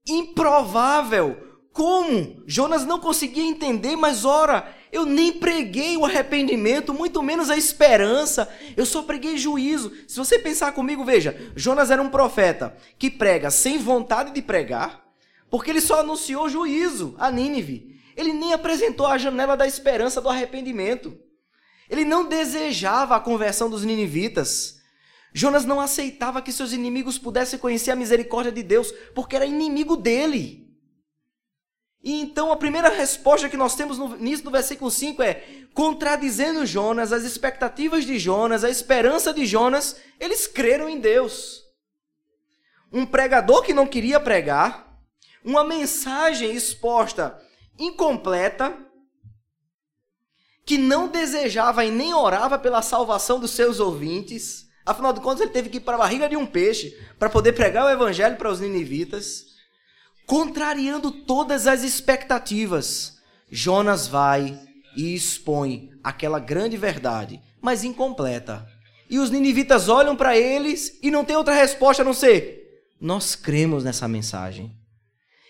improvável. 0.07 1.45
como? 1.71 2.43
Jonas 2.47 2.85
não 2.85 2.99
conseguia 2.99 3.43
entender, 3.43 3.95
mas 3.95 4.25
ora, 4.25 4.75
eu 4.91 5.05
nem 5.05 5.31
preguei 5.31 5.95
o 5.95 6.05
arrependimento, 6.05 6.93
muito 6.93 7.21
menos 7.21 7.49
a 7.49 7.57
esperança, 7.57 8.49
eu 8.75 8.85
só 8.85 9.03
preguei 9.03 9.37
juízo. 9.37 9.91
Se 10.07 10.17
você 10.17 10.39
pensar 10.39 10.71
comigo, 10.71 11.05
veja, 11.05 11.51
Jonas 11.55 11.91
era 11.91 12.01
um 12.01 12.09
profeta 12.09 12.75
que 12.97 13.09
prega 13.09 13.51
sem 13.51 13.77
vontade 13.77 14.31
de 14.33 14.41
pregar, 14.41 15.05
porque 15.49 15.69
ele 15.69 15.81
só 15.81 15.99
anunciou 15.99 16.49
juízo 16.49 17.15
a 17.17 17.31
Nínive. 17.31 17.99
Ele 18.15 18.33
nem 18.33 18.51
apresentou 18.51 19.05
a 19.05 19.17
janela 19.17 19.55
da 19.55 19.67
esperança 19.67 20.19
do 20.19 20.27
arrependimento. 20.27 21.17
Ele 21.89 22.03
não 22.03 22.27
desejava 22.27 23.15
a 23.15 23.19
conversão 23.19 23.69
dos 23.69 23.85
ninivitas. 23.85 24.78
Jonas 25.33 25.65
não 25.65 25.79
aceitava 25.79 26.41
que 26.41 26.51
seus 26.51 26.71
inimigos 26.71 27.17
pudessem 27.17 27.59
conhecer 27.59 27.91
a 27.91 27.95
misericórdia 27.95 28.51
de 28.51 28.63
Deus, 28.63 28.91
porque 29.13 29.35
era 29.35 29.45
inimigo 29.45 29.95
dele. 29.95 30.69
E 32.01 32.21
então 32.21 32.51
a 32.51 32.55
primeira 32.55 32.89
resposta 32.89 33.49
que 33.49 33.57
nós 33.57 33.75
temos 33.75 33.97
no 33.97 34.15
início 34.15 34.45
do 34.45 34.51
versículo 34.51 34.89
5 34.89 35.21
é: 35.21 35.43
contradizendo 35.73 36.65
Jonas, 36.65 37.11
as 37.11 37.23
expectativas 37.23 38.05
de 38.05 38.17
Jonas, 38.17 38.63
a 38.63 38.69
esperança 38.69 39.33
de 39.33 39.45
Jonas, 39.45 39.97
eles 40.19 40.47
creram 40.47 40.87
em 40.87 40.99
Deus. 40.99 41.63
Um 42.91 43.05
pregador 43.05 43.61
que 43.61 43.73
não 43.73 43.85
queria 43.85 44.19
pregar, 44.19 44.97
uma 45.43 45.63
mensagem 45.63 46.55
exposta 46.55 47.39
incompleta, 47.77 48.75
que 50.65 50.77
não 50.77 51.07
desejava 51.07 51.83
e 51.83 51.91
nem 51.91 52.13
orava 52.13 52.57
pela 52.57 52.81
salvação 52.81 53.39
dos 53.39 53.51
seus 53.51 53.79
ouvintes. 53.79 54.68
Afinal 54.89 55.13
de 55.13 55.21
contas, 55.21 55.41
ele 55.41 55.51
teve 55.51 55.69
que 55.69 55.77
ir 55.77 55.81
para 55.81 55.95
a 55.95 55.99
barriga 55.99 56.27
de 56.27 56.35
um 56.35 56.45
peixe 56.45 56.97
para 57.17 57.29
poder 57.29 57.53
pregar 57.53 57.85
o 57.85 57.89
evangelho 57.89 58.37
para 58.37 58.49
os 58.49 58.59
ninivitas 58.59 59.49
contrariando 60.29 61.09
todas 61.09 61.65
as 61.65 61.81
expectativas, 61.81 63.17
Jonas 63.49 64.07
vai 64.07 64.59
e 64.95 65.15
expõe 65.15 65.89
aquela 66.03 66.37
grande 66.37 66.77
verdade, 66.77 67.41
mas 67.59 67.83
incompleta. 67.83 68.63
E 69.09 69.17
os 69.17 69.31
ninivitas 69.31 69.89
olham 69.89 70.15
para 70.15 70.37
eles 70.37 70.99
e 71.01 71.09
não 71.09 71.25
tem 71.25 71.35
outra 71.35 71.55
resposta 71.55 72.03
a 72.03 72.05
não 72.05 72.13
ser: 72.13 72.85
nós 73.01 73.33
cremos 73.33 73.83
nessa 73.83 74.07
mensagem. 74.07 74.71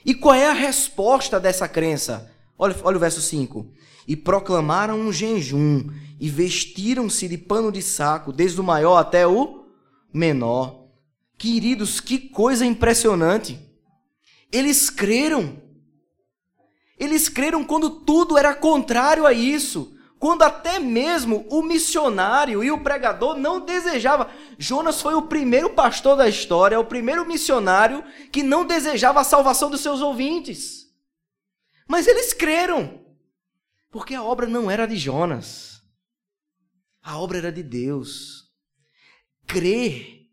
E 0.05 0.13
qual 0.13 0.33
é 0.33 0.47
a 0.47 0.53
resposta 0.53 1.41
dessa 1.41 1.67
crença? 1.67 2.31
Olha, 2.57 2.73
olha 2.81 2.95
o 2.95 3.01
verso 3.01 3.19
5. 3.19 3.69
E 4.07 4.15
proclamaram 4.15 4.97
um 4.97 5.11
jejum 5.11 5.89
e 6.19 6.29
vestiram-se 6.29 7.27
de 7.27 7.37
pano 7.37 7.71
de 7.71 7.81
saco, 7.81 8.33
desde 8.33 8.59
o 8.59 8.63
maior 8.63 8.97
até 8.97 9.25
o 9.25 9.65
menor. 10.13 10.87
Queridos, 11.37 11.99
que 11.99 12.17
coisa 12.17 12.65
impressionante! 12.65 13.59
Eles 14.51 14.89
creram. 14.89 15.61
Eles 16.97 17.29
creram 17.29 17.63
quando 17.63 17.89
tudo 17.89 18.37
era 18.37 18.53
contrário 18.53 19.25
a 19.25 19.31
isso. 19.31 19.95
Quando 20.19 20.43
até 20.43 20.79
mesmo 20.79 21.47
o 21.49 21.61
missionário 21.61 22.61
e 22.61 22.69
o 22.69 22.83
pregador 22.83 23.37
não 23.37 23.61
desejava. 23.61 24.29
Jonas 24.57 25.01
foi 25.01 25.13
o 25.13 25.21
primeiro 25.21 25.69
pastor 25.69 26.17
da 26.17 26.27
história, 26.27 26.77
o 26.77 26.83
primeiro 26.83 27.25
missionário 27.25 28.03
que 28.29 28.43
não 28.43 28.65
desejava 28.65 29.21
a 29.21 29.23
salvação 29.23 29.69
dos 29.69 29.79
seus 29.79 30.01
ouvintes. 30.01 30.87
Mas 31.87 32.05
eles 32.05 32.33
creram. 32.33 32.99
Porque 33.89 34.13
a 34.13 34.21
obra 34.21 34.45
não 34.45 34.69
era 34.69 34.85
de 34.85 34.97
Jonas. 34.97 35.78
A 37.01 37.17
obra 37.17 37.37
era 37.37 37.51
de 37.51 37.63
Deus. 37.63 38.49
Crer 39.47 40.27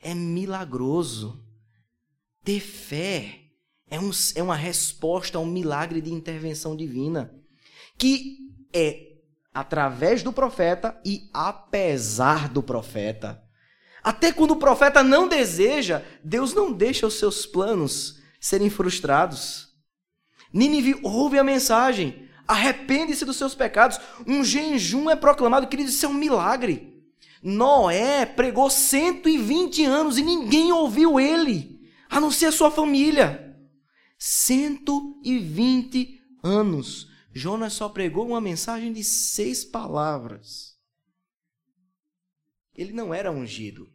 é 0.00 0.14
milagroso. 0.14 1.44
Ter 2.44 2.60
fé 2.60 3.40
é, 3.90 3.98
um, 3.98 4.10
é 4.34 4.42
uma 4.42 4.56
resposta 4.56 5.38
a 5.38 5.40
um 5.40 5.46
milagre 5.46 6.00
de 6.00 6.12
intervenção 6.12 6.76
divina. 6.76 7.34
Que 7.96 8.38
é 8.72 9.08
através 9.52 10.22
do 10.22 10.32
profeta 10.32 11.00
e 11.04 11.28
apesar 11.32 12.48
do 12.48 12.62
profeta. 12.62 13.42
Até 14.02 14.32
quando 14.32 14.52
o 14.52 14.56
profeta 14.56 15.02
não 15.02 15.28
deseja, 15.28 16.02
Deus 16.22 16.54
não 16.54 16.72
deixa 16.72 17.06
os 17.06 17.14
seus 17.14 17.44
planos 17.44 18.20
serem 18.40 18.70
frustrados. 18.70 19.68
Nínive 20.52 20.98
ouve 21.02 21.38
a 21.38 21.44
mensagem, 21.44 22.27
arrepende-se 22.48 23.26
dos 23.26 23.36
seus 23.36 23.54
pecados, 23.54 24.00
um 24.26 24.42
jejum 24.42 25.10
é 25.10 25.14
proclamado, 25.14 25.68
querido, 25.68 25.90
isso 25.90 26.06
é 26.06 26.08
um 26.08 26.14
milagre. 26.14 27.04
Noé 27.42 28.24
pregou 28.24 28.70
120 28.70 29.84
anos 29.84 30.16
e 30.16 30.22
ninguém 30.22 30.72
ouviu 30.72 31.20
ele, 31.20 31.86
a 32.08 32.18
não 32.18 32.30
ser 32.30 32.46
a 32.46 32.52
sua 32.52 32.70
família. 32.70 33.54
120 34.18 36.20
anos. 36.42 37.08
Jonas 37.32 37.74
só 37.74 37.88
pregou 37.88 38.26
uma 38.26 38.40
mensagem 38.40 38.92
de 38.92 39.04
seis 39.04 39.64
palavras. 39.64 40.76
Ele 42.74 42.92
não 42.92 43.12
era 43.12 43.30
ungido. 43.30 43.88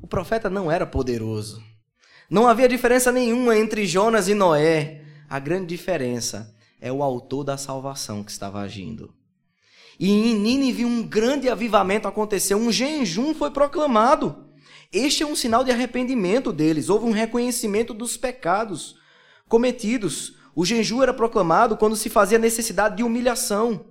O 0.00 0.06
profeta 0.06 0.48
não 0.48 0.70
era 0.70 0.86
poderoso. 0.86 1.62
Não 2.30 2.46
havia 2.46 2.68
diferença 2.68 3.10
nenhuma 3.10 3.58
entre 3.58 3.84
Jonas 3.84 4.28
e 4.28 4.34
Noé. 4.34 5.04
A 5.28 5.38
grande 5.38 5.66
diferença 5.66 6.56
é 6.80 6.90
o 6.90 7.02
autor 7.02 7.44
da 7.44 7.56
salvação 7.56 8.24
que 8.24 8.30
estava 8.30 8.60
agindo. 8.60 9.14
E 9.98 10.10
em 10.10 10.34
Nínive 10.34 10.84
um 10.84 11.02
grande 11.06 11.48
avivamento 11.48 12.08
aconteceu, 12.08 12.56
um 12.56 12.72
jejum 12.72 13.34
foi 13.34 13.50
proclamado. 13.50 14.48
Este 14.92 15.22
é 15.22 15.26
um 15.26 15.36
sinal 15.36 15.62
de 15.62 15.70
arrependimento 15.70 16.52
deles. 16.52 16.88
Houve 16.88 17.04
um 17.04 17.12
reconhecimento 17.12 17.92
dos 17.92 18.16
pecados 18.16 18.96
cometidos. 19.46 20.36
O 20.54 20.64
jejum 20.64 21.02
era 21.02 21.12
proclamado 21.12 21.76
quando 21.76 21.96
se 21.96 22.08
fazia 22.08 22.38
necessidade 22.38 22.96
de 22.96 23.02
humilhação. 23.02 23.84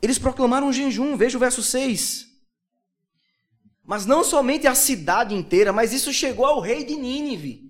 Eles 0.00 0.18
proclamaram 0.18 0.68
um 0.68 0.72
jejum, 0.72 1.16
veja 1.16 1.36
o 1.36 1.40
verso 1.40 1.62
6. 1.62 2.26
Mas 3.82 4.04
não 4.04 4.22
somente 4.22 4.66
a 4.66 4.74
cidade 4.74 5.34
inteira, 5.34 5.72
mas 5.72 5.92
isso 5.92 6.12
chegou 6.12 6.44
ao 6.44 6.60
rei 6.60 6.84
de 6.84 6.94
Nínive. 6.94 7.65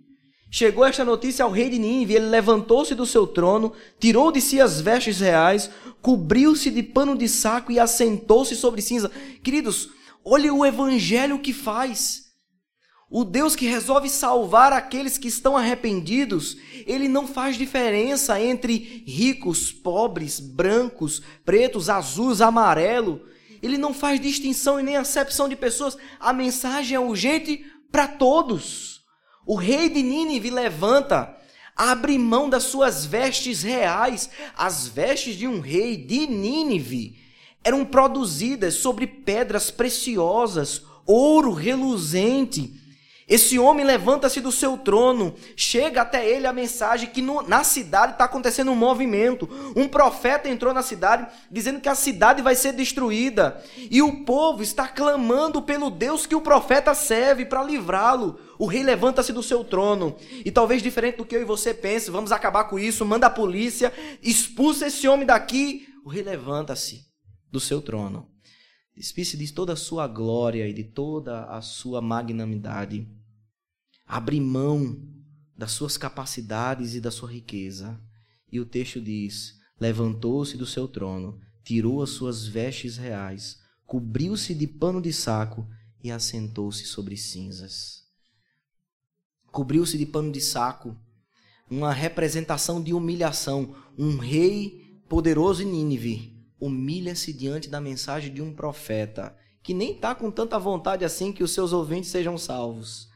Chegou 0.56 0.84
esta 0.84 1.04
notícia 1.04 1.44
ao 1.44 1.50
rei 1.50 1.68
de 1.68 1.78
Nínive, 1.78 2.14
ele 2.14 2.26
levantou-se 2.26 2.94
do 2.94 3.04
seu 3.04 3.26
trono, 3.26 3.72
tirou 3.98 4.32
de 4.32 4.40
si 4.40 4.60
as 4.60 4.80
vestes 4.80 5.20
reais, 5.20 5.68
cobriu-se 6.00 6.70
de 6.70 6.82
pano 6.82 7.16
de 7.16 7.28
saco 7.28 7.72
e 7.72 7.78
assentou-se 7.78 8.54
sobre 8.56 8.80
cinza. 8.80 9.10
Queridos, 9.42 9.90
Olha 10.28 10.52
o 10.52 10.66
evangelho 10.66 11.38
que 11.38 11.52
faz. 11.52 12.32
O 13.08 13.22
Deus 13.22 13.54
que 13.54 13.64
resolve 13.64 14.08
salvar 14.08 14.72
aqueles 14.72 15.16
que 15.16 15.28
estão 15.28 15.56
arrependidos, 15.56 16.56
ele 16.84 17.06
não 17.06 17.28
faz 17.28 17.56
diferença 17.56 18.40
entre 18.40 19.04
ricos, 19.06 19.70
pobres, 19.70 20.40
brancos, 20.40 21.22
pretos, 21.44 21.88
azuis, 21.88 22.40
amarelo. 22.40 23.24
Ele 23.62 23.78
não 23.78 23.94
faz 23.94 24.20
distinção 24.20 24.80
e 24.80 24.82
nem 24.82 24.96
acepção 24.96 25.48
de 25.48 25.54
pessoas. 25.54 25.96
A 26.18 26.32
mensagem 26.32 26.96
é 26.96 27.00
urgente 27.00 27.64
para 27.92 28.08
todos. 28.08 28.95
O 29.46 29.54
rei 29.54 29.88
de 29.88 30.02
Nínive 30.02 30.50
levanta, 30.50 31.36
abre 31.76 32.18
mão 32.18 32.50
das 32.50 32.64
suas 32.64 33.06
vestes 33.06 33.62
reais, 33.62 34.28
as 34.56 34.88
vestes 34.88 35.36
de 35.36 35.46
um 35.46 35.60
rei 35.60 35.96
de 35.96 36.26
Nínive 36.26 37.16
eram 37.62 37.84
produzidas 37.84 38.74
sobre 38.74 39.06
pedras 39.06 39.70
preciosas, 39.70 40.82
ouro 41.06 41.52
reluzente. 41.52 42.74
Esse 43.28 43.58
homem 43.58 43.84
levanta-se 43.84 44.40
do 44.40 44.52
seu 44.52 44.78
trono, 44.78 45.34
chega 45.56 46.02
até 46.02 46.28
ele 46.28 46.46
a 46.46 46.52
mensagem 46.52 47.10
que 47.10 47.20
no, 47.20 47.42
na 47.42 47.64
cidade 47.64 48.12
está 48.12 48.24
acontecendo 48.24 48.70
um 48.70 48.76
movimento. 48.76 49.48
Um 49.74 49.88
profeta 49.88 50.48
entrou 50.48 50.72
na 50.72 50.82
cidade 50.82 51.26
dizendo 51.50 51.80
que 51.80 51.88
a 51.88 51.96
cidade 51.96 52.40
vai 52.40 52.54
ser 52.54 52.72
destruída. 52.72 53.60
E 53.90 54.00
o 54.00 54.24
povo 54.24 54.62
está 54.62 54.86
clamando 54.86 55.60
pelo 55.60 55.90
Deus 55.90 56.24
que 56.24 56.36
o 56.36 56.40
profeta 56.40 56.94
serve 56.94 57.44
para 57.44 57.64
livrá-lo. 57.64 58.38
O 58.60 58.66
rei 58.66 58.84
levanta-se 58.84 59.32
do 59.32 59.42
seu 59.42 59.64
trono. 59.64 60.16
E 60.44 60.52
talvez 60.52 60.80
diferente 60.80 61.16
do 61.16 61.24
que 61.24 61.34
eu 61.34 61.42
e 61.42 61.44
você 61.44 61.74
pense, 61.74 62.12
vamos 62.12 62.30
acabar 62.30 62.64
com 62.64 62.78
isso, 62.78 63.04
manda 63.04 63.26
a 63.26 63.30
polícia, 63.30 63.92
expulsa 64.22 64.86
esse 64.86 65.08
homem 65.08 65.26
daqui. 65.26 65.88
O 66.04 66.08
rei 66.08 66.22
levanta-se 66.22 67.00
do 67.50 67.58
seu 67.58 67.82
trono. 67.82 68.35
Despisse 68.96 69.36
de 69.36 69.52
toda 69.52 69.74
a 69.74 69.76
sua 69.76 70.08
glória 70.08 70.66
e 70.66 70.72
de 70.72 70.82
toda 70.82 71.44
a 71.44 71.60
sua 71.60 72.00
magnanimidade. 72.00 73.06
Abre 74.06 74.40
mão 74.40 74.98
das 75.54 75.72
suas 75.72 75.98
capacidades 75.98 76.94
e 76.94 77.00
da 77.00 77.10
sua 77.10 77.30
riqueza. 77.30 78.00
E 78.50 78.58
o 78.58 78.64
texto 78.64 78.98
diz: 78.98 79.60
Levantou-se 79.78 80.56
do 80.56 80.64
seu 80.64 80.88
trono, 80.88 81.38
tirou 81.62 82.02
as 82.02 82.08
suas 82.08 82.46
vestes 82.46 82.96
reais, 82.96 83.60
cobriu-se 83.84 84.54
de 84.54 84.66
pano 84.66 85.02
de 85.02 85.12
saco 85.12 85.68
e 86.02 86.10
assentou-se 86.10 86.86
sobre 86.86 87.18
cinzas. 87.18 88.02
Cobriu-se 89.52 89.98
de 89.98 90.06
pano 90.06 90.32
de 90.32 90.40
saco, 90.40 90.96
uma 91.68 91.92
representação 91.92 92.82
de 92.82 92.94
humilhação. 92.94 93.76
Um 93.98 94.16
rei 94.16 95.02
poderoso 95.06 95.62
em 95.62 95.66
Nínive 95.66 96.35
humilha-se 96.58 97.32
diante 97.32 97.68
da 97.68 97.80
mensagem 97.80 98.32
de 98.32 98.42
um 98.42 98.52
profeta 98.52 99.36
que 99.62 99.74
nem 99.74 99.92
está 99.92 100.14
com 100.14 100.30
tanta 100.30 100.58
vontade 100.58 101.04
assim 101.04 101.32
que 101.32 101.42
os 101.42 101.52
seus 101.52 101.72
ouvintes 101.72 102.10
sejam 102.10 102.38
salvos. 102.38 103.10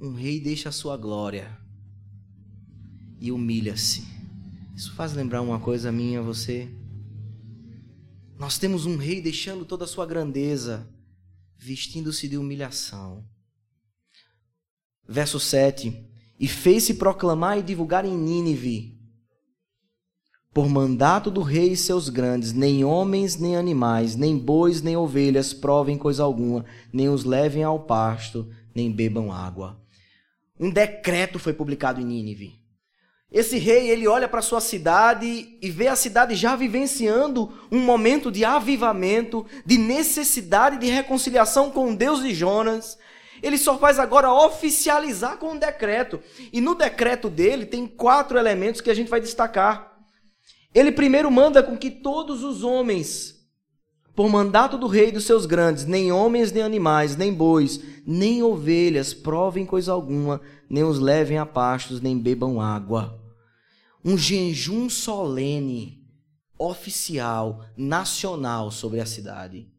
um 0.00 0.14
rei 0.14 0.40
deixa 0.40 0.70
a 0.70 0.72
sua 0.72 0.96
glória 0.96 1.58
e 3.20 3.30
humilha-se. 3.30 4.02
Isso 4.74 4.94
faz 4.94 5.12
lembrar 5.12 5.42
uma 5.42 5.60
coisa 5.60 5.92
minha 5.92 6.20
a 6.20 6.22
você. 6.22 6.70
Nós 8.38 8.56
temos 8.56 8.86
um 8.86 8.96
rei 8.96 9.20
deixando 9.20 9.66
toda 9.66 9.84
a 9.84 9.88
sua 9.88 10.06
grandeza, 10.06 10.88
vestindo-se 11.58 12.26
de 12.26 12.38
humilhação. 12.38 13.28
Verso 15.06 15.38
7: 15.38 16.08
E 16.38 16.48
fez-se 16.48 16.94
proclamar 16.94 17.58
e 17.58 17.62
divulgar 17.62 18.06
em 18.06 18.16
Nínive, 18.16 18.98
por 20.52 20.68
mandato 20.68 21.30
do 21.30 21.42
rei 21.42 21.72
e 21.72 21.76
seus 21.76 22.08
grandes, 22.08 22.52
nem 22.52 22.84
homens 22.84 23.36
nem 23.36 23.56
animais, 23.56 24.16
nem 24.16 24.36
bois 24.36 24.82
nem 24.82 24.96
ovelhas 24.96 25.52
provem 25.52 25.96
coisa 25.96 26.24
alguma, 26.24 26.64
nem 26.92 27.08
os 27.08 27.24
levem 27.24 27.62
ao 27.62 27.78
pasto, 27.78 28.48
nem 28.74 28.90
bebam 28.90 29.32
água. 29.32 29.80
Um 30.58 30.68
decreto 30.68 31.38
foi 31.38 31.52
publicado 31.52 32.00
em 32.00 32.04
Nínive. 32.04 32.60
Esse 33.30 33.58
rei, 33.58 33.88
ele 33.88 34.08
olha 34.08 34.28
para 34.28 34.42
sua 34.42 34.60
cidade 34.60 35.56
e 35.62 35.70
vê 35.70 35.86
a 35.86 35.94
cidade 35.94 36.34
já 36.34 36.56
vivenciando 36.56 37.52
um 37.70 37.78
momento 37.78 38.28
de 38.28 38.44
avivamento, 38.44 39.46
de 39.64 39.78
necessidade 39.78 40.78
de 40.78 40.88
reconciliação 40.88 41.70
com 41.70 41.94
Deus 41.94 42.22
de 42.22 42.34
Jonas. 42.34 42.98
Ele 43.40 43.56
só 43.56 43.78
faz 43.78 44.00
agora 44.00 44.32
oficializar 44.32 45.36
com 45.38 45.52
um 45.52 45.58
decreto. 45.58 46.20
E 46.52 46.60
no 46.60 46.74
decreto 46.74 47.30
dele 47.30 47.66
tem 47.66 47.86
quatro 47.86 48.36
elementos 48.36 48.80
que 48.80 48.90
a 48.90 48.94
gente 48.94 49.08
vai 49.08 49.20
destacar. 49.20 49.89
Ele 50.74 50.92
primeiro 50.92 51.30
manda 51.30 51.62
com 51.62 51.76
que 51.76 51.90
todos 51.90 52.44
os 52.44 52.62
homens, 52.62 53.40
por 54.14 54.28
mandato 54.28 54.78
do 54.78 54.86
rei 54.86 55.08
e 55.08 55.12
dos 55.12 55.24
seus 55.24 55.46
grandes, 55.46 55.84
nem 55.84 56.12
homens, 56.12 56.52
nem 56.52 56.62
animais, 56.62 57.16
nem 57.16 57.32
bois, 57.32 57.80
nem 58.06 58.42
ovelhas, 58.42 59.12
provem 59.12 59.66
coisa 59.66 59.92
alguma, 59.92 60.40
nem 60.68 60.84
os 60.84 60.98
levem 60.98 61.38
a 61.38 61.46
pastos, 61.46 62.00
nem 62.00 62.18
bebam 62.18 62.60
água 62.60 63.20
um 64.04 64.16
jejum 64.16 64.88
solene, 64.88 66.02
oficial, 66.58 67.64
nacional 67.76 68.70
sobre 68.70 69.00
a 69.00 69.06
cidade, 69.06 69.70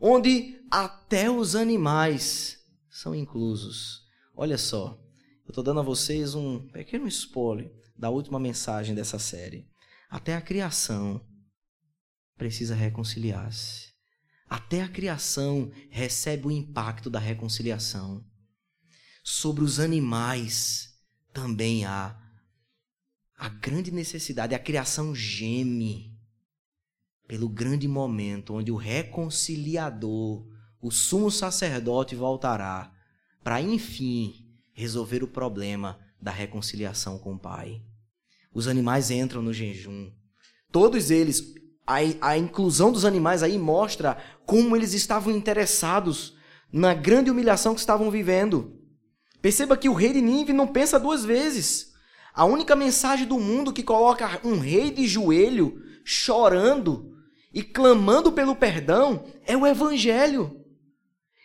onde 0.00 0.60
até 0.70 1.30
os 1.30 1.54
animais 1.54 2.58
são 2.90 3.14
inclusos. 3.14 4.02
Olha 4.34 4.58
só, 4.58 4.98
eu 5.44 5.50
estou 5.50 5.62
dando 5.62 5.80
a 5.80 5.84
vocês 5.84 6.34
um 6.34 6.68
pequeno 6.68 7.06
spoiler 7.06 7.72
da 7.96 8.10
última 8.10 8.38
mensagem 8.40 8.94
dessa 8.94 9.18
série. 9.18 9.70
Até 10.12 10.36
a 10.36 10.42
criação 10.42 11.26
precisa 12.36 12.74
reconciliar-se. 12.74 13.94
Até 14.46 14.82
a 14.82 14.88
criação 14.88 15.72
recebe 15.88 16.48
o 16.48 16.50
impacto 16.50 17.08
da 17.08 17.18
reconciliação. 17.18 18.22
Sobre 19.24 19.64
os 19.64 19.80
animais 19.80 20.94
também 21.32 21.86
há 21.86 22.14
a 23.38 23.48
grande 23.48 23.90
necessidade, 23.90 24.54
a 24.54 24.58
criação 24.58 25.14
geme 25.14 26.14
pelo 27.26 27.48
grande 27.48 27.88
momento 27.88 28.52
onde 28.52 28.70
o 28.70 28.76
reconciliador, 28.76 30.46
o 30.78 30.90
sumo 30.90 31.30
sacerdote 31.30 32.14
voltará 32.14 32.92
para 33.42 33.62
enfim 33.62 34.46
resolver 34.74 35.22
o 35.22 35.28
problema 35.28 35.98
da 36.20 36.30
reconciliação 36.30 37.18
com 37.18 37.32
o 37.32 37.38
Pai. 37.38 37.82
Os 38.54 38.68
animais 38.68 39.10
entram 39.10 39.42
no 39.42 39.52
jejum. 39.52 40.10
Todos 40.70 41.10
eles, 41.10 41.54
a, 41.86 41.96
a 42.20 42.38
inclusão 42.38 42.92
dos 42.92 43.04
animais 43.04 43.42
aí 43.42 43.58
mostra 43.58 44.16
como 44.46 44.76
eles 44.76 44.92
estavam 44.92 45.34
interessados 45.34 46.36
na 46.72 46.94
grande 46.94 47.30
humilhação 47.30 47.74
que 47.74 47.80
estavam 47.80 48.10
vivendo. 48.10 48.78
Perceba 49.40 49.76
que 49.76 49.88
o 49.88 49.94
rei 49.94 50.12
de 50.12 50.20
Nínive 50.20 50.52
não 50.52 50.66
pensa 50.66 50.98
duas 50.98 51.24
vezes. 51.24 51.92
A 52.34 52.44
única 52.44 52.74
mensagem 52.76 53.26
do 53.26 53.38
mundo 53.38 53.72
que 53.72 53.82
coloca 53.82 54.40
um 54.44 54.58
rei 54.58 54.90
de 54.90 55.06
joelho, 55.06 55.82
chorando 56.04 57.12
e 57.52 57.62
clamando 57.62 58.32
pelo 58.32 58.56
perdão 58.56 59.26
é 59.46 59.56
o 59.56 59.66
evangelho. 59.66 60.64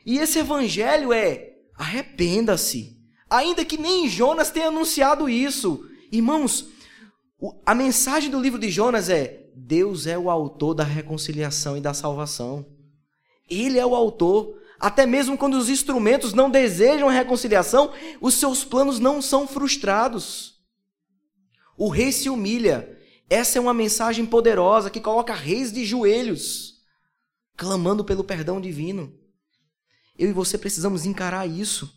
E 0.05 0.19
esse 0.19 0.39
evangelho 0.39 1.11
é: 1.11 1.55
arrependa-se. 1.75 2.95
Ainda 3.29 3.65
que 3.65 3.77
nem 3.77 4.07
Jonas 4.07 4.49
tenha 4.49 4.67
anunciado 4.67 5.27
isso. 5.27 5.83
Irmãos, 6.09 6.69
a 7.65 7.75
mensagem 7.75 8.31
do 8.31 8.39
livro 8.39 8.59
de 8.59 8.69
Jonas 8.69 9.09
é: 9.09 9.47
Deus 9.55 10.07
é 10.07 10.17
o 10.17 10.29
autor 10.29 10.73
da 10.73 10.83
reconciliação 10.83 11.77
e 11.77 11.81
da 11.81 11.93
salvação. 11.93 12.65
Ele 13.49 13.77
é 13.77 13.85
o 13.85 13.95
autor. 13.95 14.57
Até 14.79 15.07
mesmo 15.07 15.37
quando 15.37 15.55
os 15.55 15.69
instrumentos 15.69 16.33
não 16.33 16.51
desejam 16.51 17.09
a 17.09 17.11
reconciliação, 17.11 17.91
os 18.21 18.35
seus 18.35 18.63
planos 18.63 18.99
não 18.99 19.21
são 19.21 19.47
frustrados. 19.47 20.61
O 21.75 21.89
rei 21.89 22.11
se 22.11 22.29
humilha. 22.29 22.95
Essa 23.29 23.57
é 23.57 23.61
uma 23.61 23.73
mensagem 23.73 24.25
poderosa 24.25 24.89
que 24.89 25.01
coloca 25.01 25.33
reis 25.33 25.71
de 25.71 25.83
joelhos, 25.83 26.75
clamando 27.57 28.05
pelo 28.05 28.23
perdão 28.23 28.61
divino. 28.61 29.13
Eu 30.17 30.29
e 30.29 30.33
você 30.33 30.57
precisamos 30.57 31.05
encarar 31.05 31.47
isso. 31.47 31.93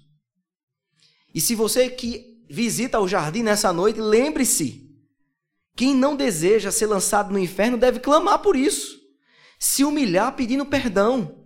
E 1.35 1.41
se 1.41 1.55
você 1.55 1.89
que 1.89 2.45
visita 2.51 2.99
o 2.99 3.07
jardim 3.07 3.43
nessa 3.43 3.73
noite, 3.73 4.01
lembre-se: 4.01 4.90
quem 5.81 5.95
não 5.95 6.15
deseja 6.15 6.71
ser 6.71 6.85
lançado 6.85 7.33
no 7.33 7.39
inferno 7.39 7.79
deve 7.79 8.01
clamar 8.01 8.41
por 8.41 8.55
isso, 8.55 9.01
se 9.59 9.83
humilhar 9.83 10.37
pedindo 10.37 10.67
perdão. 10.67 11.43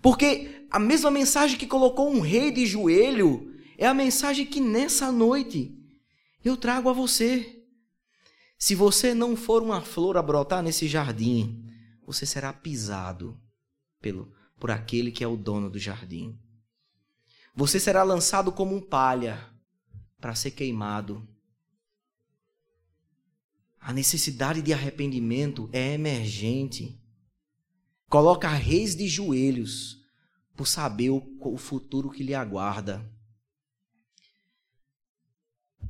Porque 0.00 0.66
a 0.70 0.78
mesma 0.78 1.10
mensagem 1.10 1.58
que 1.58 1.66
colocou 1.66 2.10
um 2.10 2.20
rei 2.20 2.50
de 2.50 2.64
joelho 2.64 3.54
é 3.76 3.86
a 3.86 3.92
mensagem 3.92 4.46
que 4.46 4.58
nessa 4.58 5.12
noite 5.12 5.78
eu 6.42 6.56
trago 6.56 6.88
a 6.88 6.94
você. 6.94 7.62
Se 8.58 8.74
você 8.74 9.12
não 9.12 9.36
for 9.36 9.62
uma 9.62 9.82
flor 9.82 10.16
a 10.16 10.22
brotar 10.22 10.62
nesse 10.62 10.88
jardim, 10.88 11.62
você 12.06 12.24
será 12.24 12.54
pisado 12.54 13.38
pelo 14.00 14.32
por 14.58 14.70
aquele 14.70 15.12
que 15.12 15.22
é 15.22 15.28
o 15.28 15.36
dono 15.36 15.68
do 15.68 15.78
jardim. 15.78 16.40
Você 17.54 17.78
será 17.78 18.02
lançado 18.02 18.50
como 18.50 18.74
um 18.74 18.80
palha 18.80 19.46
para 20.18 20.34
ser 20.34 20.52
queimado. 20.52 21.28
A 23.88 23.92
necessidade 23.94 24.60
de 24.60 24.74
arrependimento 24.74 25.70
é 25.72 25.94
emergente. 25.94 27.00
Coloca 28.06 28.46
reis 28.50 28.94
de 28.94 29.08
joelhos 29.08 30.04
por 30.54 30.68
saber 30.68 31.08
o, 31.08 31.22
o 31.40 31.56
futuro 31.56 32.10
que 32.10 32.22
lhe 32.22 32.34
aguarda. 32.34 33.10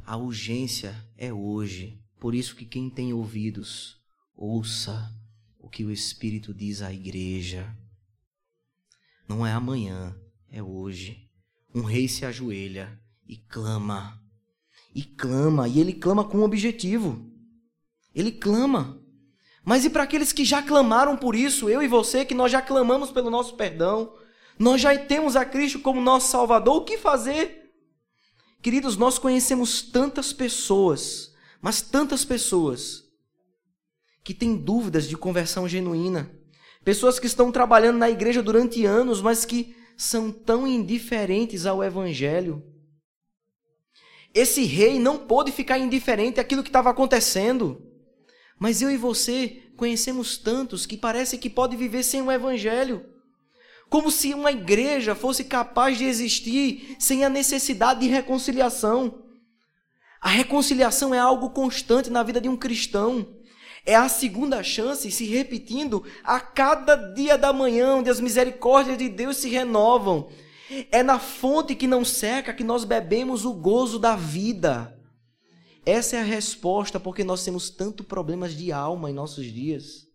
A 0.05 0.17
urgência 0.17 0.95
é 1.17 1.33
hoje. 1.33 2.01
Por 2.21 2.37
isso 2.37 2.55
que 2.55 2.65
quem 2.65 2.89
tem 2.89 3.13
ouvidos, 3.13 4.01
ouça 4.37 5.13
o 5.59 5.69
que 5.69 5.85
o 5.85 5.91
Espírito 5.91 6.55
diz 6.55 6.83
à 6.83 6.93
igreja. 6.93 7.77
Não 9.27 9.45
é 9.45 9.51
amanhã, 9.51 10.17
é 10.49 10.63
hoje. 10.63 11.29
Um 11.75 11.83
rei 11.83 12.07
se 12.07 12.25
ajoelha 12.25 12.97
e 13.27 13.37
clama. 13.37 14.23
E 14.95 15.03
clama, 15.03 15.67
e 15.67 15.81
ele 15.81 15.95
clama 15.95 16.25
com 16.25 16.39
um 16.39 16.45
objetivo. 16.45 17.28
Ele 18.19 18.33
clama. 18.33 19.01
Mas 19.65 19.85
e 19.85 19.91
para 19.91 20.03
aqueles 20.03 20.33
que 20.33 20.45
já 20.45 20.63
clamaram 20.63 21.17
por 21.17 21.35
isso, 21.35 21.69
eu 21.69 21.83
e 21.83 21.89
você, 21.89 22.25
que 22.25 22.35
nós 22.35 22.53
já 22.53 22.61
clamamos 22.61 23.11
pelo 23.11 23.31
nosso 23.31 23.55
perdão, 23.55 24.15
nós 24.59 24.81
já 24.81 24.97
temos 24.99 25.37
a 25.37 25.45
Cristo 25.45 25.79
como 25.79 26.01
nosso 26.01 26.31
Salvador, 26.31 26.77
o 26.77 26.85
que 26.85 26.99
fazer? 26.99 27.73
Queridos, 28.61 28.97
nós 28.97 29.19
conhecemos 29.19 29.81
tantas 29.81 30.33
pessoas 30.33 31.29
mas 31.61 31.81
tantas 31.81 32.25
pessoas 32.25 33.05
que 34.23 34.35
têm 34.35 34.57
dúvidas 34.57 35.09
de 35.09 35.17
conversão 35.17 35.69
genuína, 35.69 36.31
pessoas 36.85 37.19
que 37.19 37.27
estão 37.27 37.51
trabalhando 37.51 37.99
na 37.99 38.11
igreja 38.11 38.43
durante 38.43 38.85
anos, 38.85 39.21
mas 39.21 39.45
que 39.45 39.75
são 39.97 40.31
tão 40.31 40.67
indiferentes 40.67 41.67
ao 41.67 41.83
evangelho. 41.83 42.63
Esse 44.33 44.63
rei 44.65 44.99
não 44.99 45.19
pôde 45.19 45.51
ficar 45.51 45.79
indiferente 45.79 46.39
àquilo 46.39 46.63
que 46.63 46.69
estava 46.69 46.91
acontecendo. 46.91 47.83
Mas 48.59 48.83
eu 48.83 48.91
e 48.91 48.97
você 48.97 49.63
conhecemos 49.77 50.37
tantos 50.37 50.85
que 50.85 50.97
parece 50.97 51.39
que 51.39 51.49
pode 51.49 51.77
viver 51.77 52.03
sem 52.03 52.21
o 52.21 52.33
evangelho. 52.33 53.07
Como 53.89 54.11
se 54.11 54.35
uma 54.35 54.53
igreja 54.53 55.15
fosse 55.15 55.45
capaz 55.45 55.97
de 55.97 56.05
existir 56.05 56.97
sem 56.99 57.25
a 57.25 57.29
necessidade 57.29 58.01
de 58.01 58.09
reconciliação. 58.09 59.23
A 60.21 60.29
reconciliação 60.29 61.15
é 61.15 61.19
algo 61.19 61.51
constante 61.51 62.11
na 62.11 62.23
vida 62.23 62.41
de 62.41 62.49
um 62.49 62.57
cristão. 62.57 63.27
É 63.87 63.95
a 63.95 64.09
segunda 64.09 64.63
chance 64.63 65.11
se 65.11 65.25
repetindo 65.25 66.05
a 66.23 66.41
cada 66.41 66.97
dia 66.97 67.39
da 67.39 67.53
manhã, 67.53 67.95
onde 67.95 68.11
as 68.11 68.21
misericórdias 68.21 68.99
de 68.99 69.09
Deus 69.09 69.39
se 69.39 69.49
renovam. 69.49 70.29
É 70.91 71.03
na 71.03 71.19
fonte 71.19 71.75
que 71.75 71.87
não 71.87 72.05
seca 72.05 72.53
que 72.53 72.65
nós 72.65 72.85
bebemos 72.85 73.47
o 73.47 73.55
gozo 73.55 73.99
da 73.99 74.17
vida. 74.17 74.98
Essa 75.89 76.17
é 76.17 76.21
a 76.21 76.23
resposta 76.23 77.01
porque 77.01 77.25
nós 77.25 77.43
temos 77.43 77.71
tanto 77.71 78.05
problemas 78.05 78.55
de 78.55 78.71
alma 78.71 79.11
em 79.11 79.15
nossos 79.15 79.47
dias. 79.47 80.07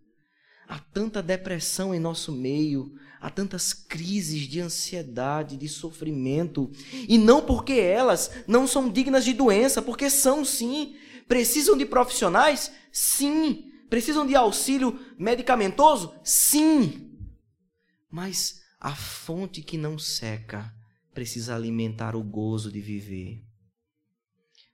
Há 0.68 0.78
tanta 0.78 1.20
depressão 1.20 1.96
em 1.96 2.00
nosso 2.00 2.32
meio, 2.32 2.94
há 3.20 3.28
tantas 3.32 3.74
crises 3.74 4.42
de 4.42 4.60
ansiedade, 4.60 5.58
de 5.58 5.68
sofrimento, 5.68 6.72
e 7.10 7.18
não 7.18 7.42
porque 7.42 7.74
elas 7.74 8.30
não 8.48 8.68
são 8.68 8.88
dignas 8.88 9.26
de 9.26 9.34
doença, 9.34 9.82
porque 9.82 10.12
são 10.12 10.46
sim. 10.46 10.96
Precisam 11.28 11.76
de 11.76 11.88
profissionais? 11.88 12.72
Sim. 12.92 13.72
Precisam 13.90 14.28
de 14.28 14.36
auxílio 14.36 15.00
medicamentoso? 15.18 16.14
Sim. 16.24 17.18
Mas 18.12 18.62
a 18.80 18.96
fonte 18.96 19.64
que 19.64 19.76
não 19.80 19.98
seca 19.98 20.72
precisa 21.16 21.56
alimentar 21.56 22.16
o 22.16 22.22
gozo 22.22 22.72
de 22.72 22.80
viver. 22.80 23.53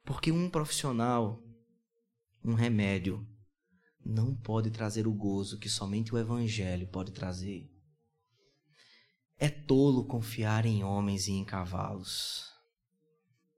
Porque 0.10 0.32
um 0.32 0.50
profissional, 0.50 1.40
um 2.44 2.56
remédio, 2.56 3.24
não 4.04 4.36
pode 4.36 4.72
trazer 4.72 5.06
o 5.06 5.14
gozo 5.14 5.60
que 5.60 5.70
somente 5.70 6.12
o 6.12 6.18
Evangelho 6.18 6.88
pode 6.88 7.12
trazer. 7.12 7.72
É 9.38 9.50
tolo 9.50 10.08
confiar 10.08 10.66
em 10.66 10.84
homens 10.84 11.28
e 11.28 11.34
em 11.34 11.46
cavalos. 11.46 12.44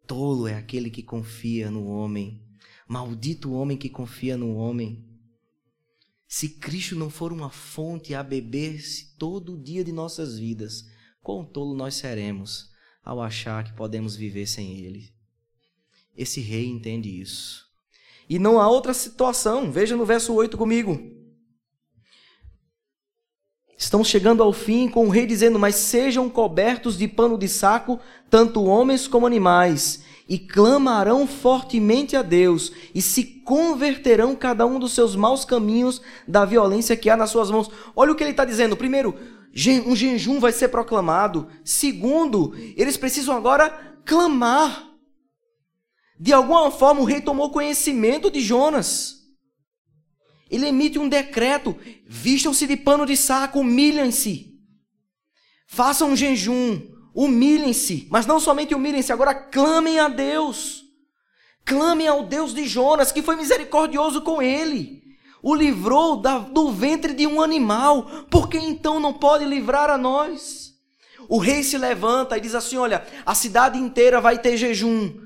Tolo 0.05 0.45
é 0.45 0.55
aquele 0.55 0.89
que 0.89 1.01
confia 1.01 1.71
no 1.71 1.85
homem. 1.85 2.45
Maldito 2.85 3.51
o 3.51 3.53
homem 3.53 3.77
que 3.77 3.89
confia 3.89 4.35
no 4.35 4.53
homem. 4.55 5.07
Se 6.27 6.49
Cristo 6.59 6.97
não 6.97 7.09
for 7.09 7.31
uma 7.31 7.49
fonte 7.49 8.13
a 8.13 8.21
beber-se 8.21 9.15
todo 9.15 9.53
o 9.53 9.63
dia 9.63 9.85
de 9.85 9.93
nossas 9.93 10.37
vidas, 10.37 10.83
quão 11.21 11.45
tolo 11.45 11.73
nós 11.73 11.95
seremos 11.95 12.69
ao 13.01 13.21
achar 13.21 13.63
que 13.63 13.71
podemos 13.71 14.17
viver 14.17 14.47
sem 14.47 14.77
Ele. 14.79 15.20
Esse 16.15 16.41
rei 16.41 16.67
entende 16.67 17.09
isso. 17.21 17.65
E 18.29 18.39
não 18.39 18.59
há 18.59 18.69
outra 18.69 18.93
situação. 18.93 19.71
Veja 19.71 19.95
no 19.95 20.05
verso 20.05 20.33
8 20.33 20.57
comigo. 20.57 20.99
Estamos 23.77 24.09
chegando 24.09 24.43
ao 24.43 24.53
fim 24.53 24.87
com 24.87 25.07
o 25.07 25.09
rei 25.09 25.25
dizendo: 25.25 25.57
Mas 25.57 25.75
sejam 25.75 26.29
cobertos 26.29 26.97
de 26.97 27.07
pano 27.07 27.35
de 27.35 27.47
saco, 27.47 27.99
tanto 28.29 28.63
homens 28.63 29.07
como 29.07 29.25
animais, 29.25 30.03
e 30.29 30.37
clamarão 30.37 31.25
fortemente 31.25 32.15
a 32.15 32.21
Deus, 32.21 32.71
e 32.93 33.01
se 33.01 33.23
converterão 33.23 34.35
cada 34.35 34.67
um 34.67 34.77
dos 34.77 34.93
seus 34.93 35.15
maus 35.15 35.43
caminhos 35.43 35.99
da 36.27 36.45
violência 36.45 36.95
que 36.95 37.09
há 37.09 37.17
nas 37.17 37.31
suas 37.31 37.49
mãos. 37.49 37.71
Olha 37.95 38.11
o 38.11 38.15
que 38.15 38.23
ele 38.23 38.31
está 38.31 38.45
dizendo. 38.45 38.77
Primeiro, 38.77 39.17
um 39.85 39.95
jejum 39.95 40.39
vai 40.39 40.51
ser 40.51 40.67
proclamado. 40.67 41.47
Segundo, 41.63 42.53
eles 42.77 42.97
precisam 42.97 43.35
agora 43.35 43.69
clamar. 44.05 44.90
De 46.21 46.31
alguma 46.31 46.69
forma, 46.69 47.01
o 47.01 47.03
rei 47.03 47.19
tomou 47.19 47.49
conhecimento 47.49 48.29
de 48.29 48.41
Jonas. 48.41 49.23
Ele 50.51 50.67
emite 50.67 50.99
um 50.99 51.09
decreto: 51.09 51.75
vistam-se 52.05 52.67
de 52.67 52.77
pano 52.77 53.07
de 53.07 53.17
saco, 53.17 53.61
humilhem-se. 53.61 54.53
Façam 55.65 56.11
um 56.11 56.15
jejum, 56.15 56.79
humilhem-se. 57.15 58.07
Mas 58.11 58.27
não 58.27 58.39
somente 58.39 58.75
humilhem-se, 58.75 59.11
agora 59.11 59.33
clamem 59.33 59.99
a 59.99 60.07
Deus. 60.07 60.83
Clamem 61.65 62.07
ao 62.07 62.23
Deus 62.23 62.53
de 62.53 62.67
Jonas, 62.67 63.11
que 63.11 63.23
foi 63.23 63.35
misericordioso 63.35 64.21
com 64.21 64.43
ele. 64.43 65.01
O 65.41 65.55
livrou 65.55 66.17
da, 66.17 66.37
do 66.37 66.71
ventre 66.71 67.15
de 67.15 67.25
um 67.25 67.41
animal. 67.41 68.03
Por 68.29 68.47
que 68.47 68.59
então 68.59 68.99
não 68.99 69.11
pode 69.11 69.43
livrar 69.43 69.89
a 69.89 69.97
nós? 69.97 70.75
O 71.27 71.39
rei 71.39 71.63
se 71.63 71.79
levanta 71.79 72.37
e 72.37 72.41
diz 72.41 72.53
assim: 72.53 72.77
Olha, 72.77 73.07
a 73.25 73.33
cidade 73.33 73.79
inteira 73.79 74.21
vai 74.21 74.37
ter 74.37 74.55
jejum 74.55 75.20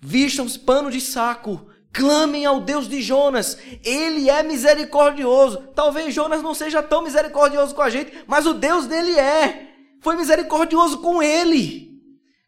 vistam-se 0.00 0.58
pano 0.58 0.90
de 0.90 1.00
saco, 1.00 1.68
clamem 1.92 2.44
ao 2.44 2.60
Deus 2.60 2.88
de 2.88 3.00
Jonas, 3.00 3.56
ele 3.82 4.28
é 4.28 4.42
misericordioso. 4.42 5.68
Talvez 5.74 6.14
Jonas 6.14 6.42
não 6.42 6.54
seja 6.54 6.82
tão 6.82 7.02
misericordioso 7.02 7.74
com 7.74 7.82
a 7.82 7.90
gente, 7.90 8.12
mas 8.26 8.46
o 8.46 8.54
Deus 8.54 8.86
dele 8.86 9.18
é. 9.18 9.74
Foi 10.00 10.14
misericordioso 10.16 10.98
com 10.98 11.22
ele. 11.22 12.00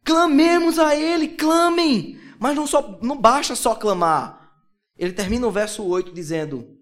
Clamemos 0.05 0.79
a 0.79 0.95
ele, 0.95 1.29
clamem. 1.29 2.19
Mas 2.39 2.55
não, 2.55 2.67
só, 2.67 2.99
não 3.03 3.17
basta 3.17 3.57
só 3.57 3.75
clamar. 3.75 4.53
Ele 4.97 5.13
termina 5.13 5.47
o 5.47 5.51
verso 5.51 5.85
8 5.85 6.13
dizendo: 6.13 6.77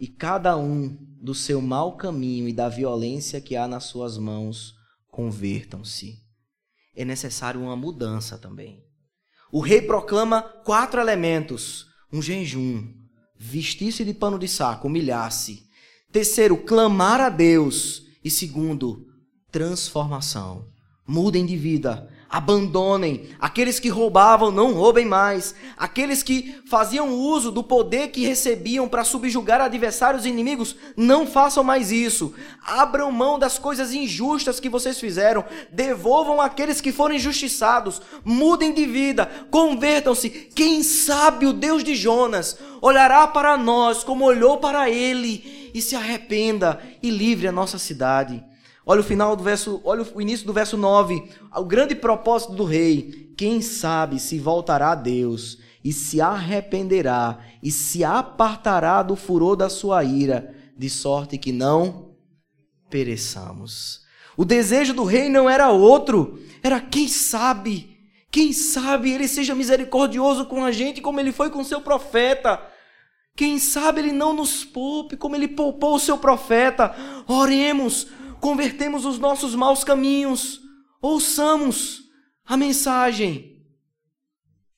E 0.00 0.08
cada 0.08 0.56
um 0.56 0.96
do 1.20 1.34
seu 1.34 1.60
mau 1.60 1.96
caminho 1.96 2.48
e 2.48 2.52
da 2.52 2.68
violência 2.68 3.40
que 3.40 3.54
há 3.54 3.68
nas 3.68 3.84
suas 3.84 4.16
mãos, 4.18 4.74
convertam-se 5.08 6.21
é 6.94 7.04
necessário 7.04 7.60
uma 7.60 7.76
mudança 7.76 8.38
também. 8.38 8.84
O 9.50 9.60
rei 9.60 9.82
proclama 9.82 10.42
quatro 10.42 11.00
elementos: 11.00 11.86
um 12.12 12.20
jejum, 12.22 12.86
vestir-se 13.36 14.04
de 14.04 14.14
pano 14.14 14.38
de 14.38 14.48
saco, 14.48 14.88
humilhar-se. 14.88 15.66
Terceiro, 16.10 16.56
clamar 16.56 17.20
a 17.20 17.28
Deus. 17.28 18.02
E 18.24 18.30
segundo, 18.30 19.06
transformação. 19.50 20.70
Mudem 21.06 21.44
de 21.44 21.56
vida, 21.56 22.08
abandonem. 22.32 23.28
Aqueles 23.38 23.78
que 23.78 23.90
roubavam, 23.90 24.50
não 24.50 24.72
roubem 24.72 25.04
mais. 25.04 25.54
Aqueles 25.76 26.22
que 26.22 26.62
faziam 26.66 27.10
uso 27.10 27.52
do 27.52 27.62
poder 27.62 28.08
que 28.08 28.24
recebiam 28.24 28.88
para 28.88 29.04
subjugar 29.04 29.60
adversários 29.60 30.24
e 30.24 30.30
inimigos, 30.30 30.74
não 30.96 31.26
façam 31.26 31.62
mais 31.62 31.92
isso. 31.92 32.32
Abram 32.64 33.12
mão 33.12 33.38
das 33.38 33.58
coisas 33.58 33.92
injustas 33.92 34.58
que 34.58 34.70
vocês 34.70 34.98
fizeram. 34.98 35.44
Devolvam 35.70 36.40
aqueles 36.40 36.80
que 36.80 36.90
foram 36.90 37.14
injustiçados. 37.14 38.00
Mudem 38.24 38.72
de 38.72 38.86
vida, 38.86 39.30
convertam-se. 39.50 40.30
Quem 40.30 40.82
sabe 40.82 41.44
o 41.44 41.52
Deus 41.52 41.84
de 41.84 41.94
Jonas 41.94 42.56
olhará 42.80 43.26
para 43.26 43.58
nós 43.58 44.02
como 44.02 44.24
olhou 44.24 44.56
para 44.56 44.88
ele 44.88 45.70
e 45.74 45.82
se 45.82 45.94
arrependa 45.94 46.80
e 47.02 47.10
livre 47.10 47.46
a 47.46 47.52
nossa 47.52 47.78
cidade. 47.78 48.42
Olha 48.84 49.00
o 49.00 49.04
final 49.04 49.36
do 49.36 49.44
verso, 49.44 49.80
olha 49.84 50.04
o 50.14 50.20
início 50.20 50.46
do 50.46 50.52
verso 50.52 50.76
9, 50.76 51.30
o 51.56 51.64
grande 51.64 51.94
propósito 51.94 52.52
do 52.52 52.64
rei. 52.64 53.32
Quem 53.36 53.62
sabe 53.62 54.18
se 54.18 54.38
voltará 54.38 54.92
a 54.92 54.96
Deus 54.96 55.58
e 55.84 55.92
se 55.92 56.20
arrependerá 56.20 57.38
e 57.62 57.70
se 57.70 58.04
apartará 58.04 59.02
do 59.02 59.16
furor 59.16 59.56
da 59.56 59.68
sua 59.68 60.02
ira, 60.04 60.54
de 60.76 60.90
sorte 60.90 61.38
que 61.38 61.52
não 61.52 62.16
pereçamos. 62.90 64.02
O 64.36 64.44
desejo 64.44 64.94
do 64.94 65.04
rei 65.04 65.28
não 65.28 65.48
era 65.48 65.70
outro, 65.70 66.40
era 66.62 66.80
quem 66.80 67.06
sabe, 67.06 67.92
quem 68.32 68.52
sabe 68.52 69.10
ele 69.10 69.28
seja 69.28 69.54
misericordioso 69.54 70.46
com 70.46 70.64
a 70.64 70.72
gente 70.72 71.02
como 71.02 71.20
ele 71.20 71.32
foi 71.32 71.50
com 71.50 71.62
seu 71.62 71.82
profeta. 71.82 72.60
Quem 73.36 73.58
sabe 73.58 74.00
ele 74.00 74.12
não 74.12 74.32
nos 74.32 74.64
poupe 74.64 75.16
como 75.16 75.36
ele 75.36 75.48
poupou 75.48 75.96
o 75.96 76.00
seu 76.00 76.16
profeta. 76.16 76.94
Oremos, 77.26 78.08
convertemos 78.42 79.04
os 79.04 79.20
nossos 79.20 79.54
maus 79.54 79.84
caminhos, 79.84 80.60
ouçamos 81.00 82.10
a 82.44 82.56
mensagem. 82.56 83.64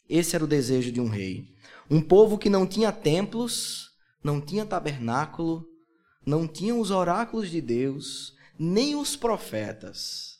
Esse 0.07 0.37
era 0.37 0.45
o 0.45 0.47
desejo 0.47 0.93
de 0.93 1.01
um 1.01 1.09
rei. 1.09 1.49
Um 1.91 2.03
povo 2.03 2.37
que 2.37 2.51
não 2.51 2.67
tinha 2.67 2.93
templos, 2.93 3.91
não 4.23 4.39
tinha 4.39 4.67
tabernáculo, 4.67 5.67
não 6.27 6.47
tinha 6.47 6.75
os 6.75 6.91
oráculos 6.91 7.51
de 7.51 7.62
Deus, 7.62 8.35
nem 8.59 8.95
os 8.95 9.17
profetas. 9.17 10.39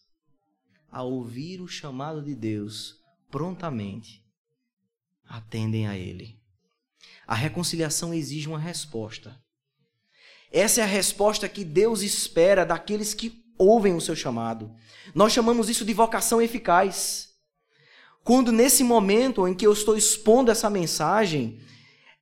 A 0.91 1.03
ouvir 1.03 1.63
o 1.63 1.67
chamado 1.67 2.23
de 2.23 2.35
Deus, 2.35 3.01
prontamente 3.31 4.23
atendem 5.27 5.89
a 5.89 5.97
ele. 5.97 6.39
A 7.27 7.35
reconciliação 7.35 8.13
exige 8.13 8.49
uma 8.49 8.59
resposta. 8.59 9.43
Essa 10.55 10.83
é 10.83 10.85
a 10.85 10.87
resposta 10.87 11.49
que 11.49 11.65
Deus 11.65 12.01
espera 12.01 12.65
daqueles 12.65 13.13
que 13.13 13.43
ouvem 13.59 13.93
o 13.93 14.01
seu 14.01 14.15
chamado. 14.15 14.71
Nós 15.13 15.33
chamamos 15.33 15.69
isso 15.69 15.85
de 15.85 15.93
vocação 15.93 16.41
eficaz. 16.41 17.31
Quando 18.23 18.53
nesse 18.53 18.85
momento 18.85 19.49
em 19.49 19.53
que 19.53 19.67
eu 19.67 19.73
estou 19.73 19.97
expondo 19.97 20.53
essa 20.53 20.71
mensagem, 20.71 21.59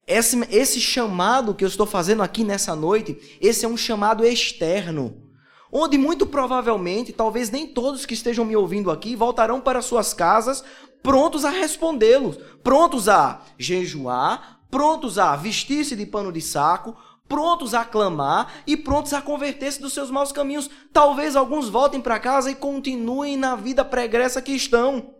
esse, 0.06 0.40
esse 0.50 0.80
chamado 0.80 1.54
que 1.54 1.62
eu 1.62 1.68
estou 1.68 1.84
fazendo 1.84 2.22
aqui 2.22 2.42
nessa 2.42 2.74
noite, 2.74 3.38
esse 3.38 3.66
é 3.66 3.68
um 3.68 3.76
chamado 3.76 4.24
externo. 4.24 5.28
Onde 5.70 5.98
muito 5.98 6.26
provavelmente, 6.26 7.12
talvez 7.12 7.50
nem 7.50 7.66
todos 7.66 8.06
que 8.06 8.14
estejam 8.14 8.46
me 8.46 8.56
ouvindo 8.56 8.90
aqui 8.90 9.14
voltarão 9.14 9.60
para 9.60 9.82
suas 9.82 10.14
casas 10.14 10.64
prontos 11.02 11.44
a 11.44 11.50
respondê-los, 11.50 12.38
prontos 12.62 13.10
a 13.10 13.42
jejuar, 13.58 14.62
prontos 14.70 15.18
a 15.18 15.36
vestir-se 15.36 15.94
de 15.94 16.06
pano 16.06 16.32
de 16.32 16.40
saco, 16.40 16.96
prontos 17.28 17.72
a 17.74 17.84
clamar 17.84 18.62
e 18.66 18.76
prontos 18.76 19.12
a 19.12 19.22
converter-se 19.22 19.80
dos 19.80 19.92
seus 19.92 20.10
maus 20.10 20.32
caminhos. 20.32 20.68
Talvez 20.92 21.34
alguns 21.34 21.68
voltem 21.68 22.00
para 22.00 22.20
casa 22.20 22.50
e 22.50 22.54
continuem 22.54 23.36
na 23.36 23.56
vida 23.56 23.84
pregressa 23.84 24.42
que 24.42 24.52
estão, 24.52 25.14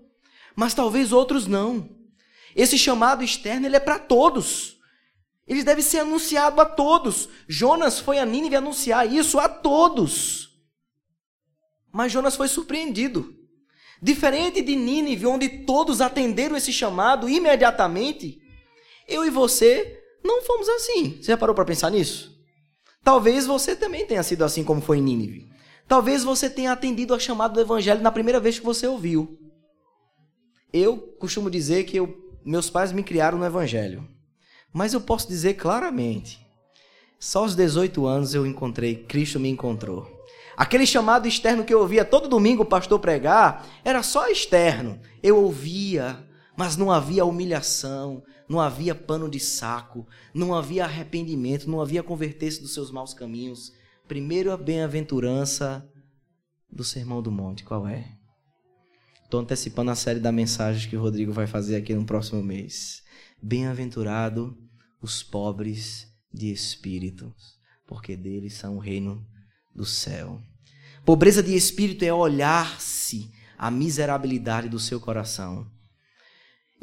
mas 0.54 0.74
talvez 0.74 1.12
outros 1.12 1.46
não. 1.46 1.88
Esse 2.54 2.76
chamado 2.76 3.24
externo 3.24 3.66
ele 3.66 3.76
é 3.76 3.80
para 3.80 3.98
todos. 3.98 4.78
Ele 5.46 5.64
deve 5.64 5.82
ser 5.82 6.00
anunciado 6.00 6.60
a 6.60 6.64
todos. 6.64 7.28
Jonas 7.48 7.98
foi 7.98 8.18
a 8.18 8.26
Nínive 8.26 8.56
anunciar 8.56 9.10
isso 9.10 9.38
a 9.38 9.48
todos. 9.48 10.50
Mas 11.90 12.12
Jonas 12.12 12.36
foi 12.36 12.48
surpreendido. 12.48 13.34
Diferente 14.00 14.60
de 14.62 14.74
Nínive, 14.74 15.26
onde 15.26 15.48
todos 15.64 16.00
atenderam 16.00 16.56
esse 16.56 16.72
chamado 16.72 17.28
imediatamente, 17.28 18.40
eu 19.06 19.24
e 19.24 19.30
você 19.30 20.01
não 20.22 20.42
fomos 20.42 20.68
assim. 20.68 21.16
Você 21.16 21.32
já 21.32 21.36
parou 21.36 21.54
para 21.54 21.64
pensar 21.64 21.90
nisso? 21.90 22.32
Talvez 23.02 23.46
você 23.46 23.74
também 23.74 24.06
tenha 24.06 24.22
sido 24.22 24.44
assim 24.44 24.62
como 24.62 24.80
foi 24.80 24.98
em 24.98 25.02
Nínive. 25.02 25.50
Talvez 25.88 26.22
você 26.22 26.48
tenha 26.48 26.72
atendido 26.72 27.14
a 27.14 27.18
chamada 27.18 27.54
do 27.54 27.60
evangelho 27.60 28.00
na 28.00 28.12
primeira 28.12 28.38
vez 28.38 28.58
que 28.58 28.64
você 28.64 28.86
ouviu. 28.86 29.38
Eu 30.72 30.96
costumo 31.18 31.50
dizer 31.50 31.84
que 31.84 31.96
eu, 31.96 32.16
meus 32.44 32.70
pais 32.70 32.92
me 32.92 33.02
criaram 33.02 33.38
no 33.38 33.44
evangelho. 33.44 34.08
Mas 34.72 34.94
eu 34.94 35.00
posso 35.00 35.28
dizer 35.28 35.54
claramente, 35.54 36.40
só 37.18 37.40
aos 37.40 37.54
18 37.54 38.06
anos 38.06 38.34
eu 38.34 38.46
encontrei, 38.46 38.96
Cristo 38.96 39.38
me 39.38 39.50
encontrou. 39.50 40.22
Aquele 40.56 40.86
chamado 40.86 41.28
externo 41.28 41.64
que 41.64 41.74
eu 41.74 41.80
ouvia 41.80 42.04
todo 42.04 42.28
domingo 42.28 42.62
o 42.62 42.66
pastor 42.66 42.98
pregar, 42.98 43.66
era 43.84 44.02
só 44.02 44.28
externo. 44.28 44.98
Eu 45.22 45.38
ouvia, 45.38 46.26
mas 46.56 46.76
não 46.76 46.90
havia 46.90 47.24
humilhação, 47.24 48.22
não 48.52 48.60
havia 48.60 48.94
pano 48.94 49.30
de 49.30 49.40
saco, 49.40 50.06
não 50.34 50.54
havia 50.54 50.84
arrependimento, 50.84 51.70
não 51.70 51.80
havia 51.80 52.02
converter-se 52.02 52.60
dos 52.60 52.74
seus 52.74 52.90
maus 52.90 53.14
caminhos. 53.14 53.72
Primeiro 54.06 54.52
a 54.52 54.58
bem-aventurança 54.58 55.90
do 56.70 56.84
Sermão 56.84 57.22
do 57.22 57.32
Monte, 57.32 57.64
qual 57.64 57.88
é? 57.88 58.14
Estou 59.24 59.40
antecipando 59.40 59.90
a 59.90 59.94
série 59.94 60.20
da 60.20 60.30
mensagem 60.30 60.90
que 60.90 60.96
o 60.98 61.00
Rodrigo 61.00 61.32
vai 61.32 61.46
fazer 61.46 61.76
aqui 61.76 61.94
no 61.94 62.04
próximo 62.04 62.42
mês. 62.42 63.02
Bem-aventurado 63.42 64.54
os 65.00 65.22
pobres 65.22 66.06
de 66.30 66.52
espírito, 66.52 67.34
porque 67.86 68.14
deles 68.18 68.52
são 68.52 68.76
o 68.76 68.80
reino 68.80 69.26
do 69.74 69.86
céu. 69.86 70.38
Pobreza 71.06 71.42
de 71.42 71.56
espírito 71.56 72.04
é 72.04 72.12
olhar-se 72.12 73.32
a 73.56 73.70
miserabilidade 73.70 74.68
do 74.68 74.78
seu 74.78 75.00
coração. 75.00 75.66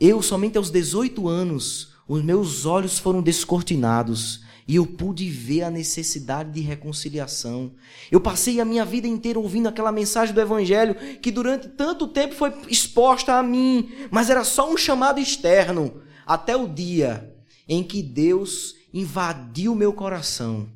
Eu, 0.02 0.22
somente 0.22 0.58
aos 0.58 0.72
18 0.72 1.28
anos, 1.28 1.90
os 2.08 2.24
meus 2.24 2.66
olhos 2.66 2.98
foram 2.98 3.22
descortinados 3.22 4.40
e 4.66 4.78
eu 4.78 4.86
pude 4.86 5.30
ver 5.30 5.64
a 5.64 5.70
necessidade 5.70 6.52
de 6.52 6.62
reconciliação. 6.62 7.74
Eu 8.10 8.22
passei 8.22 8.62
a 8.62 8.66
minha 8.66 8.86
vida 8.86 9.08
inteira 9.08 9.38
ouvindo 9.38 9.68
aquela 9.68 9.92
mensagem 9.92 10.34
do 10.34 10.40
Evangelho 10.40 10.96
que 11.20 11.30
durante 11.32 11.68
tanto 11.68 12.08
tempo 12.08 12.34
foi 12.34 12.54
exposta 12.70 13.34
a 13.34 13.44
mim, 13.44 13.90
mas 14.10 14.30
era 14.30 14.46
só 14.46 14.72
um 14.72 14.78
chamado 14.78 15.20
externo, 15.20 16.02
até 16.26 16.56
o 16.56 16.66
dia 16.66 17.36
em 17.68 17.84
que 17.84 18.02
Deus 18.02 18.76
invadiu 18.94 19.76
meu 19.76 19.92
coração, 19.92 20.70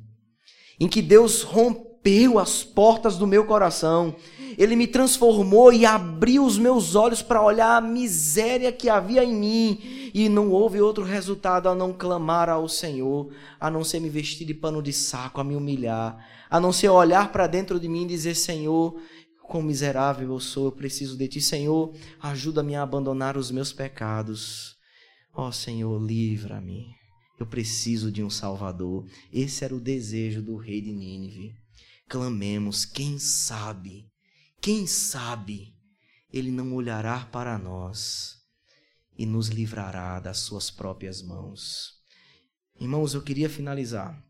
em 0.78 0.86
que 0.86 1.00
Deus 1.00 1.40
rompeu 1.40 2.38
as 2.38 2.62
portas 2.62 3.16
do 3.16 3.26
meu 3.26 3.46
coração 3.46 4.14
ele 4.56 4.76
me 4.76 4.86
transformou 4.86 5.72
e 5.72 5.84
abriu 5.84 6.44
os 6.44 6.58
meus 6.58 6.94
olhos 6.94 7.22
para 7.22 7.42
olhar 7.42 7.76
a 7.76 7.80
miséria 7.80 8.72
que 8.72 8.88
havia 8.88 9.24
em 9.24 9.34
mim. 9.34 10.10
E 10.14 10.28
não 10.28 10.50
houve 10.50 10.80
outro 10.80 11.04
resultado 11.04 11.68
a 11.68 11.74
não 11.74 11.92
clamar 11.92 12.48
ao 12.48 12.68
Senhor, 12.68 13.32
a 13.58 13.70
não 13.70 13.82
ser 13.82 14.00
me 14.00 14.08
vestir 14.08 14.46
de 14.46 14.54
pano 14.54 14.82
de 14.82 14.92
saco, 14.92 15.40
a 15.40 15.44
me 15.44 15.56
humilhar, 15.56 16.24
a 16.48 16.60
não 16.60 16.72
ser 16.72 16.88
olhar 16.88 17.32
para 17.32 17.46
dentro 17.46 17.80
de 17.80 17.88
mim 17.88 18.04
e 18.04 18.08
dizer: 18.08 18.34
Senhor, 18.34 19.00
quão 19.42 19.62
miserável 19.62 20.30
eu 20.30 20.40
sou, 20.40 20.66
eu 20.66 20.72
preciso 20.72 21.16
de 21.16 21.28
ti. 21.28 21.40
Senhor, 21.40 21.92
ajuda-me 22.20 22.76
a 22.76 22.82
abandonar 22.82 23.36
os 23.36 23.50
meus 23.50 23.72
pecados. 23.72 24.76
Ó 25.34 25.48
oh, 25.48 25.52
Senhor, 25.52 26.00
livra-me. 26.00 26.86
Eu 27.38 27.46
preciso 27.46 28.12
de 28.12 28.22
um 28.22 28.30
Salvador. 28.30 29.04
Esse 29.32 29.64
era 29.64 29.74
o 29.74 29.80
desejo 29.80 30.40
do 30.40 30.56
rei 30.56 30.80
de 30.80 30.92
Nínive. 30.92 31.52
Clamemos, 32.08 32.84
quem 32.84 33.18
sabe 33.18 34.13
quem 34.64 34.86
sabe 34.86 35.74
ele 36.32 36.50
não 36.50 36.72
olhará 36.72 37.28
para 37.30 37.58
nós 37.58 38.38
e 39.14 39.26
nos 39.26 39.48
livrará 39.48 40.18
das 40.18 40.38
suas 40.38 40.70
próprias 40.70 41.20
mãos. 41.20 42.00
Irmãos, 42.80 43.12
eu 43.12 43.20
queria 43.20 43.50
finalizar 43.50 44.24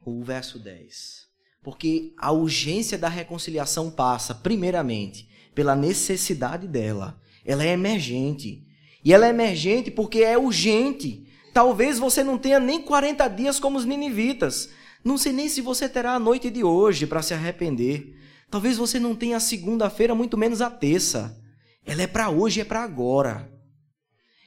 o 0.00 0.22
verso 0.22 0.60
10. 0.60 1.26
Porque 1.60 2.14
a 2.16 2.30
urgência 2.30 2.96
da 2.96 3.08
reconciliação 3.08 3.90
passa, 3.90 4.32
primeiramente, 4.32 5.28
pela 5.56 5.74
necessidade 5.74 6.68
dela. 6.68 7.20
Ela 7.44 7.64
é 7.64 7.72
emergente. 7.72 8.64
E 9.04 9.12
ela 9.12 9.26
é 9.26 9.30
emergente 9.30 9.90
porque 9.90 10.20
é 10.20 10.38
urgente. 10.38 11.26
Talvez 11.52 11.98
você 11.98 12.22
não 12.22 12.38
tenha 12.38 12.60
nem 12.60 12.80
40 12.80 13.26
dias 13.26 13.58
como 13.58 13.76
os 13.76 13.84
ninivitas. 13.84 14.70
Não 15.02 15.18
sei 15.18 15.32
nem 15.32 15.48
se 15.48 15.60
você 15.60 15.88
terá 15.88 16.14
a 16.14 16.20
noite 16.20 16.48
de 16.48 16.62
hoje 16.62 17.08
para 17.08 17.22
se 17.22 17.34
arrepender. 17.34 18.19
Talvez 18.50 18.76
você 18.76 18.98
não 18.98 19.14
tenha 19.14 19.36
a 19.36 19.40
segunda-feira, 19.40 20.14
muito 20.14 20.36
menos 20.36 20.60
a 20.60 20.68
terça. 20.68 21.40
Ela 21.86 22.02
é 22.02 22.06
para 22.06 22.30
hoje, 22.30 22.60
é 22.60 22.64
para 22.64 22.82
agora. 22.82 23.50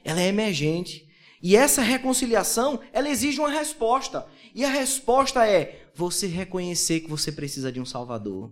Ela 0.03 0.21
é 0.21 0.27
emergente. 0.27 1.07
E 1.41 1.55
essa 1.55 1.81
reconciliação, 1.81 2.79
ela 2.91 3.09
exige 3.09 3.39
uma 3.39 3.49
resposta. 3.49 4.25
E 4.53 4.65
a 4.65 4.69
resposta 4.69 5.47
é 5.47 5.87
você 5.95 6.27
reconhecer 6.27 6.99
que 6.99 7.09
você 7.09 7.31
precisa 7.31 7.71
de 7.71 7.79
um 7.79 7.85
Salvador. 7.85 8.51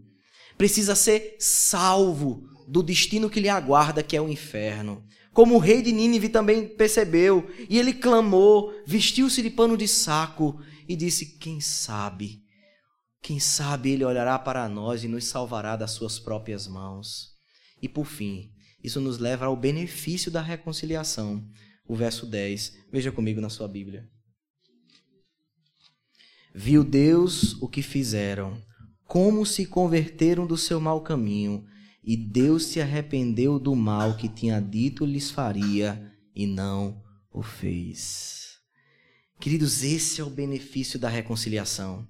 Precisa 0.58 0.95
ser 0.95 1.36
salvo 1.39 2.43
do 2.68 2.82
destino 2.82 3.30
que 3.30 3.39
lhe 3.39 3.49
aguarda, 3.49 4.04
que 4.04 4.16
é 4.16 4.22
o 4.22 4.30
inferno. 4.30 5.04
Como 5.34 5.56
o 5.56 5.60
rei 5.60 5.82
de 5.82 5.91
Nínive 5.91 6.30
também 6.30 6.68
percebeu, 6.68 7.49
e 7.70 7.80
ele 7.80 7.93
clamou, 7.93 8.74
vestiu-se 8.86 9.41
de 9.41 9.49
pano 9.49 9.78
de 9.78 9.88
saco 9.88 10.62
e 10.88 10.95
disse: 10.95 11.38
Quem 11.38 11.60
sabe 11.62 12.40
quem 13.22 13.39
sabe 13.39 13.91
ele 13.91 14.03
olhará 14.03 14.38
para 14.39 14.67
nós 14.67 15.03
e 15.03 15.07
nos 15.07 15.26
salvará 15.26 15.76
das 15.76 15.91
suas 15.91 16.17
próprias 16.17 16.67
mãos. 16.67 17.36
E 17.80 17.88
por 17.88 18.05
fim, 18.05 18.51
isso 18.84 18.99
nos 18.99 19.19
leva 19.19 19.45
ao 19.45 19.55
benefício 19.55 20.32
da 20.32 20.41
reconciliação. 20.41 21.47
O 21.88 21.95
verso 21.95 22.26
10, 22.26 22.78
veja 22.91 23.11
comigo 23.11 23.39
na 23.39 23.49
sua 23.49 23.67
Bíblia. 23.67 24.09
Viu 26.53 26.84
Deus 26.84 27.53
o 27.61 27.67
que 27.67 27.82
fizeram, 27.82 28.61
como 29.05 29.45
se 29.45 29.65
converteram 29.65 30.47
do 30.47 30.57
seu 30.57 30.82
mau 30.82 31.01
caminho, 31.01 31.65
e 32.03 32.17
Deus 32.17 32.65
se 32.65 32.82
arrependeu 32.82 33.59
do 33.59 33.76
mal 33.76 34.17
que 34.17 34.28
tinha 34.28 34.59
dito 34.59 35.05
lhes 35.05 35.30
faria, 35.30 36.11
e 36.36 36.47
não 36.47 37.03
o 37.32 37.43
fez. 37.43 38.57
Queridos, 39.39 39.84
esse 39.84 40.19
é 40.19 40.24
o 40.24 40.30
benefício 40.30 40.97
da 40.97 41.07
reconciliação 41.07 42.07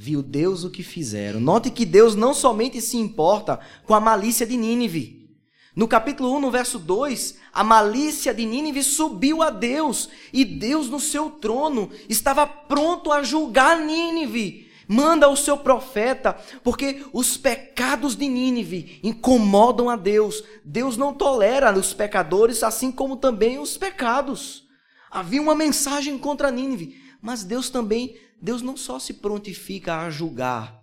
viu 0.00 0.22
Deus 0.22 0.62
o 0.62 0.70
que 0.70 0.84
fizeram. 0.84 1.40
Note 1.40 1.70
que 1.70 1.84
Deus 1.84 2.14
não 2.14 2.32
somente 2.32 2.80
se 2.80 2.96
importa 2.96 3.58
com 3.84 3.94
a 3.94 4.00
malícia 4.00 4.46
de 4.46 4.56
Nínive. 4.56 5.28
No 5.74 5.88
capítulo 5.88 6.36
1, 6.36 6.40
no 6.40 6.52
verso 6.52 6.78
2, 6.78 7.34
a 7.52 7.64
malícia 7.64 8.32
de 8.32 8.46
Nínive 8.46 8.84
subiu 8.84 9.42
a 9.42 9.50
Deus, 9.50 10.08
e 10.32 10.44
Deus 10.44 10.88
no 10.88 11.00
seu 11.00 11.30
trono 11.30 11.90
estava 12.08 12.46
pronto 12.46 13.10
a 13.10 13.24
julgar 13.24 13.80
Nínive. 13.80 14.70
Manda 14.86 15.28
o 15.28 15.36
seu 15.36 15.58
profeta, 15.58 16.38
porque 16.62 17.04
os 17.12 17.36
pecados 17.36 18.14
de 18.14 18.28
Nínive 18.28 19.00
incomodam 19.02 19.90
a 19.90 19.96
Deus. 19.96 20.44
Deus 20.64 20.96
não 20.96 21.12
tolera 21.12 21.76
os 21.76 21.92
pecadores, 21.92 22.62
assim 22.62 22.92
como 22.92 23.16
também 23.16 23.58
os 23.58 23.76
pecados. 23.76 24.64
Havia 25.10 25.42
uma 25.42 25.56
mensagem 25.56 26.16
contra 26.16 26.52
Nínive, 26.52 27.02
mas 27.20 27.42
Deus 27.42 27.68
também 27.68 28.16
Deus 28.40 28.62
não 28.62 28.76
só 28.76 28.98
se 28.98 29.14
prontifica 29.14 29.98
a 29.98 30.10
julgar, 30.10 30.82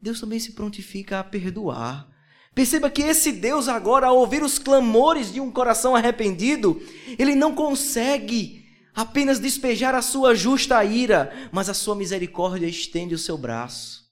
Deus 0.00 0.20
também 0.20 0.38
se 0.38 0.52
prontifica 0.52 1.20
a 1.20 1.24
perdoar. 1.24 2.08
Perceba 2.54 2.90
que 2.90 3.02
esse 3.02 3.32
Deus, 3.32 3.68
agora, 3.68 4.06
ao 4.06 4.18
ouvir 4.18 4.42
os 4.42 4.58
clamores 4.58 5.32
de 5.32 5.40
um 5.40 5.50
coração 5.50 5.96
arrependido, 5.96 6.80
ele 7.18 7.34
não 7.34 7.54
consegue 7.54 8.64
apenas 8.94 9.40
despejar 9.40 9.94
a 9.94 10.02
sua 10.02 10.34
justa 10.34 10.84
ira, 10.84 11.32
mas 11.50 11.68
a 11.68 11.74
sua 11.74 11.96
misericórdia 11.96 12.66
estende 12.66 13.14
o 13.14 13.18
seu 13.18 13.36
braço. 13.36 14.04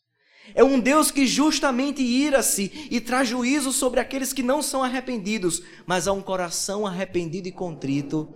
É 0.54 0.64
um 0.64 0.80
Deus 0.80 1.10
que 1.10 1.26
justamente 1.26 2.02
ira-se 2.02 2.88
e 2.90 3.00
traz 3.00 3.28
juízo 3.28 3.72
sobre 3.72 4.00
aqueles 4.00 4.32
que 4.32 4.42
não 4.42 4.60
são 4.60 4.82
arrependidos, 4.82 5.62
mas 5.86 6.08
a 6.08 6.12
um 6.12 6.20
coração 6.20 6.86
arrependido 6.86 7.46
e 7.46 7.52
contrito 7.52 8.28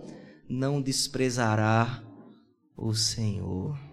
não 0.47 0.81
desprezará 0.81 2.01
o 2.77 2.93
Senhor. 2.93 3.86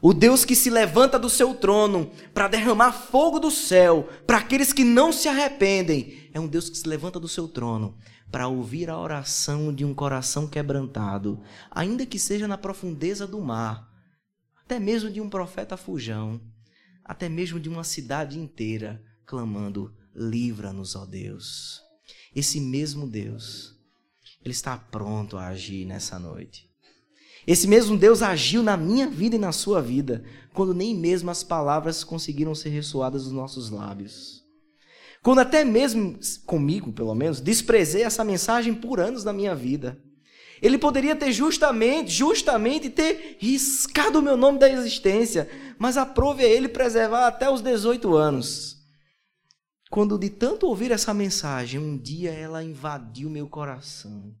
O 0.00 0.14
Deus 0.14 0.44
que 0.44 0.54
se 0.54 0.70
levanta 0.70 1.18
do 1.18 1.28
seu 1.28 1.54
trono 1.54 2.10
para 2.32 2.46
derramar 2.46 2.92
fogo 2.92 3.40
do 3.40 3.50
céu 3.50 4.08
para 4.26 4.38
aqueles 4.38 4.72
que 4.72 4.84
não 4.84 5.12
se 5.12 5.28
arrependem. 5.28 6.30
É 6.32 6.38
um 6.38 6.46
Deus 6.46 6.70
que 6.70 6.78
se 6.78 6.86
levanta 6.86 7.18
do 7.18 7.26
seu 7.26 7.48
trono 7.48 7.98
para 8.30 8.46
ouvir 8.46 8.90
a 8.90 8.98
oração 8.98 9.74
de 9.74 9.84
um 9.84 9.94
coração 9.94 10.46
quebrantado, 10.46 11.42
ainda 11.70 12.06
que 12.06 12.18
seja 12.18 12.46
na 12.46 12.58
profundeza 12.58 13.26
do 13.26 13.40
mar, 13.40 13.88
até 14.64 14.78
mesmo 14.78 15.10
de 15.10 15.20
um 15.20 15.28
profeta 15.28 15.76
fujão, 15.76 16.40
até 17.04 17.28
mesmo 17.28 17.58
de 17.58 17.68
uma 17.68 17.82
cidade 17.82 18.38
inteira, 18.38 19.02
clamando: 19.26 19.92
Livra-nos, 20.14 20.94
ó 20.94 21.06
Deus. 21.06 21.80
Esse 22.36 22.60
mesmo 22.60 23.08
Deus, 23.08 23.74
Ele 24.44 24.52
está 24.52 24.76
pronto 24.76 25.36
a 25.36 25.48
agir 25.48 25.86
nessa 25.86 26.18
noite. 26.18 26.67
Esse 27.48 27.66
mesmo 27.66 27.96
Deus 27.96 28.20
agiu 28.20 28.62
na 28.62 28.76
minha 28.76 29.08
vida 29.08 29.36
e 29.36 29.38
na 29.38 29.52
sua 29.52 29.80
vida, 29.80 30.22
quando 30.52 30.74
nem 30.74 30.94
mesmo 30.94 31.30
as 31.30 31.42
palavras 31.42 32.04
conseguiram 32.04 32.54
ser 32.54 32.68
ressoadas 32.68 33.24
dos 33.24 33.32
nossos 33.32 33.70
lábios. 33.70 34.44
Quando 35.22 35.38
até 35.38 35.64
mesmo 35.64 36.18
comigo, 36.44 36.92
pelo 36.92 37.14
menos, 37.14 37.40
desprezei 37.40 38.02
essa 38.02 38.22
mensagem 38.22 38.74
por 38.74 39.00
anos 39.00 39.24
na 39.24 39.32
minha 39.32 39.54
vida. 39.54 39.98
Ele 40.60 40.76
poderia 40.76 41.16
ter 41.16 41.32
justamente, 41.32 42.10
justamente 42.10 42.90
ter 42.90 43.38
riscado 43.40 44.18
o 44.18 44.22
meu 44.22 44.36
nome 44.36 44.58
da 44.58 44.68
existência, 44.70 45.48
mas 45.78 45.96
aprove 45.96 46.44
a 46.44 46.48
ele 46.48 46.68
preservar 46.68 47.28
até 47.28 47.48
os 47.48 47.62
18 47.62 48.14
anos. 48.14 48.76
Quando 49.90 50.18
de 50.18 50.28
tanto 50.28 50.66
ouvir 50.66 50.90
essa 50.90 51.14
mensagem, 51.14 51.80
um 51.80 51.96
dia 51.96 52.30
ela 52.30 52.62
invadiu 52.62 53.30
meu 53.30 53.48
coração 53.48 54.36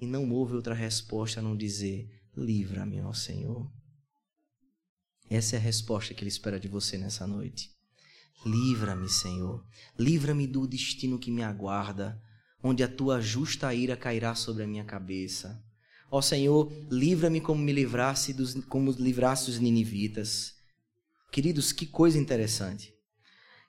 e 0.00 0.06
não 0.06 0.32
houve 0.32 0.54
outra 0.54 0.72
resposta 0.72 1.40
a 1.40 1.42
não 1.42 1.54
dizer: 1.54 2.17
Livra-me, 2.38 3.00
ó 3.00 3.12
Senhor. 3.12 3.68
Essa 5.28 5.56
é 5.56 5.58
a 5.58 5.62
resposta 5.62 6.14
que 6.14 6.22
Ele 6.22 6.28
espera 6.28 6.60
de 6.60 6.68
você 6.68 6.96
nessa 6.96 7.26
noite. 7.26 7.70
Livra-me, 8.46 9.08
Senhor. 9.08 9.66
Livra-me 9.98 10.46
do 10.46 10.66
destino 10.66 11.18
que 11.18 11.32
me 11.32 11.42
aguarda, 11.42 12.22
onde 12.62 12.84
a 12.84 12.88
tua 12.88 13.20
justa 13.20 13.74
ira 13.74 13.96
cairá 13.96 14.36
sobre 14.36 14.62
a 14.62 14.66
minha 14.68 14.84
cabeça. 14.84 15.60
Ó 16.10 16.22
Senhor, 16.22 16.72
livra-me 16.88 17.40
como 17.40 17.60
me 17.60 17.72
livrasse 17.72 18.32
dos, 18.32 18.54
como 18.66 18.92
livrasse 18.92 19.50
os 19.50 19.58
ninivitas. 19.58 20.54
Queridos, 21.32 21.72
que 21.72 21.86
coisa 21.86 22.16
interessante. 22.18 22.94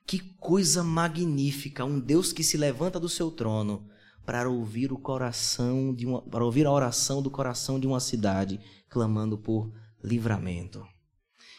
Que 0.05 0.19
coisa 0.19 0.83
magnífica, 0.83 1.83
um 1.83 1.99
Deus 1.99 2.31
que 2.31 2.43
se 2.43 2.55
levanta 2.55 2.99
do 2.99 3.09
seu 3.09 3.31
trono 3.31 3.89
para 4.29 4.47
ouvir 4.47 4.93
o 4.93 4.97
coração 4.99 5.91
de 5.91 6.05
uma, 6.05 6.21
para 6.21 6.45
ouvir 6.45 6.67
a 6.67 6.71
oração 6.71 7.19
do 7.19 7.31
coração 7.31 7.79
de 7.79 7.87
uma 7.87 7.99
cidade 7.99 8.59
clamando 8.87 9.39
por 9.39 9.73
livramento. 10.03 10.85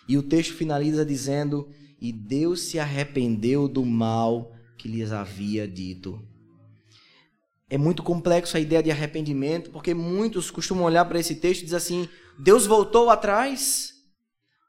E 0.09 0.17
o 0.17 0.23
texto 0.23 0.55
finaliza 0.55 1.05
dizendo: 1.05 1.69
"E 2.01 2.13
Deus 2.13 2.61
se 2.61 2.79
arrependeu 2.79 3.67
do 3.67 3.85
mal 3.85 4.53
que 4.79 4.87
lhes 4.87 5.11
havia 5.11 5.67
dito." 5.67 6.25
É 7.69 7.77
muito 7.77 8.05
complexo 8.05 8.57
a 8.57 8.61
ideia 8.61 8.85
de 8.85 8.93
arrependimento, 8.93 9.73
porque 9.73 9.93
muitos 9.93 10.49
costumam 10.49 10.85
olhar 10.85 11.07
para 11.07 11.19
esse 11.19 11.35
texto 11.35 11.63
e 11.63 11.65
dizer 11.65 11.77
assim: 11.77 12.09
Deus 12.39 12.67
voltou 12.67 13.11
atrás? 13.11 13.95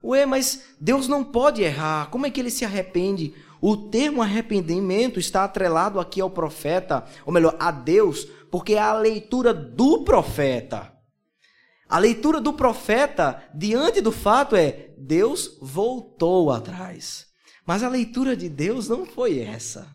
Ué, 0.04 0.26
mas 0.26 0.74
Deus 0.80 1.08
não 1.08 1.24
pode 1.24 1.62
errar. 1.62 2.10
Como 2.10 2.26
é 2.26 2.32
que 2.32 2.40
ele 2.40 2.50
se 2.50 2.66
arrepende? 2.66 3.36
O 3.62 3.78
termo 3.78 4.24
arrependimento 4.24 5.20
está 5.20 5.44
atrelado 5.44 6.00
aqui 6.00 6.20
ao 6.20 6.32
profeta, 6.32 7.06
ou 7.24 7.32
melhor, 7.32 7.56
a 7.60 7.70
Deus, 7.70 8.26
porque 8.50 8.74
é 8.74 8.80
a 8.80 8.94
leitura 8.94 9.54
do 9.54 10.04
profeta. 10.04 10.92
A 11.88 12.00
leitura 12.00 12.42
do 12.42 12.54
profeta 12.54 13.44
diante 13.54 14.02
do 14.02 14.12
fato 14.12 14.56
é: 14.56 14.90
Deus 14.98 15.60
voltou 15.62 16.50
atrás. 16.50 17.28
Mas 17.64 17.84
a 17.84 17.90
leitura 17.90 18.36
de 18.36 18.50
Deus 18.50 18.90
não 18.90 19.06
foi 19.06 19.40
essa. 19.40 19.88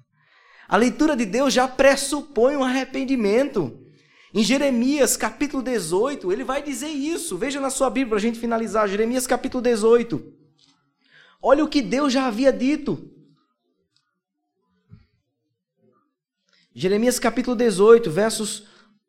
A 0.69 0.77
leitura 0.77 1.17
de 1.17 1.27
Deus 1.27 1.53
já 1.53 1.67
pressupõe 1.67 2.55
um 2.57 2.63
arrependimento. 2.63 3.83
Em 4.33 4.45
Jeremias 4.45 5.17
capítulo 5.17 5.63
18, 5.63 6.31
ele 6.31 6.45
vai 6.45 6.63
dizer 6.63 6.89
isso. 6.89 7.37
Veja 7.37 7.61
na 7.61 7.71
sua 7.71 7.91
Bíblia 7.91 8.11
para 8.11 8.19
a 8.19 8.21
gente 8.21 8.39
finalizar. 8.39 8.89
Jeremias 8.89 9.27
capítulo 9.27 9.63
18. 9.63 10.23
Olha 11.43 11.65
o 11.65 11.69
que 11.69 11.83
Deus 11.83 12.13
já 12.13 12.27
havia 12.27 12.53
dito. 12.53 13.16
Jeremias 16.79 17.19
capítulo 17.19 17.57
18, 17.57 18.11
versos 18.11 18.65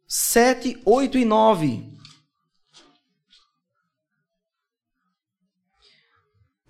7, 0.08 0.82
8 0.86 1.18
e 1.18 1.26
9. 1.26 1.84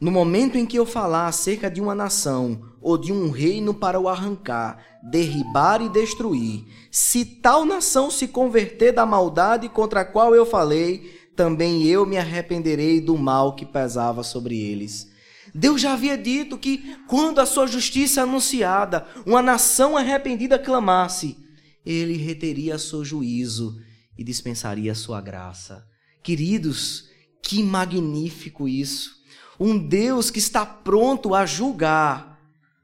No 0.02 0.10
momento 0.10 0.58
em 0.58 0.66
que 0.66 0.76
eu 0.76 0.88
falar 0.88 1.28
acerca 1.28 1.70
de 1.70 1.80
uma 1.80 1.94
nação 1.94 2.74
ou 2.82 2.98
de 2.98 3.14
um 3.14 3.30
reino 3.30 3.76
para 3.76 4.00
o 4.00 4.10
arrancar, 4.10 4.84
derribar 5.04 5.84
e 5.84 5.90
destruir, 5.90 6.66
se 6.90 7.24
tal 7.24 7.64
nação 7.64 8.10
se 8.10 8.28
converter 8.28 8.92
da 8.92 9.06
maldade 9.06 9.70
contra 9.70 10.02
a 10.02 10.06
qual 10.06 10.34
eu 10.34 10.48
falei, 10.48 11.30
também 11.36 11.84
eu 11.86 12.08
me 12.08 12.18
arrependerei 12.18 13.00
do 13.00 13.16
mal 13.16 13.56
que 13.56 13.68
pesava 13.68 14.24
sobre 14.24 14.60
eles. 14.60 15.16
Deus 15.58 15.82
já 15.82 15.94
havia 15.94 16.18
dito 16.18 16.58
que 16.58 16.96
quando 17.08 17.40
a 17.40 17.46
sua 17.46 17.68
justiça 17.68 18.22
anunciada, 18.22 19.06
uma 19.26 19.42
nação 19.42 19.98
arrependida 19.98 20.58
clamasse, 20.58 21.38
ele 21.86 22.18
reteria 22.18 22.78
seu 22.78 23.04
juízo 23.04 23.80
e 24.18 24.24
dispensaria 24.24 24.96
sua 24.96 25.20
graça. 25.20 25.86
Queridos, 26.24 27.10
que 27.42 27.64
magnífico 27.64 28.68
isso! 28.68 29.18
um 29.60 29.78
Deus 29.78 30.30
que 30.30 30.40
está 30.40 30.66
pronto 30.66 31.34
a 31.34 31.46
julgar 31.46 32.38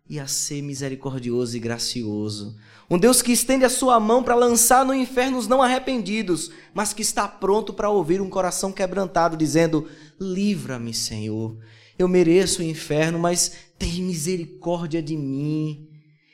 e 0.09 0.19
a 0.19 0.27
ser 0.27 0.61
misericordioso 0.61 1.55
e 1.55 1.59
gracioso. 1.59 2.55
Um 2.89 2.97
Deus 2.97 3.21
que 3.21 3.31
estende 3.31 3.63
a 3.63 3.69
sua 3.69 3.99
mão 3.99 4.23
para 4.23 4.35
lançar 4.35 4.85
no 4.85 4.93
inferno 4.93 5.37
os 5.37 5.47
não 5.47 5.61
arrependidos, 5.61 6.51
mas 6.73 6.93
que 6.93 7.01
está 7.01 7.27
pronto 7.27 7.73
para 7.73 7.89
ouvir 7.89 8.21
um 8.21 8.29
coração 8.29 8.71
quebrantado 8.71 9.37
dizendo: 9.37 9.87
Livra-me, 10.19 10.93
Senhor. 10.93 11.57
Eu 11.97 12.07
mereço 12.07 12.61
o 12.61 12.65
inferno, 12.65 13.19
mas 13.19 13.55
tem 13.77 14.01
misericórdia 14.01 15.01
de 15.01 15.15
mim. 15.15 15.87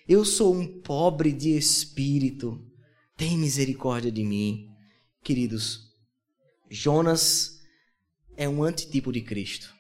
Eu 0.08 0.24
sou 0.24 0.56
um 0.56 0.66
pobre 0.66 1.32
de 1.32 1.58
espírito. 1.58 2.64
Tem 3.18 3.38
misericórdia 3.38 4.12
de 4.12 4.24
mim. 4.24 4.70
Queridos, 5.24 5.90
Jonas 6.70 7.60
é 8.38 8.48
um 8.48 8.64
antitipo 8.64 9.12
de 9.12 9.22
Cristo. 9.22 9.74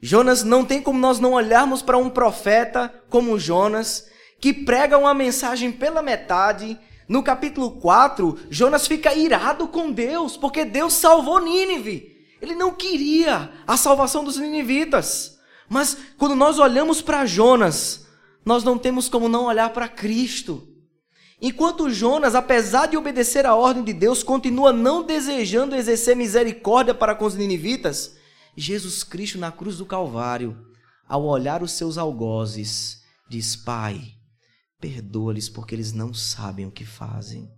Jonas 0.00 0.44
não 0.44 0.64
tem 0.64 0.80
como 0.80 0.98
nós 0.98 1.18
não 1.18 1.32
olharmos 1.32 1.82
para 1.82 1.98
um 1.98 2.10
profeta 2.10 2.88
como 3.08 3.38
Jonas, 3.38 4.08
que 4.40 4.52
prega 4.52 4.98
uma 4.98 5.14
mensagem 5.14 5.72
pela 5.72 6.02
metade. 6.02 6.78
No 7.08 7.22
capítulo 7.22 7.80
4, 7.80 8.38
Jonas 8.50 8.86
fica 8.86 9.14
irado 9.14 9.66
com 9.66 9.90
Deus, 9.90 10.36
porque 10.36 10.64
Deus 10.64 10.92
salvou 10.92 11.40
Nínive. 11.40 12.13
Ele 12.44 12.54
não 12.54 12.74
queria 12.74 13.50
a 13.66 13.76
salvação 13.76 14.22
dos 14.22 14.36
ninivitas. 14.36 15.38
Mas 15.66 15.96
quando 16.18 16.36
nós 16.36 16.58
olhamos 16.58 17.00
para 17.00 17.24
Jonas, 17.24 18.06
nós 18.44 18.62
não 18.62 18.78
temos 18.78 19.08
como 19.08 19.30
não 19.30 19.46
olhar 19.46 19.70
para 19.70 19.88
Cristo. 19.88 20.68
Enquanto 21.40 21.90
Jonas, 21.90 22.34
apesar 22.34 22.86
de 22.86 22.98
obedecer 22.98 23.46
à 23.46 23.54
ordem 23.54 23.82
de 23.82 23.94
Deus, 23.94 24.22
continua 24.22 24.74
não 24.74 25.02
desejando 25.02 25.74
exercer 25.74 26.14
misericórdia 26.14 26.94
para 26.94 27.14
com 27.14 27.24
os 27.24 27.34
ninivitas, 27.34 28.16
Jesus 28.54 29.02
Cristo 29.02 29.38
na 29.38 29.50
cruz 29.50 29.78
do 29.78 29.86
Calvário, 29.86 30.56
ao 31.08 31.24
olhar 31.24 31.62
os 31.62 31.72
seus 31.72 31.96
algozes, 31.96 33.02
diz: 33.28 33.56
Pai, 33.56 34.00
perdoa-lhes 34.78 35.48
porque 35.48 35.74
eles 35.74 35.92
não 35.92 36.12
sabem 36.12 36.66
o 36.66 36.70
que 36.70 36.84
fazem. 36.84 37.50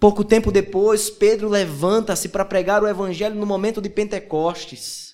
Pouco 0.00 0.24
tempo 0.24 0.50
depois, 0.50 1.10
Pedro 1.10 1.46
levanta-se 1.46 2.30
para 2.30 2.42
pregar 2.42 2.82
o 2.82 2.88
evangelho 2.88 3.34
no 3.34 3.44
momento 3.44 3.82
de 3.82 3.90
Pentecostes. 3.90 5.10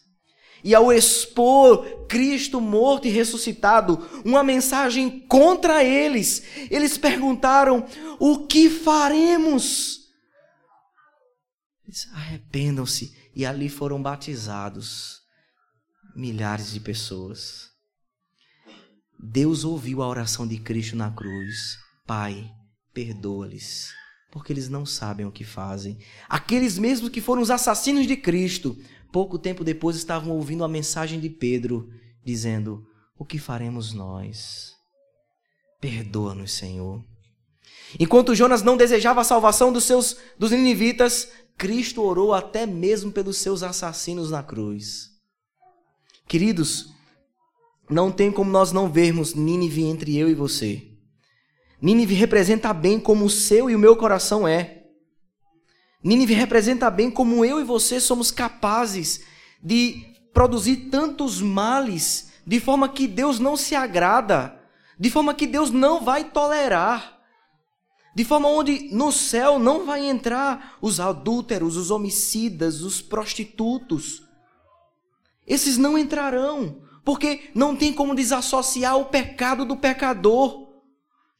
E 0.62 0.74
ao 0.74 0.93
expor 0.93 2.07
Cristo 2.07 2.61
morto 2.61 3.09
e 3.09 3.11
ressuscitado, 3.11 4.09
uma 4.24 4.45
mensagem 4.45 5.20
contra 5.26 5.82
eles, 5.82 6.43
eles 6.70 6.97
perguntaram: 6.97 7.84
O 8.20 8.47
que 8.47 8.70
faremos? 8.70 10.07
Arrependam-se 12.12 13.12
e 13.34 13.45
ali 13.45 13.68
foram 13.68 14.01
batizados 14.01 15.20
milhares 16.14 16.72
de 16.72 16.80
pessoas. 16.80 17.70
Deus 19.18 19.64
ouviu 19.64 20.03
a 20.03 20.09
oração 20.09 20.47
de 20.47 20.59
Cristo 20.59 20.97
na 20.97 21.11
cruz. 21.11 21.76
Pai, 22.07 22.51
perdoa-lhes, 22.93 23.93
porque 24.37 24.53
eles 24.53 24.68
não 24.68 24.84
sabem 24.84 25.24
o 25.24 25.32
que 25.32 25.45
fazem. 25.45 25.97
Aqueles 26.28 26.78
mesmos 26.78 27.09
que 27.09 27.22
foram 27.22 27.41
os 27.41 27.51
assassinos 27.51 28.07
de 28.07 28.18
Cristo, 28.18 28.76
pouco 29.11 29.39
tempo 29.39 29.64
depois 29.64 29.97
estavam 29.97 30.37
ouvindo 30.37 30.62
a 30.62 30.68
mensagem 30.68 31.18
de 31.18 31.30
Pedro, 31.30 31.89
dizendo: 32.22 32.87
O 33.18 33.24
que 33.24 33.39
faremos 33.39 33.95
nós? 33.95 34.74
Perdoa-nos, 35.80 36.53
Senhor. 36.53 37.03
Enquanto 37.99 38.34
Jonas 38.34 38.62
não 38.62 38.76
desejava 38.76 39.22
a 39.22 39.24
salvação 39.24 39.72
dos 39.72 39.84
seus 39.84 40.18
dos 40.39 40.51
ninivitas, 40.51 41.32
Cristo 41.57 42.03
orou 42.03 42.34
até 42.34 42.66
mesmo 42.66 43.11
pelos 43.11 43.39
seus 43.39 43.62
assassinos 43.62 44.30
na 44.30 44.43
cruz. 44.43 45.12
Queridos, 46.28 46.93
não 47.89 48.12
tem 48.12 48.30
como 48.30 48.51
nós 48.51 48.70
não 48.70 48.93
vermos 48.93 49.32
Nínive 49.32 49.84
entre 49.84 50.14
eu 50.14 50.28
e 50.28 50.34
você. 50.34 50.95
Nínive 51.80 52.14
representa 52.14 52.72
bem 52.72 52.98
como 52.98 53.24
o 53.24 53.30
seu 53.30 53.68
e 53.70 53.74
o 53.74 53.78
meu 53.78 53.96
coração 53.96 54.46
é. 54.46 54.84
Nínive 56.02 56.34
representa 56.34 56.90
bem 56.90 57.10
como 57.10 57.44
eu 57.44 57.60
e 57.60 57.64
você 57.64 58.00
somos 58.00 58.30
capazes 58.30 59.22
de 59.62 60.04
produzir 60.32 60.88
tantos 60.90 61.40
males 61.40 62.32
de 62.46 62.60
forma 62.60 62.88
que 62.88 63.06
Deus 63.08 63.38
não 63.38 63.56
se 63.56 63.74
agrada, 63.74 64.60
de 64.98 65.10
forma 65.10 65.34
que 65.34 65.46
Deus 65.46 65.70
não 65.70 66.04
vai 66.04 66.24
tolerar 66.24 67.16
de 68.16 68.24
forma 68.24 68.48
onde 68.48 68.88
no 68.94 69.12
céu 69.12 69.58
não 69.58 69.84
vai 69.84 70.06
entrar 70.06 70.78
os 70.80 70.98
adúlteros, 70.98 71.76
os 71.76 71.90
homicidas, 71.90 72.80
os 72.80 73.02
prostitutos. 73.02 74.22
Esses 75.46 75.76
não 75.76 75.98
entrarão, 75.98 76.80
porque 77.04 77.50
não 77.54 77.76
tem 77.76 77.92
como 77.92 78.14
desassociar 78.14 78.96
o 78.96 79.04
pecado 79.04 79.66
do 79.66 79.76
pecador. 79.76 80.65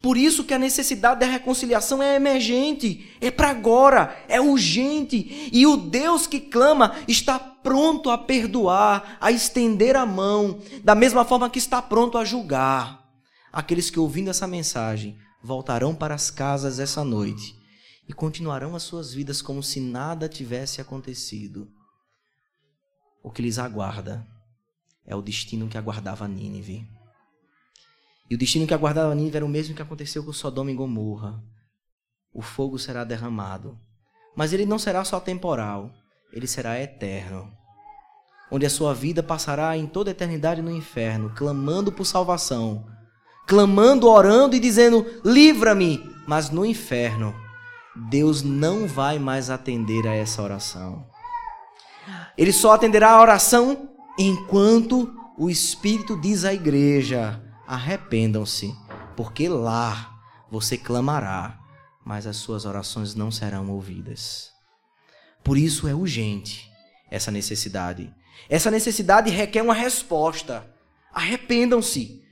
Por 0.01 0.17
isso 0.17 0.45
que 0.45 0.55
a 0.55 0.59
necessidade 0.59 1.21
da 1.21 1.27
reconciliação 1.27 2.03
é 2.03 2.15
emergente, 2.15 3.17
é 3.21 3.31
para 3.31 3.51
agora, 3.51 4.17
é 4.29 4.41
urgente. 4.41 5.51
E 5.53 5.67
o 5.67 5.77
Deus 5.77 6.27
que 6.27 6.39
clama 6.39 6.95
está 7.09 7.39
pronto 7.39 8.11
a 8.11 8.19
perdoar, 8.19 9.17
a 9.21 9.33
estender 9.33 9.97
a 9.97 10.07
mão, 10.07 10.61
da 10.85 10.95
mesma 10.95 11.25
forma 11.25 11.51
que 11.51 11.59
está 11.59 11.81
pronto 11.81 12.19
a 12.19 12.25
julgar. 12.25 13.05
Aqueles 13.53 13.91
que 13.91 13.99
ouvindo 13.99 14.31
essa 14.31 14.47
mensagem 14.47 15.19
voltarão 15.43 15.95
para 15.95 16.15
as 16.15 16.31
casas 16.31 16.79
essa 16.79 17.03
noite 17.03 17.57
e 18.09 18.13
continuarão 18.13 18.77
as 18.77 18.83
suas 18.83 19.13
vidas 19.13 19.43
como 19.43 19.63
se 19.63 19.81
nada 19.81 20.29
tivesse 20.29 20.81
acontecido. 20.81 21.69
O 23.23 23.31
que 23.31 23.43
lhes 23.43 23.59
aguarda 23.59 24.27
é 25.05 25.17
o 25.17 25.23
destino 25.23 25.69
que 25.69 25.79
aguardava 25.79 26.29
Nínive. 26.29 26.96
E 28.29 28.35
o 28.35 28.39
destino 28.39 28.67
que 28.67 28.75
aguardava 28.75 29.15
Nínive 29.15 29.37
era 29.37 29.47
o 29.47 29.49
mesmo 29.49 29.75
que 29.75 29.83
aconteceu 29.83 30.25
com 30.25 30.33
Sodoma 30.33 30.71
e 30.71 30.75
Gomorra. 30.75 31.43
O 32.33 32.43
fogo 32.43 32.79
será 32.79 33.05
derramado. 33.05 33.79
Mas 34.37 34.53
ele 34.53 34.67
não 34.67 34.79
será 34.79 35.05
só 35.05 35.19
temporal, 35.19 35.91
ele 36.33 36.47
será 36.47 36.81
eterno. 36.81 37.51
Onde 38.51 38.67
a 38.67 38.71
sua 38.71 38.93
vida 38.93 39.23
passará 39.23 39.77
em 39.77 39.87
toda 39.87 40.11
a 40.11 40.13
eternidade 40.13 40.61
no 40.61 40.71
inferno, 40.71 41.33
clamando 41.35 41.91
por 41.91 42.05
salvação, 42.05 42.87
clamando, 43.47 44.09
orando 44.09 44.55
e 44.55 44.61
dizendo: 44.61 45.07
livra-me. 45.25 46.15
Mas 46.27 46.51
no 46.51 46.67
inferno, 46.67 47.35
Deus 48.11 48.43
não 48.43 48.87
vai 48.87 49.19
mais 49.19 49.49
atender 49.49 50.07
a 50.07 50.15
essa 50.15 50.43
oração. 50.43 51.07
Ele 52.37 52.53
só 52.53 52.73
atenderá 52.73 53.13
a 53.13 53.21
oração 53.21 53.89
enquanto 54.19 55.13
o 55.39 55.49
Espírito 55.49 56.21
diz 56.21 56.45
à 56.45 56.53
igreja: 56.53 57.43
arrependam-se, 57.67 58.75
porque 59.17 59.49
lá 59.49 60.19
você 60.51 60.79
clamará, 60.79 61.59
mas 62.05 62.27
as 62.27 62.37
suas 62.37 62.65
orações 62.65 63.15
não 63.15 63.31
serão 63.31 63.69
ouvidas. 63.71 64.53
Por 65.43 65.59
isso 65.59 65.89
é 65.89 65.95
urgente 65.95 66.71
essa 67.11 67.31
necessidade. 67.31 68.13
Essa 68.49 68.71
necessidade 68.71 69.31
requer 69.31 69.63
uma 69.63 69.75
resposta. 69.75 70.69
Arrependam-se. 71.13 72.23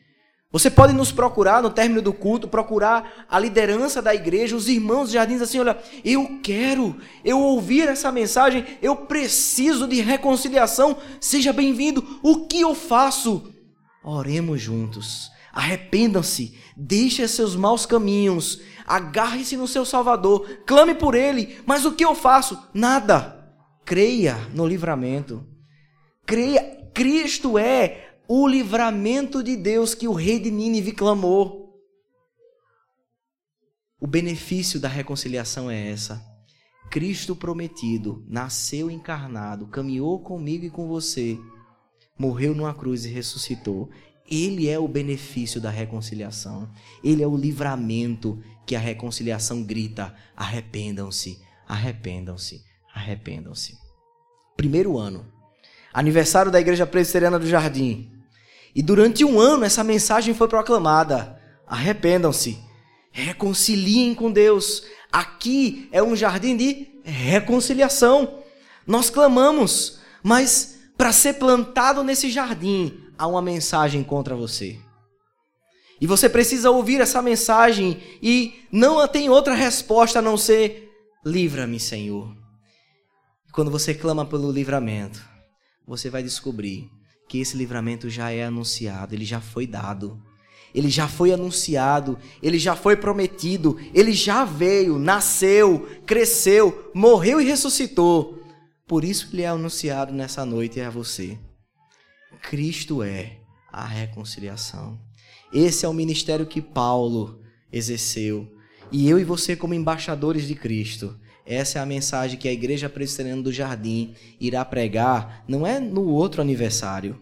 Você 0.52 0.70
pode 0.70 0.92
nos 0.92 1.10
procurar 1.10 1.60
no 1.60 1.70
término 1.70 2.00
do 2.00 2.12
culto, 2.12 2.46
procurar 2.46 3.26
a 3.28 3.40
liderança 3.40 4.00
da 4.00 4.14
igreja, 4.14 4.54
os 4.54 4.68
irmãos 4.68 5.08
de 5.08 5.14
jardins, 5.14 5.42
assim: 5.42 5.58
olha, 5.58 5.76
eu 6.04 6.38
quero, 6.44 6.96
eu 7.24 7.40
ouvir 7.40 7.88
essa 7.88 8.12
mensagem, 8.12 8.64
eu 8.80 8.94
preciso 8.94 9.88
de 9.88 10.00
reconciliação, 10.00 10.96
seja 11.20 11.52
bem-vindo. 11.52 12.20
O 12.22 12.46
que 12.46 12.60
eu 12.60 12.72
faço? 12.72 13.53
Oremos 14.04 14.60
juntos. 14.60 15.32
Arrependam-se, 15.50 16.58
deixem 16.76 17.26
seus 17.26 17.56
maus 17.56 17.86
caminhos, 17.86 18.60
agarre-se 18.86 19.56
no 19.56 19.66
seu 19.66 19.84
Salvador, 19.84 20.62
clame 20.66 20.94
por 20.94 21.14
Ele. 21.14 21.60
Mas 21.64 21.84
o 21.84 21.92
que 21.92 22.04
eu 22.04 22.14
faço? 22.14 22.58
Nada. 22.74 23.54
Creia 23.84 24.36
no 24.52 24.66
livramento. 24.66 25.46
Creia, 26.26 26.90
Cristo 26.92 27.56
é 27.58 28.18
o 28.28 28.46
livramento 28.46 29.42
de 29.42 29.56
Deus 29.56 29.94
que 29.94 30.08
o 30.08 30.12
rei 30.12 30.38
de 30.38 30.50
Nínive 30.50 30.92
clamou. 30.92 31.64
O 34.00 34.06
benefício 34.06 34.80
da 34.80 34.88
reconciliação 34.88 35.70
é 35.70 35.90
essa. 35.90 36.22
Cristo 36.90 37.34
prometido 37.34 38.24
nasceu 38.28 38.90
encarnado, 38.90 39.66
caminhou 39.66 40.20
comigo 40.20 40.64
e 40.64 40.70
com 40.70 40.86
você 40.86 41.38
morreu 42.18 42.54
numa 42.54 42.74
cruz 42.74 43.04
e 43.04 43.08
ressuscitou. 43.08 43.90
Ele 44.30 44.68
é 44.68 44.78
o 44.78 44.88
benefício 44.88 45.60
da 45.60 45.70
reconciliação. 45.70 46.70
Ele 47.02 47.22
é 47.22 47.26
o 47.26 47.36
livramento 47.36 48.42
que 48.66 48.74
a 48.74 48.80
reconciliação 48.80 49.62
grita: 49.62 50.14
arrependam-se, 50.36 51.38
arrependam-se, 51.68 52.62
arrependam-se. 52.94 53.76
Primeiro 54.56 54.98
ano, 54.98 55.26
aniversário 55.92 56.50
da 56.50 56.60
Igreja 56.60 56.86
Presbiteriana 56.86 57.38
do 57.38 57.46
Jardim. 57.46 58.10
E 58.74 58.82
durante 58.82 59.24
um 59.24 59.38
ano 59.38 59.64
essa 59.64 59.84
mensagem 59.84 60.34
foi 60.34 60.48
proclamada: 60.48 61.38
arrependam-se, 61.66 62.58
reconciliem 63.10 64.14
com 64.14 64.30
Deus. 64.32 64.84
Aqui 65.12 65.88
é 65.92 66.02
um 66.02 66.16
jardim 66.16 66.56
de 66.56 66.88
reconciliação. 67.04 68.40
Nós 68.84 69.10
clamamos, 69.10 70.00
mas 70.24 70.73
para 70.96 71.12
ser 71.12 71.34
plantado 71.34 72.02
nesse 72.02 72.30
jardim, 72.30 72.98
há 73.18 73.26
uma 73.26 73.42
mensagem 73.42 74.02
contra 74.02 74.34
você. 74.34 74.78
E 76.00 76.06
você 76.06 76.28
precisa 76.28 76.70
ouvir 76.70 77.00
essa 77.00 77.22
mensagem 77.22 78.00
e 78.22 78.66
não 78.70 79.06
tem 79.08 79.28
outra 79.28 79.54
resposta 79.54 80.18
a 80.18 80.22
não 80.22 80.36
ser: 80.36 80.90
livra-me, 81.24 81.78
Senhor. 81.78 82.36
Quando 83.52 83.70
você 83.70 83.94
clama 83.94 84.26
pelo 84.26 84.50
livramento, 84.50 85.22
você 85.86 86.10
vai 86.10 86.22
descobrir 86.22 86.90
que 87.28 87.38
esse 87.38 87.56
livramento 87.56 88.10
já 88.10 88.30
é 88.30 88.44
anunciado, 88.44 89.14
ele 89.14 89.24
já 89.24 89.40
foi 89.40 89.66
dado. 89.66 90.20
Ele 90.74 90.90
já 90.90 91.06
foi 91.06 91.32
anunciado, 91.32 92.18
ele 92.42 92.58
já 92.58 92.74
foi 92.74 92.96
prometido, 92.96 93.78
ele 93.94 94.12
já 94.12 94.44
veio, 94.44 94.98
nasceu, 94.98 95.88
cresceu, 96.04 96.90
morreu 96.92 97.40
e 97.40 97.44
ressuscitou. 97.44 98.43
Por 98.86 99.02
isso 99.02 99.30
ele 99.32 99.42
é 99.42 99.46
anunciado 99.46 100.12
nessa 100.12 100.44
noite 100.44 100.80
a 100.80 100.90
você. 100.90 101.38
Cristo 102.42 103.02
é 103.02 103.40
a 103.72 103.86
reconciliação. 103.86 105.00
Esse 105.52 105.86
é 105.86 105.88
o 105.88 105.94
ministério 105.94 106.46
que 106.46 106.60
Paulo 106.60 107.40
exerceu. 107.72 108.52
E 108.92 109.08
eu 109.08 109.18
e 109.18 109.24
você, 109.24 109.56
como 109.56 109.72
embaixadores 109.72 110.46
de 110.46 110.54
Cristo, 110.54 111.18
essa 111.46 111.78
é 111.78 111.82
a 111.82 111.86
mensagem 111.86 112.38
que 112.38 112.46
a 112.46 112.52
Igreja 112.52 112.88
Presbiteriana 112.90 113.42
do 113.42 113.52
Jardim 113.52 114.14
irá 114.38 114.62
pregar, 114.64 115.44
não 115.48 115.66
é 115.66 115.80
no 115.80 116.06
outro 116.08 116.42
aniversário. 116.42 117.18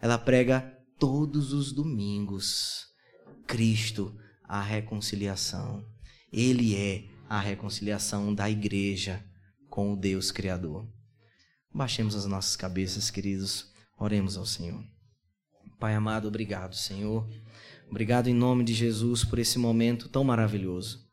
Ela 0.00 0.18
prega 0.18 0.76
todos 0.98 1.52
os 1.52 1.72
domingos. 1.72 2.86
Cristo, 3.46 4.14
a 4.42 4.60
reconciliação. 4.60 5.84
Ele 6.32 6.74
é 6.74 7.04
a 7.28 7.38
reconciliação 7.38 8.34
da 8.34 8.50
igreja 8.50 9.24
com 9.68 9.92
o 9.92 9.96
Deus 9.96 10.30
Criador. 10.30 10.86
Baixemos 11.72 12.14
as 12.14 12.26
nossas 12.26 12.56
cabeças, 12.56 13.10
queridos, 13.10 13.72
oremos 13.98 14.36
ao 14.36 14.46
Senhor. 14.46 14.82
Pai 15.78 15.94
amado, 15.94 16.28
obrigado, 16.28 16.74
Senhor. 16.74 17.28
Obrigado 17.88 18.28
em 18.28 18.34
nome 18.34 18.64
de 18.64 18.74
Jesus 18.74 19.24
por 19.24 19.38
esse 19.38 19.58
momento 19.58 20.08
tão 20.08 20.24
maravilhoso. 20.24 21.06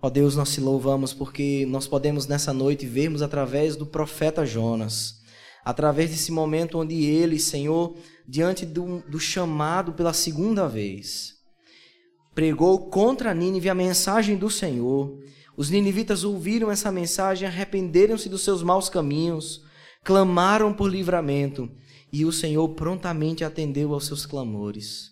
Ó 0.00 0.08
Deus, 0.08 0.36
nós 0.36 0.52
te 0.52 0.60
louvamos 0.60 1.12
porque 1.12 1.66
nós 1.66 1.88
podemos 1.88 2.26
nessa 2.26 2.52
noite 2.52 2.86
vermos 2.86 3.22
através 3.22 3.76
do 3.76 3.86
profeta 3.86 4.46
Jonas, 4.46 5.20
através 5.64 6.10
desse 6.10 6.30
momento 6.30 6.78
onde 6.78 7.04
ele, 7.04 7.38
Senhor, 7.38 7.96
diante 8.28 8.64
do, 8.64 9.00
do 9.08 9.18
chamado 9.18 9.92
pela 9.92 10.12
segunda 10.12 10.68
vez, 10.68 11.34
pregou 12.34 12.90
contra 12.90 13.34
Nínive 13.34 13.68
a 13.68 13.74
mensagem 13.74 14.36
do 14.36 14.50
Senhor 14.50 15.18
os 15.56 15.70
ninivitas 15.70 16.22
ouviram 16.22 16.70
essa 16.70 16.92
mensagem, 16.92 17.48
arrependeram-se 17.48 18.28
dos 18.28 18.42
seus 18.42 18.62
maus 18.62 18.88
caminhos, 18.88 19.64
clamaram 20.04 20.72
por 20.72 20.90
livramento, 20.90 21.70
e 22.12 22.24
o 22.24 22.32
Senhor 22.32 22.68
prontamente 22.70 23.42
atendeu 23.42 23.94
aos 23.94 24.06
seus 24.06 24.26
clamores. 24.26 25.10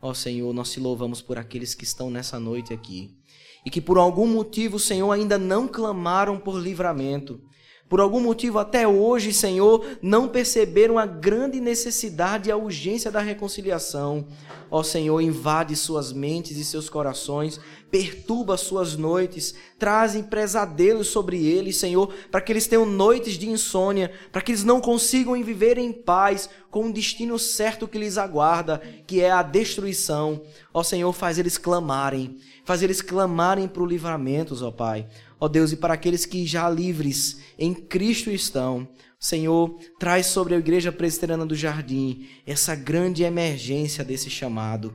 Ó 0.00 0.12
Senhor, 0.12 0.52
nós 0.52 0.70
te 0.70 0.78
louvamos 0.78 1.22
por 1.22 1.38
aqueles 1.38 1.74
que 1.74 1.84
estão 1.84 2.10
nessa 2.10 2.38
noite 2.38 2.72
aqui, 2.72 3.16
e 3.64 3.70
que 3.70 3.80
por 3.80 3.98
algum 3.98 4.26
motivo, 4.26 4.78
Senhor, 4.78 5.10
ainda 5.10 5.38
não 5.38 5.66
clamaram 5.66 6.38
por 6.38 6.60
livramento. 6.60 7.40
Por 7.88 8.00
algum 8.00 8.20
motivo, 8.20 8.58
até 8.58 8.86
hoje, 8.86 9.32
Senhor, 9.32 9.84
não 10.02 10.28
perceberam 10.28 10.98
a 10.98 11.06
grande 11.06 11.60
necessidade 11.60 12.48
e 12.48 12.52
a 12.52 12.56
urgência 12.56 13.12
da 13.12 13.20
reconciliação. 13.20 14.26
Ó 14.70 14.82
Senhor, 14.82 15.20
invade 15.20 15.76
suas 15.76 16.12
mentes 16.12 16.56
e 16.56 16.64
seus 16.64 16.88
corações, 16.88 17.60
perturba 17.90 18.56
suas 18.56 18.96
noites, 18.96 19.54
trazem 19.78 20.22
pesadelos 20.22 21.08
sobre 21.08 21.44
eles, 21.46 21.76
Senhor, 21.76 22.12
para 22.30 22.40
que 22.40 22.52
eles 22.52 22.66
tenham 22.66 22.84
noites 22.84 23.34
de 23.34 23.48
insônia, 23.48 24.12
para 24.32 24.42
que 24.42 24.52
eles 24.52 24.64
não 24.64 24.80
consigam 24.80 25.40
viver 25.42 25.78
em 25.78 25.92
paz 25.92 26.48
com 26.70 26.88
o 26.88 26.92
destino 26.92 27.38
certo 27.38 27.88
que 27.88 27.98
lhes 27.98 28.18
aguarda, 28.18 28.82
que 29.06 29.20
é 29.20 29.30
a 29.30 29.42
destruição. 29.42 30.42
Ó 30.74 30.82
Senhor, 30.82 31.12
faz 31.12 31.38
eles 31.38 31.56
clamarem, 31.56 32.38
faz 32.64 32.82
eles 32.82 33.00
clamarem 33.00 33.68
para 33.68 33.82
o 33.82 33.86
livramento, 33.86 34.56
ó 34.64 34.70
Pai. 34.70 35.06
Ó 35.38 35.48
Deus, 35.48 35.72
e 35.72 35.76
para 35.76 35.94
aqueles 35.94 36.24
que 36.24 36.46
já 36.46 36.68
livres 36.68 37.40
em 37.58 37.74
Cristo 37.74 38.30
estão, 38.30 38.88
Senhor, 39.18 39.78
traz 39.98 40.26
sobre 40.26 40.54
a 40.54 40.58
igreja 40.58 40.92
presbiteriana 40.92 41.46
do 41.46 41.54
jardim 41.54 42.26
essa 42.46 42.74
grande 42.74 43.22
emergência 43.22 44.04
desse 44.04 44.30
chamado, 44.30 44.94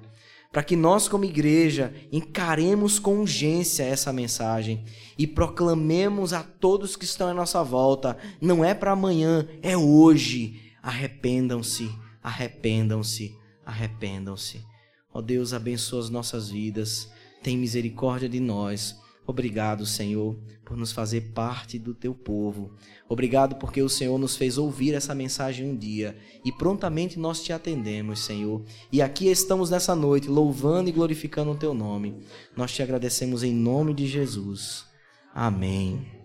para 0.52 0.64
que 0.64 0.76
nós, 0.76 1.08
como 1.08 1.24
igreja, 1.24 1.94
encaremos 2.12 3.00
com 3.00 3.20
urgência 3.20 3.84
essa 3.84 4.12
mensagem 4.12 4.84
e 5.18 5.26
proclamemos 5.26 6.34
a 6.34 6.44
todos 6.44 6.96
que 6.98 7.06
estão 7.06 7.30
à 7.30 7.34
nossa 7.34 7.64
volta: 7.64 8.18
não 8.42 8.64
é 8.64 8.74
para 8.74 8.92
amanhã, 8.92 9.48
é 9.62 9.78
hoje. 9.78 10.60
Arrependam-se, 10.84 11.92
arrependam-se, 12.22 13.36
arrependam-se. 13.66 14.66
Ó 15.14 15.22
Deus, 15.22 15.54
abençoa 15.54 16.00
as 16.00 16.10
nossas 16.10 16.50
vidas. 16.50 17.10
tem 17.44 17.58
misericórdia 17.58 18.28
de 18.28 18.40
nós. 18.40 19.01
Obrigado, 19.26 19.86
Senhor, 19.86 20.36
por 20.66 20.76
nos 20.76 20.92
fazer 20.92 21.32
parte 21.34 21.78
do 21.78 21.94
teu 21.94 22.14
povo. 22.14 22.74
Obrigado 23.08 23.56
porque 23.56 23.82
o 23.82 23.90
Senhor 23.90 24.18
nos 24.18 24.36
fez 24.36 24.58
ouvir 24.58 24.94
essa 24.94 25.14
mensagem 25.14 25.70
um 25.70 25.76
dia 25.76 26.18
e 26.44 26.52
prontamente 26.52 27.20
nós 27.20 27.44
te 27.44 27.54
atendemos, 27.54 28.20
Senhor. 28.20 28.64
E 28.92 29.02
aqui 29.02 29.28
estamos 29.28 29.70
nessa 29.70 29.96
noite 29.96 30.28
louvando 30.28 30.90
e 30.90 30.94
glorificando 30.94 31.52
o 31.52 31.58
teu 31.58 31.74
nome. 31.74 32.16
Nós 32.56 32.74
te 32.74 32.82
agradecemos 32.82 33.44
em 33.44 33.54
nome 33.54 33.94
de 33.94 34.08
Jesus. 34.08 34.86
Amém. 35.34 36.21